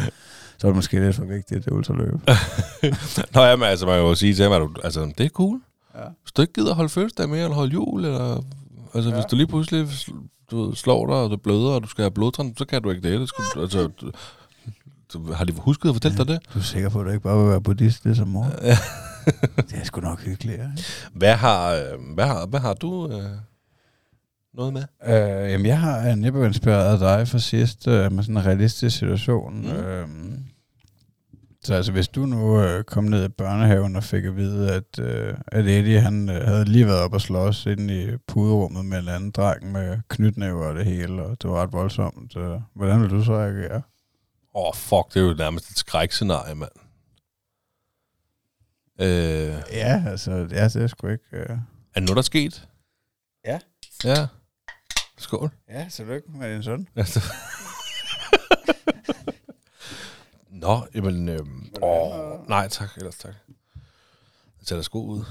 [0.59, 2.13] Så er det måske lidt for vigtigt, det ultraløb.
[3.35, 5.31] Nå ja, men altså, man kan jo sige til ham, at du, altså, det er
[5.31, 5.61] cool.
[5.95, 6.01] Ja.
[6.23, 8.45] Hvis du ikke gider holde fødselsdag mere, eller holde jul, eller...
[8.95, 9.17] Altså, ja.
[9.17, 9.87] Hvis du lige pludselig
[10.51, 12.91] du ved, slår dig, og du bløder, og du skal have blodtræn, så kan du
[12.91, 13.21] ikke det.
[13.21, 14.11] det skulle, altså, du,
[15.13, 16.41] du, har de husket at fortælle dig det?
[16.55, 18.45] Du er sikker på, at du ikke bare vil være buddhist, det som mor?
[19.71, 20.85] det er sgu nok hyggeligt, ikke?
[21.13, 23.31] Hvad har, øh, hvad har, hvad har du øh,
[24.55, 24.85] noget med?
[25.07, 28.47] Øh, jamen, jeg har jeg blev inspireret af dig for sidst øh, med sådan en
[28.47, 29.63] realistisk situation.
[29.63, 29.71] Mm.
[29.71, 30.09] Øh,
[31.67, 34.99] så altså, hvis du nu øh, kom ned i børnehaven og fik at vide, at,
[34.99, 38.99] øh, at Eddie han, øh, havde lige været op og slås inde i puderummet med
[38.99, 42.37] en anden dreng med knytnæver og det hele, og det var ret voldsomt.
[42.37, 43.83] Øh, hvordan vil du så reagere?
[44.55, 46.71] Åh, oh, fuck, det er jo nærmest et skrækscenarie, mand.
[49.01, 51.25] Øh, Ja, altså, ja, det er sgu ikke...
[51.33, 51.41] Øh...
[51.41, 51.57] er
[51.95, 52.69] det noget, der er sket?
[53.47, 53.59] Ja.
[54.05, 54.27] Ja.
[55.19, 55.51] Skål.
[55.71, 56.89] Ja, tillykke med din søn.
[60.61, 61.29] Nå, jamen...
[61.29, 61.41] Øh,
[61.83, 62.97] åh, nej, tak.
[62.97, 63.35] Ellers tak.
[64.59, 65.25] Jeg tager da sko ud.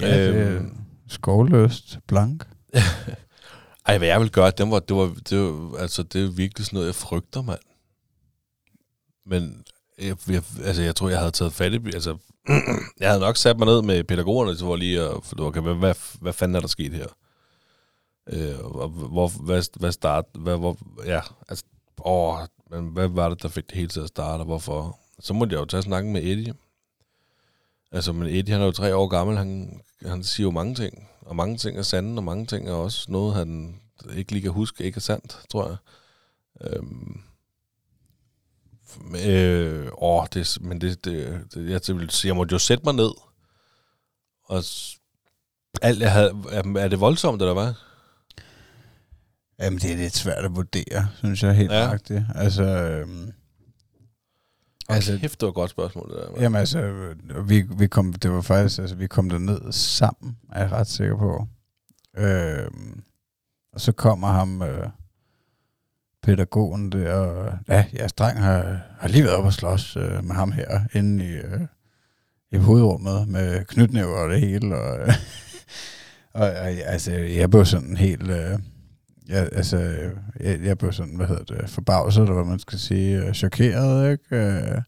[0.00, 0.76] Ja, det Øhm.
[1.08, 2.48] skovløst, blank.
[3.86, 6.66] Ej, hvad jeg vil gøre, det var, det var, det var, altså, det er virkelig
[6.66, 7.58] sådan noget, jeg frygter, mand.
[9.26, 9.64] Men
[9.98, 12.16] jeg, jeg, altså, jeg tror, jeg havde taget fat i, altså,
[13.00, 15.94] jeg havde nok sat mig ned med pædagogerne, så var lige, og, okay, hvad, hvad,
[16.20, 17.06] hvad fanden er der sket her?
[18.26, 18.66] Øh,
[19.12, 20.76] hvor, hvad, hvad start, hvad, hvor,
[21.06, 21.64] ja, altså,
[22.04, 22.38] åh,
[22.74, 24.98] men hvad var det, der fik det hele til at starte, og hvorfor?
[25.20, 26.54] Så måtte jeg jo tage snakken med Eddie.
[27.92, 31.08] Altså, men Eddie, han er jo tre år gammel, han, han siger jo mange ting,
[31.20, 33.80] og mange ting er sande, og mange ting er også noget, han
[34.16, 35.76] ikke lige kan huske, ikke er sandt, tror jeg.
[36.60, 37.20] Øhm,
[39.26, 43.12] øh, åh, det, men det, det, det jeg, vil jeg måtte jo sætte mig ned,
[44.44, 44.62] og
[45.82, 47.74] alt jeg havde, er, er det voldsomt, eller hvad?
[49.60, 51.90] Jamen, det er lidt svært at vurdere, synes jeg helt Ja.
[52.10, 52.24] ja.
[52.34, 53.32] Altså, øhm,
[54.88, 56.42] Altså, Altså- Kæft, det var et godt spørgsmål, det der.
[56.42, 56.92] jamen altså,
[57.46, 61.16] vi, vi kom, det var faktisk, altså, vi kom derned sammen, er jeg ret sikker
[61.16, 61.46] på.
[62.16, 63.02] Øhm,
[63.72, 64.88] og så kommer ham, øh,
[66.22, 70.34] pædagogen der, og ja, jeres dreng har, har lige været op og slås øh, med
[70.34, 71.60] ham her, inde i, øh,
[72.52, 75.08] i hovedrummet, med knytnæver og det hele, og, øh,
[76.40, 78.30] og, og altså, jeg blev sådan helt...
[78.30, 78.58] Øh,
[79.28, 79.78] Ja, altså,
[80.40, 84.12] jeg, jeg blev sådan, hvad hedder det, forbavset, eller hvad man skal sige, øh, chokeret,
[84.12, 84.36] ikke?
[84.36, 84.82] Øh,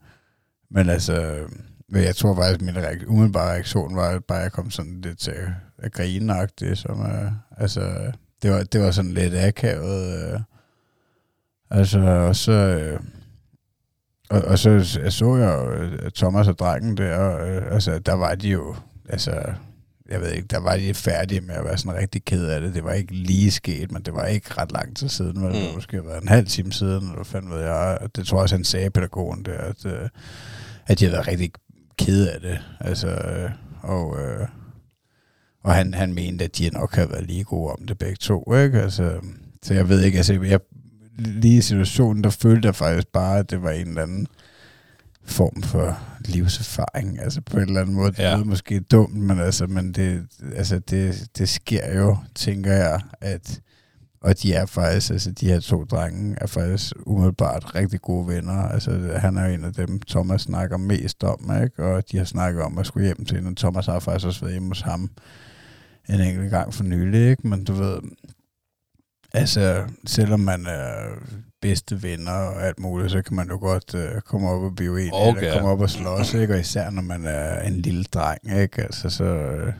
[0.71, 1.47] men altså,
[1.89, 5.01] men jeg tror faktisk, at min reak- umiddelbare reaktion var, at bare jeg kom sådan
[5.01, 5.35] lidt til
[5.79, 8.13] at, grine som, uh, altså,
[8.43, 10.41] det var, det var sådan lidt akavet, Uh,
[11.71, 13.07] altså, og så, uh,
[14.31, 14.71] og, og så
[15.03, 15.49] jeg så jeg
[16.05, 18.77] jo Thomas og drengen der, øh, altså, der var de jo,
[19.09, 19.55] altså,
[20.11, 22.75] jeg ved ikke, der var de færdige med at være sådan rigtig ked af det.
[22.75, 25.41] Det var ikke lige sket, men det var ikke ret lang tid siden.
[25.41, 25.67] Men det Mm.
[25.69, 27.99] var måske været en halv time siden, eller fanden ved jeg.
[28.17, 30.09] Det tror jeg også, han sagde, pædagogen der, at, øh,
[30.87, 31.51] at de havde været rigtig
[31.99, 32.59] ked af det.
[32.81, 33.51] Altså, øh,
[33.83, 34.49] og, øh,
[35.65, 38.55] og han, han mente, at de nok havde været lige gode om det begge to.
[38.55, 38.81] Ikke?
[38.83, 39.21] Altså,
[39.63, 40.61] så jeg ved ikke, altså, jeg,
[41.19, 44.27] lige i situationen, der følte jeg faktisk bare, at det var en eller anden
[45.27, 48.11] form for livserfaring, altså på en eller anden måde.
[48.11, 48.31] Det Ja.
[48.31, 48.45] ja.
[48.45, 53.61] måske dumt, men altså, men det, altså det, det sker jo, tænker jeg, at
[54.27, 58.53] og de er faktisk, altså de her to drenge er faktisk umiddelbart rigtig gode venner.
[58.53, 61.85] Altså han er en af dem, Thomas snakker mest om, ikke?
[61.85, 63.55] Og de har snakket om at skulle hjem til hende.
[63.55, 65.11] Thomas har faktisk også været hjemme hos ham
[66.09, 67.49] en enkelt gang for nylig, ikke?
[67.49, 67.99] Men du ved,
[69.33, 71.09] altså selvom man er
[71.69, 74.93] bedste venner og alt muligt, så kan man jo godt øh, komme op og blive
[74.93, 75.13] Okay.
[75.13, 75.41] okay.
[75.41, 76.55] eller komme op og slås, ikke?
[76.55, 78.83] Og især når man er en lille dreng, ikke?
[78.83, 79.73] Altså så, øh,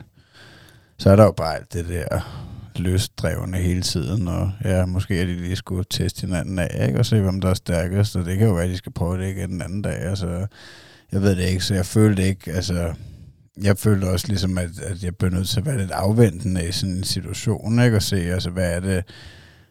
[0.97, 2.43] så er der jo bare alt det der
[2.75, 6.99] løsdrevne hele tiden, og ja, måske er de lige skulle teste hinanden af, ikke?
[6.99, 9.21] Og se, hvem der er stærkest, og det kan jo være, at de skal prøve
[9.21, 10.47] det igen den anden dag, altså,
[11.11, 12.93] jeg ved det ikke, så jeg følte ikke, altså,
[13.61, 16.71] jeg følte også ligesom, at, at jeg blev nødt til at være lidt afventende i
[16.71, 17.95] sådan en situation, ikke?
[17.95, 19.03] Og se, altså, hvad er det,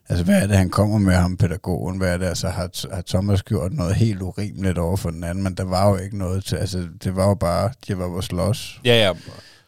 [0.08, 1.98] Altså, hvad er det, han kommer med ham, pædagogen?
[1.98, 2.26] Hvad er det?
[2.26, 5.44] Altså, har, har Thomas gjort noget helt urimeligt over for den anden?
[5.44, 6.56] Men der var jo ikke noget til...
[6.56, 8.80] Altså, det var jo bare, de var på slås.
[8.84, 9.12] Ja, ja.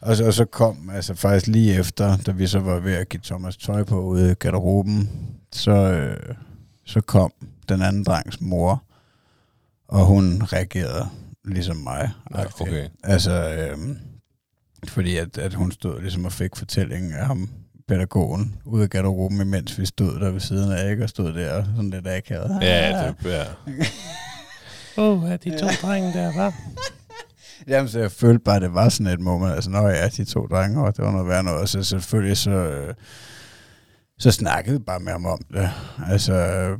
[0.01, 3.09] Og så, og så kom, altså faktisk lige efter, da vi så var ved at
[3.09, 5.09] give Thomas tøj på ude i garderoben,
[5.51, 6.35] så, øh,
[6.85, 7.33] så kom
[7.69, 8.83] den anden drengs mor,
[9.87, 11.09] og hun reagerede
[11.45, 12.11] ligesom mig.
[12.35, 12.87] Ja, okay.
[13.03, 13.95] Altså, øh,
[14.87, 17.49] fordi at, at hun stod ligesom og fik fortællingen af ham,
[17.89, 21.03] pædagogen, ude af garderoben, imens vi stod der ved siden af, ikke?
[21.03, 22.59] Og stod der sådan lidt akavet.
[22.61, 23.43] Ja, det, ja.
[24.97, 26.53] Åh, oh, er de to drenge der, var?
[27.67, 30.09] Jamen, så jeg følte bare, at det var sådan et moment, altså, når jeg er
[30.09, 32.93] de to drenge, og det var noget værd noget, og så selvfølgelig så, øh,
[34.19, 35.69] så snakkede bare med ham om det.
[36.07, 36.33] Altså,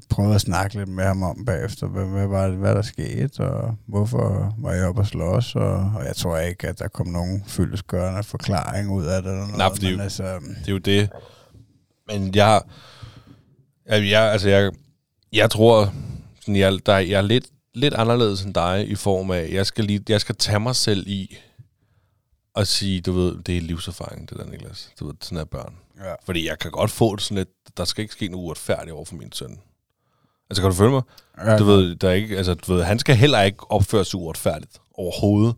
[0.10, 3.40] prøvede at snakke lidt med ham om bagefter, hvad, hvad var det, hvad der skete,
[3.40, 7.08] og hvorfor var jeg oppe og slås, og, og jeg tror ikke, at der kom
[7.08, 9.32] nogen fyldesgørende forklaring ud af det.
[9.32, 10.24] Eller noget, Nej, for det er, men jo, altså,
[10.60, 11.10] det er jo det.
[12.08, 12.62] Men jeg,
[13.86, 14.72] jeg, jeg altså jeg,
[15.34, 15.94] jeg tror,
[16.42, 19.86] sådan, jeg, der, jeg er lidt, lidt anderledes end dig i form af, jeg skal,
[19.86, 21.38] lige, jeg skal tage mig selv i
[22.56, 24.90] at sige, du ved, det er livserfaring, det der, Niklas.
[25.00, 25.74] Du ved, sådan er børn.
[26.04, 26.14] Ja.
[26.26, 29.06] Fordi jeg kan godt få det sådan lidt, der skal ikke ske noget uretfærdigt over
[29.06, 29.60] for min søn.
[30.50, 31.02] Altså, kan du følge mig?
[31.46, 34.20] Ja, Du ved, der er ikke, altså, du ved, han skal heller ikke opføre sig
[34.20, 35.56] uretfærdigt overhovedet.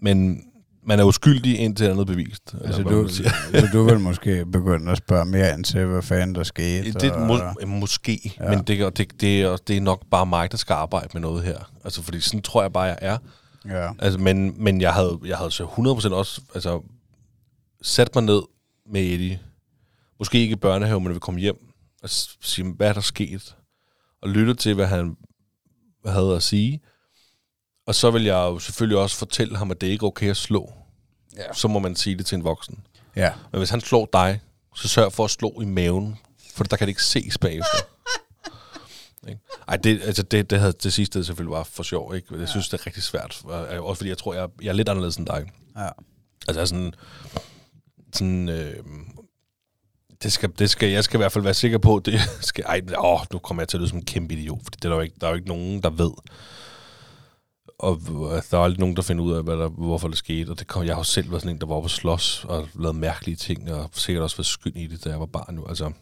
[0.00, 0.42] Men
[0.86, 2.52] man er uskyldig indtil andet bevist.
[2.52, 6.02] eller Altså, hvad du, så du vil måske begynde at spørge mere ind til, hvad
[6.02, 6.92] fanden der skete.
[6.92, 8.48] Det og- må, måske, ja.
[8.50, 11.42] men det, det, det, er, det er nok bare mig, der skal arbejde med noget
[11.44, 11.58] her.
[11.84, 13.18] Altså, fordi sådan tror jeg bare, jeg er.
[13.68, 13.90] Ja.
[13.98, 16.80] Altså, men, men jeg havde, jeg havde så 100% også altså,
[17.82, 18.42] sat mig ned
[18.92, 19.40] med Eddie.
[20.18, 21.56] Måske ikke i børnehave, men vi kom hjem
[22.02, 23.56] og sige, hvad er der sket?
[24.22, 25.16] Og lytte til, hvad han
[26.06, 26.80] havde at sige.
[27.86, 30.36] Og så vil jeg jo selvfølgelig også fortælle ham, at det ikke er okay at
[30.36, 30.72] slå.
[31.36, 31.52] Ja.
[31.52, 32.86] Så må man sige det til en voksen.
[33.16, 33.32] ja.
[33.52, 34.40] Men hvis han slår dig,
[34.76, 36.18] så sørg for at slå i maven,
[36.54, 37.78] for der kan det ikke ses bagefter.
[39.68, 42.38] Ej, det, altså det, det, havde, det sidste selvfølgelig var for sjov, ikke?
[42.38, 43.42] Jeg synes, det er rigtig svært.
[43.44, 45.52] Også fordi jeg tror, jeg, jeg er lidt anderledes end dig.
[45.76, 45.88] ja.
[46.48, 46.94] Altså er sådan
[48.16, 48.76] sådan øh,
[50.22, 52.80] det skal, det skal, jeg skal i hvert fald være sikker på, det skal, ej,
[52.98, 54.96] åh, nu kommer jeg til at lyde som en kæmpe idiot, for det er der,
[54.96, 56.12] jo ikke, der er jo ikke nogen, der ved.
[57.78, 58.00] Og
[58.50, 60.50] der er aldrig nogen, der finder ud af, hvad der, hvorfor det skete.
[60.50, 62.44] Og det kom, jeg har jo selv været sådan en, der var oppe og slås
[62.48, 65.54] og lavet mærkelige ting, og sikkert også været skyld i det, da jeg var barn
[65.54, 65.66] nu.
[65.66, 65.92] Altså,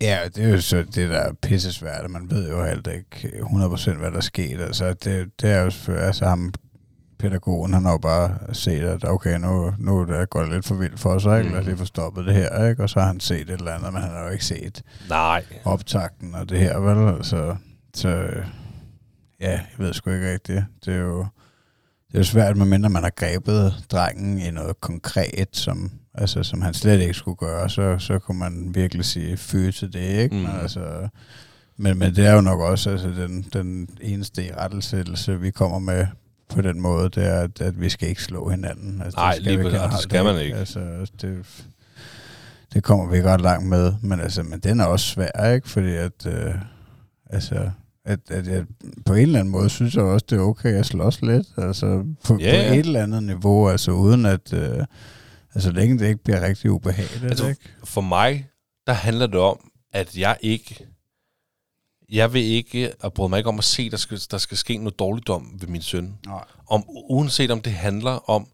[0.00, 3.28] Ja, det er jo så det, der er pissesvært, og man ved jo helt ikke
[3.28, 4.64] 100% hvad der skete.
[4.64, 6.54] Altså, det, det er jo selvfølgelig, altså ham,
[7.22, 10.74] pædagogen, han har jo bare set, at okay, nu, nu er det gået lidt for
[10.74, 11.44] vildt for sig, ikke?
[11.48, 11.52] Mhm.
[11.52, 12.82] Lad os lige få stoppet det her, ikke?
[12.82, 15.44] Og så har han set et eller andet, men han har jo ikke set nej.
[15.64, 17.14] optakten og det her, vel?
[17.16, 17.56] Altså,
[17.94, 18.08] så
[19.40, 20.64] ja, jeg ved sgu ikke rigtigt.
[20.84, 21.18] Det er jo,
[22.08, 26.62] det er jo svært, medmindre man har grebet drengen i noget konkret, som, altså, som
[26.62, 30.34] han slet ikke skulle gøre, så, så kunne man virkelig sige fyre til det, ikke?
[30.34, 30.40] Mm.
[30.42, 30.60] Men, Mhm.
[30.60, 31.08] altså,
[31.76, 35.78] men, men det er jo nok også altså, den, den eneste i rettelsættelse, vi kommer
[35.78, 36.06] med
[36.54, 39.02] på den måde, det er, at, at vi skal ikke slå hinanden.
[39.02, 39.80] Altså, Nej, det lige præcis.
[39.92, 40.56] Det skal man ikke.
[40.56, 41.46] Altså, det,
[42.74, 45.68] det kommer vi ret langt med, men, altså, men den er også svær, ikke?
[45.68, 46.54] Fordi at, øh,
[47.30, 47.70] altså,
[48.04, 48.64] at, at jeg
[49.06, 51.46] på en eller anden måde synes jeg også, det er okay at slås lidt.
[51.58, 54.84] Altså på, Ja, på et eller andet niveau, altså uden at, øh,
[55.54, 57.60] altså længe det ikke bliver rigtig ubehageligt, Altså, ikke?
[57.84, 58.46] For mig,
[58.86, 60.86] der handler det om, at jeg ikke...
[62.12, 64.76] Jeg vil ikke, og bryde mig ikke om at se, der skal, der skal ske
[64.76, 66.14] noget dårligdom ved min søn.
[66.26, 66.44] Nej.
[66.70, 68.46] Om, uanset om det handler om,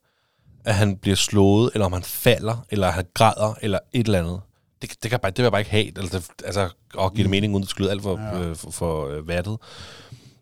[0.65, 4.41] at han bliver slået, eller om han falder, eller han græder, eller et eller andet.
[4.83, 5.87] Det, det, kan bare, det vil jeg bare ikke have.
[5.99, 6.69] Altså, det, altså
[7.01, 8.41] at give det mening, uden at lyde alt for, Ja.
[8.41, 9.57] øh, for, for øh, vattet.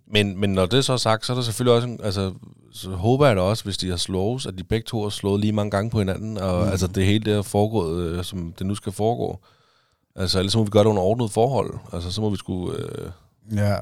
[0.07, 2.33] Men, men når det så er sagt, så er der selvfølgelig også, en, altså,
[2.73, 5.41] så håber jeg da også, hvis de har slået, at de begge to har slået
[5.41, 6.65] lige mange gange på hinanden, og Mm.
[6.65, 6.71] mm.
[6.71, 9.41] altså det hele det er foregået, øh, som det nu skal foregå.
[10.17, 11.75] Altså, ellers må vi gøre det under ordnet forhold.
[11.93, 12.79] Altså, så må vi skulle...
[12.79, 13.11] Øh,
[13.57, 13.77] Ja,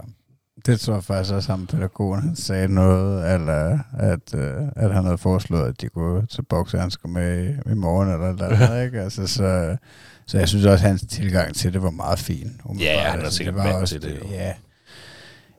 [0.66, 5.04] det tror jeg faktisk også, ham pædagogen, han sagde noget, eller at, øh, at han
[5.04, 9.00] havde foreslået, at de kunne tage boksehandsker med i, i morgen, eller eller andet, ikke?
[9.00, 9.76] Altså, så,
[10.26, 12.60] så jeg synes også, at hans tilgang til det var meget fin.
[12.78, 14.30] Ja, han er Altså, sikkert var vant til det, jo.
[14.30, 14.52] Ja,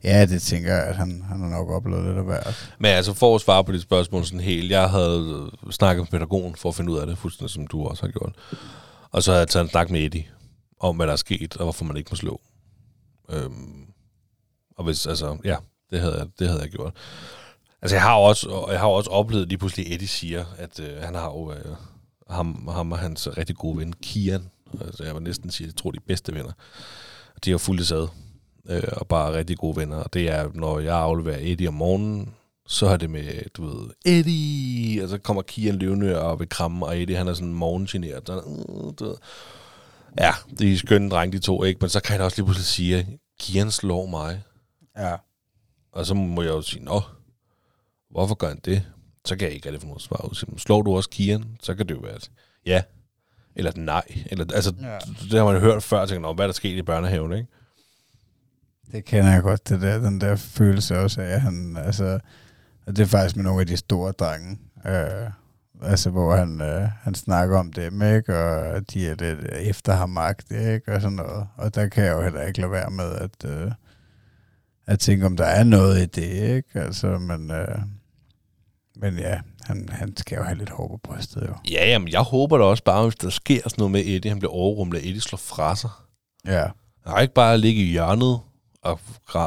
[0.03, 2.73] ja, det tænker jeg, at han, han har nok oplevet lidt af hvert.
[2.79, 6.55] Men altså, for at svare på dit spørgsmål sådan helt, jeg havde snakket med pædagogen
[6.55, 8.33] for at finde ud af det, fuldstændig som du også har gjort.
[9.11, 10.25] Og så havde jeg taget en snak med Eddie
[10.89, 12.41] om, hvad der er sket, og hvorfor man ikke må slå.
[13.29, 13.85] Øhm,
[14.77, 15.55] og hvis, altså, ja,
[15.91, 16.93] det havde, jeg, det havde jeg gjort.
[17.81, 21.01] Altså, jeg har jo også, jeg har også oplevet lige pludselig, Eddie siger, at øh,
[21.01, 21.75] han har jo øh,
[22.29, 24.49] ham, ham og hans rigtig gode ven, Kian,
[24.81, 26.51] altså jeg vil næsten sige, at jeg tror, de bedste venner.
[27.45, 28.07] De har fuldt sad
[28.69, 29.97] øh, og bare rigtig gode venner.
[29.97, 32.33] Og det er, når jeg afleverer Eddie om morgenen,
[32.67, 36.85] så er det med, du ved, Eddie, og så kommer Kian løvende og vil kramme,
[36.85, 38.23] og Eddie, han er sådan morgengeneret.
[38.27, 39.15] så, øh, du ved.
[40.19, 41.77] Ja, de er skønne drenge, de to, ikke?
[41.81, 43.05] Men så kan han også lige pludselig sige, at
[43.39, 44.43] Kian slår mig.
[44.97, 45.15] Ja.
[45.91, 47.01] Og så må jeg jo sige, nå,
[48.11, 48.83] hvorfor gør han det?
[49.25, 50.57] Så kan jeg ikke rigtig få noget svar ud.
[50.57, 51.45] Slår du også Kian?
[51.61, 52.29] Så kan det jo være, at
[52.65, 52.83] ja,
[53.55, 54.03] eller et nej.
[54.25, 54.97] Eller, altså, Ja.
[55.21, 57.47] det har man hørt før, og tænker, hvad er der sket i børnehaven, ikke?
[58.91, 62.19] Det kender jeg godt, det der, den der følelse også af, at han, altså,
[62.85, 65.29] og det er faktisk med nogle af de store drenge, øh,
[65.81, 70.09] altså hvor han, øh, han snakker om dem, ikke, og de er lidt efter ham
[70.09, 73.11] magt, ikke, og sådan noget, og der kan jeg jo heller ikke lade være med
[73.15, 73.71] at, øh,
[74.87, 77.77] at tænke, om der er noget i det, ikke, altså, men, øh,
[78.95, 81.53] men ja, han, han skal jo have lidt hår på brystet, jo.
[81.71, 84.39] Ja, jamen, jeg håber da også bare, hvis der sker sådan noget med Eddie, han
[84.39, 85.89] bliver overrumlet, Eddie slår fra sig.
[86.45, 86.61] Ja,
[87.05, 88.39] Han har ikke bare ligge i hjørnet,
[88.81, 88.99] og,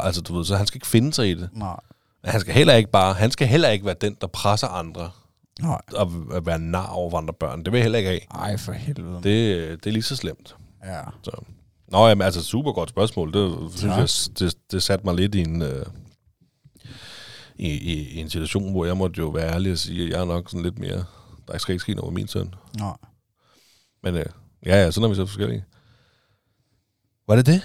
[0.06, 1.48] altså, du ved, så han skal ikke finde sig i det.
[1.52, 1.76] nej,
[2.24, 5.10] Han skal heller ikke bare, han skal heller ikke være den, der presser andre,
[5.62, 7.64] nej, og at være nar over andre børn.
[7.64, 8.20] Det vil jeg heller ikke have.
[8.42, 9.14] ej for helvede.
[9.22, 10.56] Det, det er lige så slemt.
[10.84, 11.44] Ja, Så.
[11.88, 13.32] Nå, jamen, altså super godt spørgsmål.
[13.32, 13.98] Det synes Tak.
[13.98, 15.86] jeg, det, det satte mig lidt i en, øh,
[17.56, 20.20] i, i, i en situation, hvor jeg måtte jo være ærlig og sige, at jeg
[20.20, 21.04] er nok sådan lidt mere,
[21.48, 22.54] der skal ikke ske noget med min søn.
[22.78, 22.96] nej.
[24.02, 24.26] Men øh,
[24.66, 25.64] ja, ja, sådan er vi så forskellige.
[27.28, 27.62] Var det det?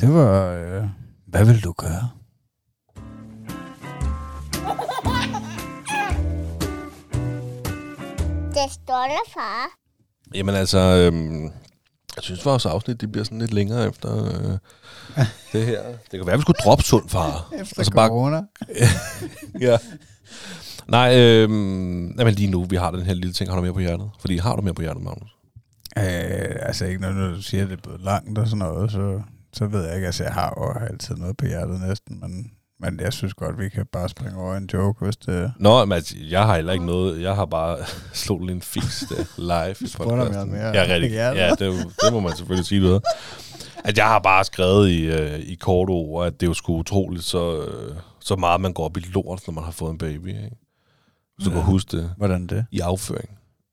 [0.00, 0.84] Det var, øh,
[1.26, 2.10] hvad vil du gøre?
[8.54, 9.66] Det står der, far.
[10.34, 11.44] Jamen altså, øhm,
[12.16, 14.58] jeg synes vores afsnit, det bliver sådan lidt længere efter øh,
[15.52, 15.82] det her.
[15.88, 17.52] Det kan være, at vi skulle droppe sund far.
[17.60, 18.42] Efter Og så bare- corona?
[19.68, 19.78] ja.
[20.88, 23.80] Nej, øhm, jamen lige nu, vi har den her lille ting, har du mere på
[23.80, 24.10] hjertet?
[24.20, 25.30] Fordi har du mere på hjertet, Magnus?
[25.98, 29.20] Øh, altså ikke når du siger, at det er blevet langt og sådan noget, så,
[29.52, 30.06] så ved jeg ikke.
[30.06, 32.50] Altså jeg har jo altid noget på hjertet næsten, men,
[32.82, 35.52] men jeg synes godt, vi kan bare springe over en joke, hvis det...
[35.58, 37.22] Nå, men altså, jeg har heller ikke noget.
[37.22, 37.76] Jeg har bare
[38.12, 41.10] slået en fiks der live i Spurgte om jeg mere Ja, rigtig.
[41.10, 43.00] Ja, det, er jo- det må man selvfølgelig sige, du.
[43.84, 46.76] At jeg har bare skrevet i, øh, i korte ord, at det er jo sgu
[46.76, 49.98] utroligt, så, øh, så meget man går op i lort, når man har fået en
[49.98, 50.28] baby.
[50.28, 50.50] Ikke?
[51.44, 51.50] Du Ja.
[51.50, 52.66] kan huske det Hvordan det?
[52.72, 53.28] i afføring.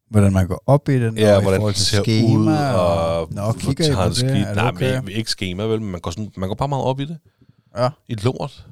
[0.10, 2.38] Hvordan man går op i den, Ja, og i hvordan forhold det til ser schema,
[2.38, 2.48] ud,
[2.80, 4.16] og, Nå, kigger I på det?
[4.18, 4.96] skidt- Er Nej, okay?
[5.00, 5.82] men ikke schema, vel?
[5.82, 7.18] Men man går, sådan, man går bare meget op i det.
[7.78, 7.90] Ja.
[8.08, 8.66] I lort.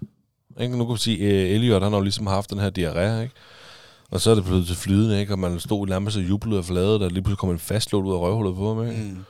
[0.59, 0.77] Ikke?
[0.77, 3.35] Nu kan vi sige, at Elliot han har jo ligesom haft den her diarré, ikke?
[4.11, 5.33] Og så er det blevet til flydende, ikke?
[5.33, 8.13] Og man stod nærmest og jublede og flade, der lige pludselig kom en fastlåt ud
[8.13, 9.01] af røvhullet på ham, ikke?
[9.01, 9.25] Mm.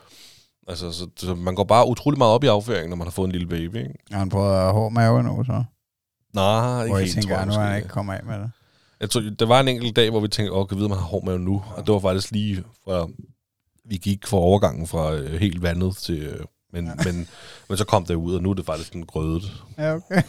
[0.67, 3.25] Altså, så, så, man går bare utrolig meget op i afføringen, når man har fået
[3.25, 3.93] en lille baby, ikke?
[4.11, 5.63] Har han prøvet hård mave nu, så?
[6.33, 8.39] Nej, ikke Hvor I helt, tænker, tror jeg nu er han ikke kommet af med
[8.39, 8.51] det.
[8.99, 11.05] Jeg tror, der var en enkelt dag, hvor vi tænkte, åh, kan vide, man har
[11.05, 11.63] hård mave nu.
[11.75, 13.07] Og det var faktisk lige fra,
[13.85, 16.93] vi gik fra overgangen fra øh, helt vandet til, øh, men, ja.
[17.05, 17.27] men,
[17.69, 19.63] men så kom det ud, og nu er det faktisk en grødet.
[19.77, 20.21] Ja, okay.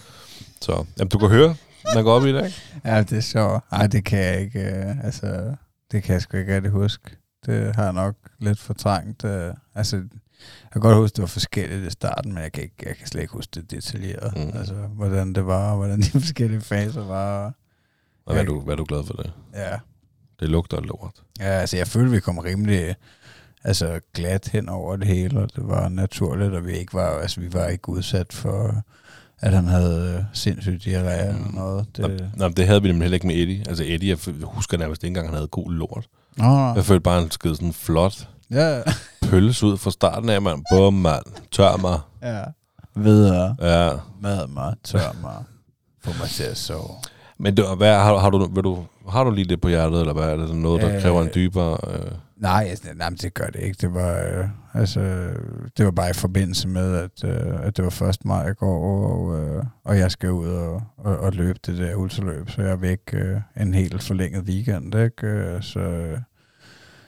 [0.61, 1.55] Så, jamen, du kan høre,
[1.95, 2.63] man går op i det, ikke?
[2.85, 3.65] Ja, det er sjovt.
[3.73, 5.55] Ej, det kan jeg ikke, øh, altså,
[5.93, 7.11] det kan jeg sgu ikke rigtig huske.
[7.47, 9.25] Det har jeg nok lidt fortrængt.
[9.25, 12.75] Øh, altså, jeg kan godt huske, det var forskelligt i starten, men jeg kan, ikke,
[12.87, 14.37] jeg kan slet ikke huske det detaljeret.
[14.37, 14.59] Mm.
[14.59, 17.55] Altså, hvordan det var, og hvordan de forskellige faser var.
[18.27, 19.33] Og hvad er, du, hvad er du glad for det?
[19.55, 19.77] Ja,
[20.41, 21.15] Det lugter lort.
[21.41, 22.97] ja altså, jeg følte, vi kom rimelig
[23.65, 27.41] altså, glat hen over det hele, og det var naturligt, og vi ikke var, altså,
[27.41, 28.83] vi var ikke udsat for,
[29.41, 31.55] at han havde øh, sindssygt diarré eller Mm.
[31.55, 31.87] noget.
[31.97, 32.05] Det...
[32.05, 33.65] Det, Nå, men det havde vi nemlig heller ikke med Eddie.
[33.69, 36.07] Altså Eddie, jeg husker nærmest ikke engang, han havde god lort.
[36.37, 36.75] Nå, nå.
[36.75, 38.81] Jeg følte bare, at han skede sådan flot Ja,
[39.23, 40.63] pølse ud fra starten af, mand.
[40.73, 41.23] Bum, mand.
[41.53, 41.99] Tør mig.
[42.23, 42.43] ja.
[42.97, 43.57] Videre.
[43.61, 43.91] Ja.
[44.21, 45.45] Mad mig, tør mig,
[46.05, 46.91] få mig til at sove.
[47.39, 50.13] Men det, hvad, har, har, du, vil du, har du lige det på hjertet, eller
[50.13, 51.03] hvad er det noget, der Øh.
[51.03, 51.79] kræver en dybere...
[51.95, 53.77] Øh, Nej, altså, nej det gør det ikke.
[53.81, 54.45] Det var, øh,
[54.79, 55.01] altså,
[55.77, 58.25] det var bare i forbindelse med, at, øh, at det var 1.
[58.25, 61.95] maj i går, og, øh, og jeg skal ud og, og, og løbe det der
[61.95, 65.27] ultraløb, så jeg er væk øh, en helt forlænget weekend, ikke?
[65.27, 66.17] Øh, så,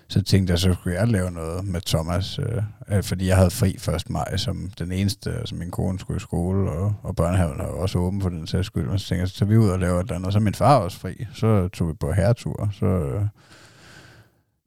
[0.09, 3.51] så tænkte jeg, så skulle jeg lave noget med Thomas, øh, øh fordi jeg havde
[3.51, 4.10] fri 1.
[4.10, 7.98] maj som den eneste, altså min kone skulle i skole, og, og børnehaven var også
[7.98, 10.01] åben for den sags skyld, men så tænkte jeg, så tager vi ud og laver
[10.01, 12.86] et eller andet, og så min far også fri, så tog vi på herretur, så...
[12.86, 13.22] Øh,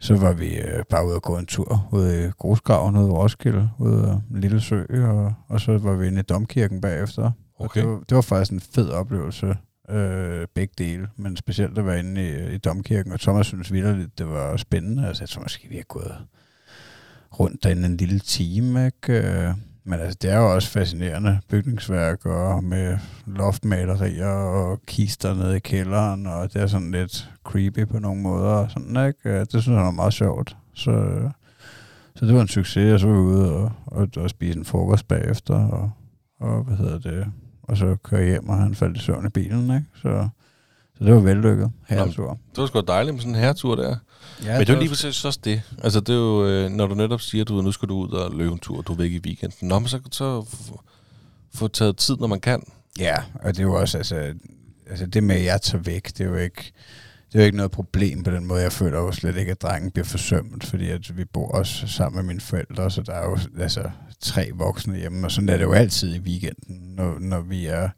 [0.03, 3.11] så var vi øh, bare ude og gå en tur ude i Grusgraven ude i
[3.11, 7.31] Roskilde, ude en lille sø, og, og så var vi inde i Domkirken bagefter.
[7.59, 7.81] Okay.
[7.81, 9.55] det, var, det var faktisk en fed oplevelse,
[9.89, 14.17] øh, begge dele, men specielt at være inde i, i Domkirken, og Thomas synes vildt,
[14.17, 15.07] det var spændende.
[15.07, 16.15] Altså, jeg tror måske, vi har gået
[17.39, 19.53] rundt derinde en lille time, ikke?
[19.85, 25.59] Men altså, det er jo også fascinerende bygningsværk, og med loftmalerier og kister nede i
[25.59, 29.29] kælderen, og det er sådan lidt creepy på nogle måder, og sådan, ikke?
[29.29, 30.57] Øh, Det synes jeg var meget sjovt.
[30.73, 31.21] Så,
[32.15, 34.65] så det var en succes, og så var vi ude og, og, og spise en
[34.65, 35.91] frokost bagefter, og,
[36.39, 37.25] og hvad hedder det,
[37.63, 39.85] og så køre hjem, og han faldt i søvn i bilen, ikke?
[39.95, 40.27] Så,
[40.97, 42.37] så det var vellykket herretur.
[42.51, 43.95] Det var sgu dejligt med sådan en herretur der.
[44.43, 45.61] Ja, Men det er jo lige præcis også det.
[45.83, 48.09] Altså, det er jo, øh, når du netop siger, at du, nu skal du ud
[48.11, 49.67] og løbe en tur, og du er væk i weekenden.
[49.67, 50.45] Nå, men så, så
[51.53, 52.63] få taget tid, når man kan.
[52.99, 54.33] Ja, og det er jo også, altså,
[54.89, 56.71] altså det med, at jeg tager væk, det er jo ikke,
[57.31, 58.61] det er jo ikke noget problem på den måde.
[58.61, 62.15] Jeg føler jo slet ikke, at drengen bliver forsømt, fordi at vi bor også sammen
[62.15, 63.89] med mine forældre, så der er jo altså,
[64.19, 67.89] tre voksne hjemme, og sådan er det jo altid i weekenden, når, når vi er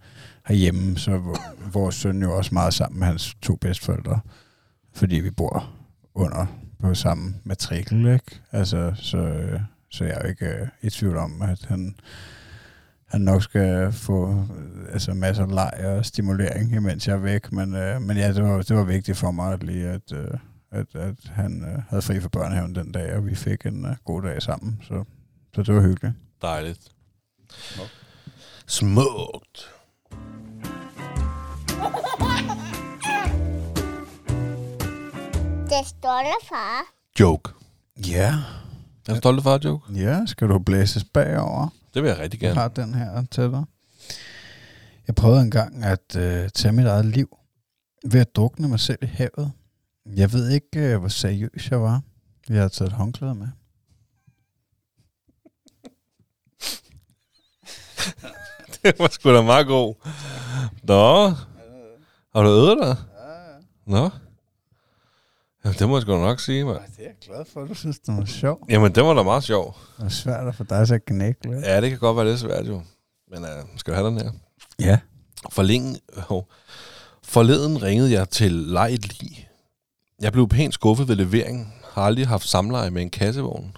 [0.48, 4.20] herhjemme, så vor- vores søn jo også meget sammen med hans to bedsteforældre,
[4.94, 5.70] fordi vi bor
[6.16, 6.46] under
[6.80, 8.42] på samme matrikel, ikke?
[8.52, 9.50] Altså, så,
[9.90, 11.96] så jeg er jo ikke øh, i tvivl om, at han,
[13.06, 17.52] han nok skal få øh, altså masser af leg og stimulering, imens jeg er væk.
[17.52, 20.28] Men, øh, men ja, det var, det var vigtigt for mig at lige, at, øh,
[20.72, 23.96] at, at han øh, havde fri fra børnehaven den dag, og vi fik en øh,
[24.06, 24.80] god dag sammen.
[24.84, 25.04] Så,
[25.56, 26.16] så det var hyggeligt.
[26.42, 26.92] Dejligt.
[28.68, 29.76] Smukt.
[35.80, 36.82] Det stolte far.
[37.20, 37.52] Joke.
[38.08, 38.34] Ja.
[39.08, 39.94] Er du stolt af far, Joke?
[39.94, 41.68] Ja, skal du blæses bagover?
[41.94, 42.62] Det vil jeg rigtig Jeg gerne.
[42.62, 43.64] har den her til dig.
[45.08, 47.38] Jeg prøvede engang at øh, tage mit eget liv
[48.06, 49.52] ved at drukne mig selv i havet.
[50.06, 52.02] Jeg ved ikke, øh, hvor seriøs jeg var.
[52.50, 53.44] Jeg har taget et håndklæde med.
[58.84, 59.96] det var sgu da meget god.
[60.84, 61.30] Nå.
[62.36, 62.98] Har du øvet dig?
[63.86, 64.10] Nå.
[65.66, 66.78] Jamen, det må jeg sgu nok sige, mand.
[66.78, 68.66] Det er jeg glad for, at du synes, det var sjov.
[68.70, 69.78] Jamen, det var da meget sjov.
[69.98, 71.66] Det er svært at få dig til at knække lidt.
[71.66, 72.82] Ja, det kan godt være lidt svært, jo.
[73.32, 74.32] Men uh, skal du have den her?
[74.80, 75.00] Ja.
[75.52, 76.44] Forlænge, oh.
[77.24, 79.50] Forleden ringede jeg til Lejet Lig.
[80.22, 81.74] Jeg blev pænt skuffet ved leveringen.
[81.94, 83.78] Har aldrig haft samleje med en kassevogn.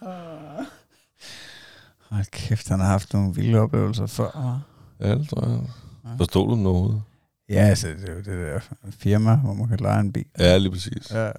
[2.10, 4.60] Hold kæft, han har haft nogle vilde oplevelser før.
[5.00, 5.60] Ja, det tror jeg.
[6.16, 7.02] Forstod du noget?
[7.48, 8.60] Ja, altså, det er jo det der
[8.90, 10.24] firma, hvor man kan lege en bil.
[10.38, 11.10] Ja, lige præcis.
[11.10, 11.24] Ja.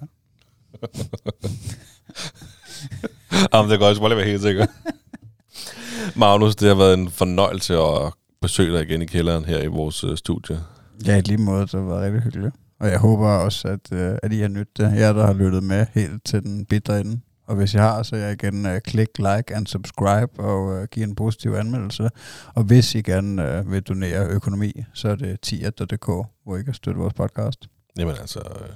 [3.52, 4.66] Jamen, det er godt, jeg skal bare lige være helt sikker.
[6.18, 10.04] Magnus, det har været en fornøjelse at besøge dig igen i kælderen her i vores
[10.04, 10.60] uh, studie.
[11.06, 12.54] Ja, i lige måde, det har været rigtig hyggeligt.
[12.80, 14.92] Og jeg håber også, at, øh, at I har nydt det.
[14.94, 17.20] Jeg der har lyttet med helt til den bitre ende.
[17.50, 21.04] Og hvis jeg har, så jeg igen uh, klik, like and subscribe og uh, give
[21.04, 22.10] en positiv anmeldelse.
[22.54, 26.06] Og hvis I gerne uh, vil donere økonomi, så er det tier.dk,
[26.44, 27.68] hvor I kan støtte vores podcast.
[27.98, 28.68] Jamen altså, øh,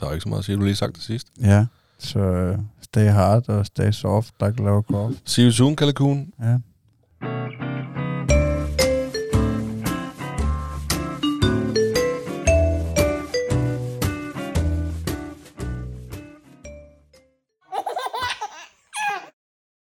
[0.00, 0.56] der er jo ikke så meget at sige.
[0.56, 1.26] Du lige sagt det sidst.
[1.40, 1.66] Ja,
[1.98, 5.14] så uh, stay hard og stay soft, like low cough.
[5.24, 6.32] See you soon, Kalakun.
[6.40, 6.58] Ja,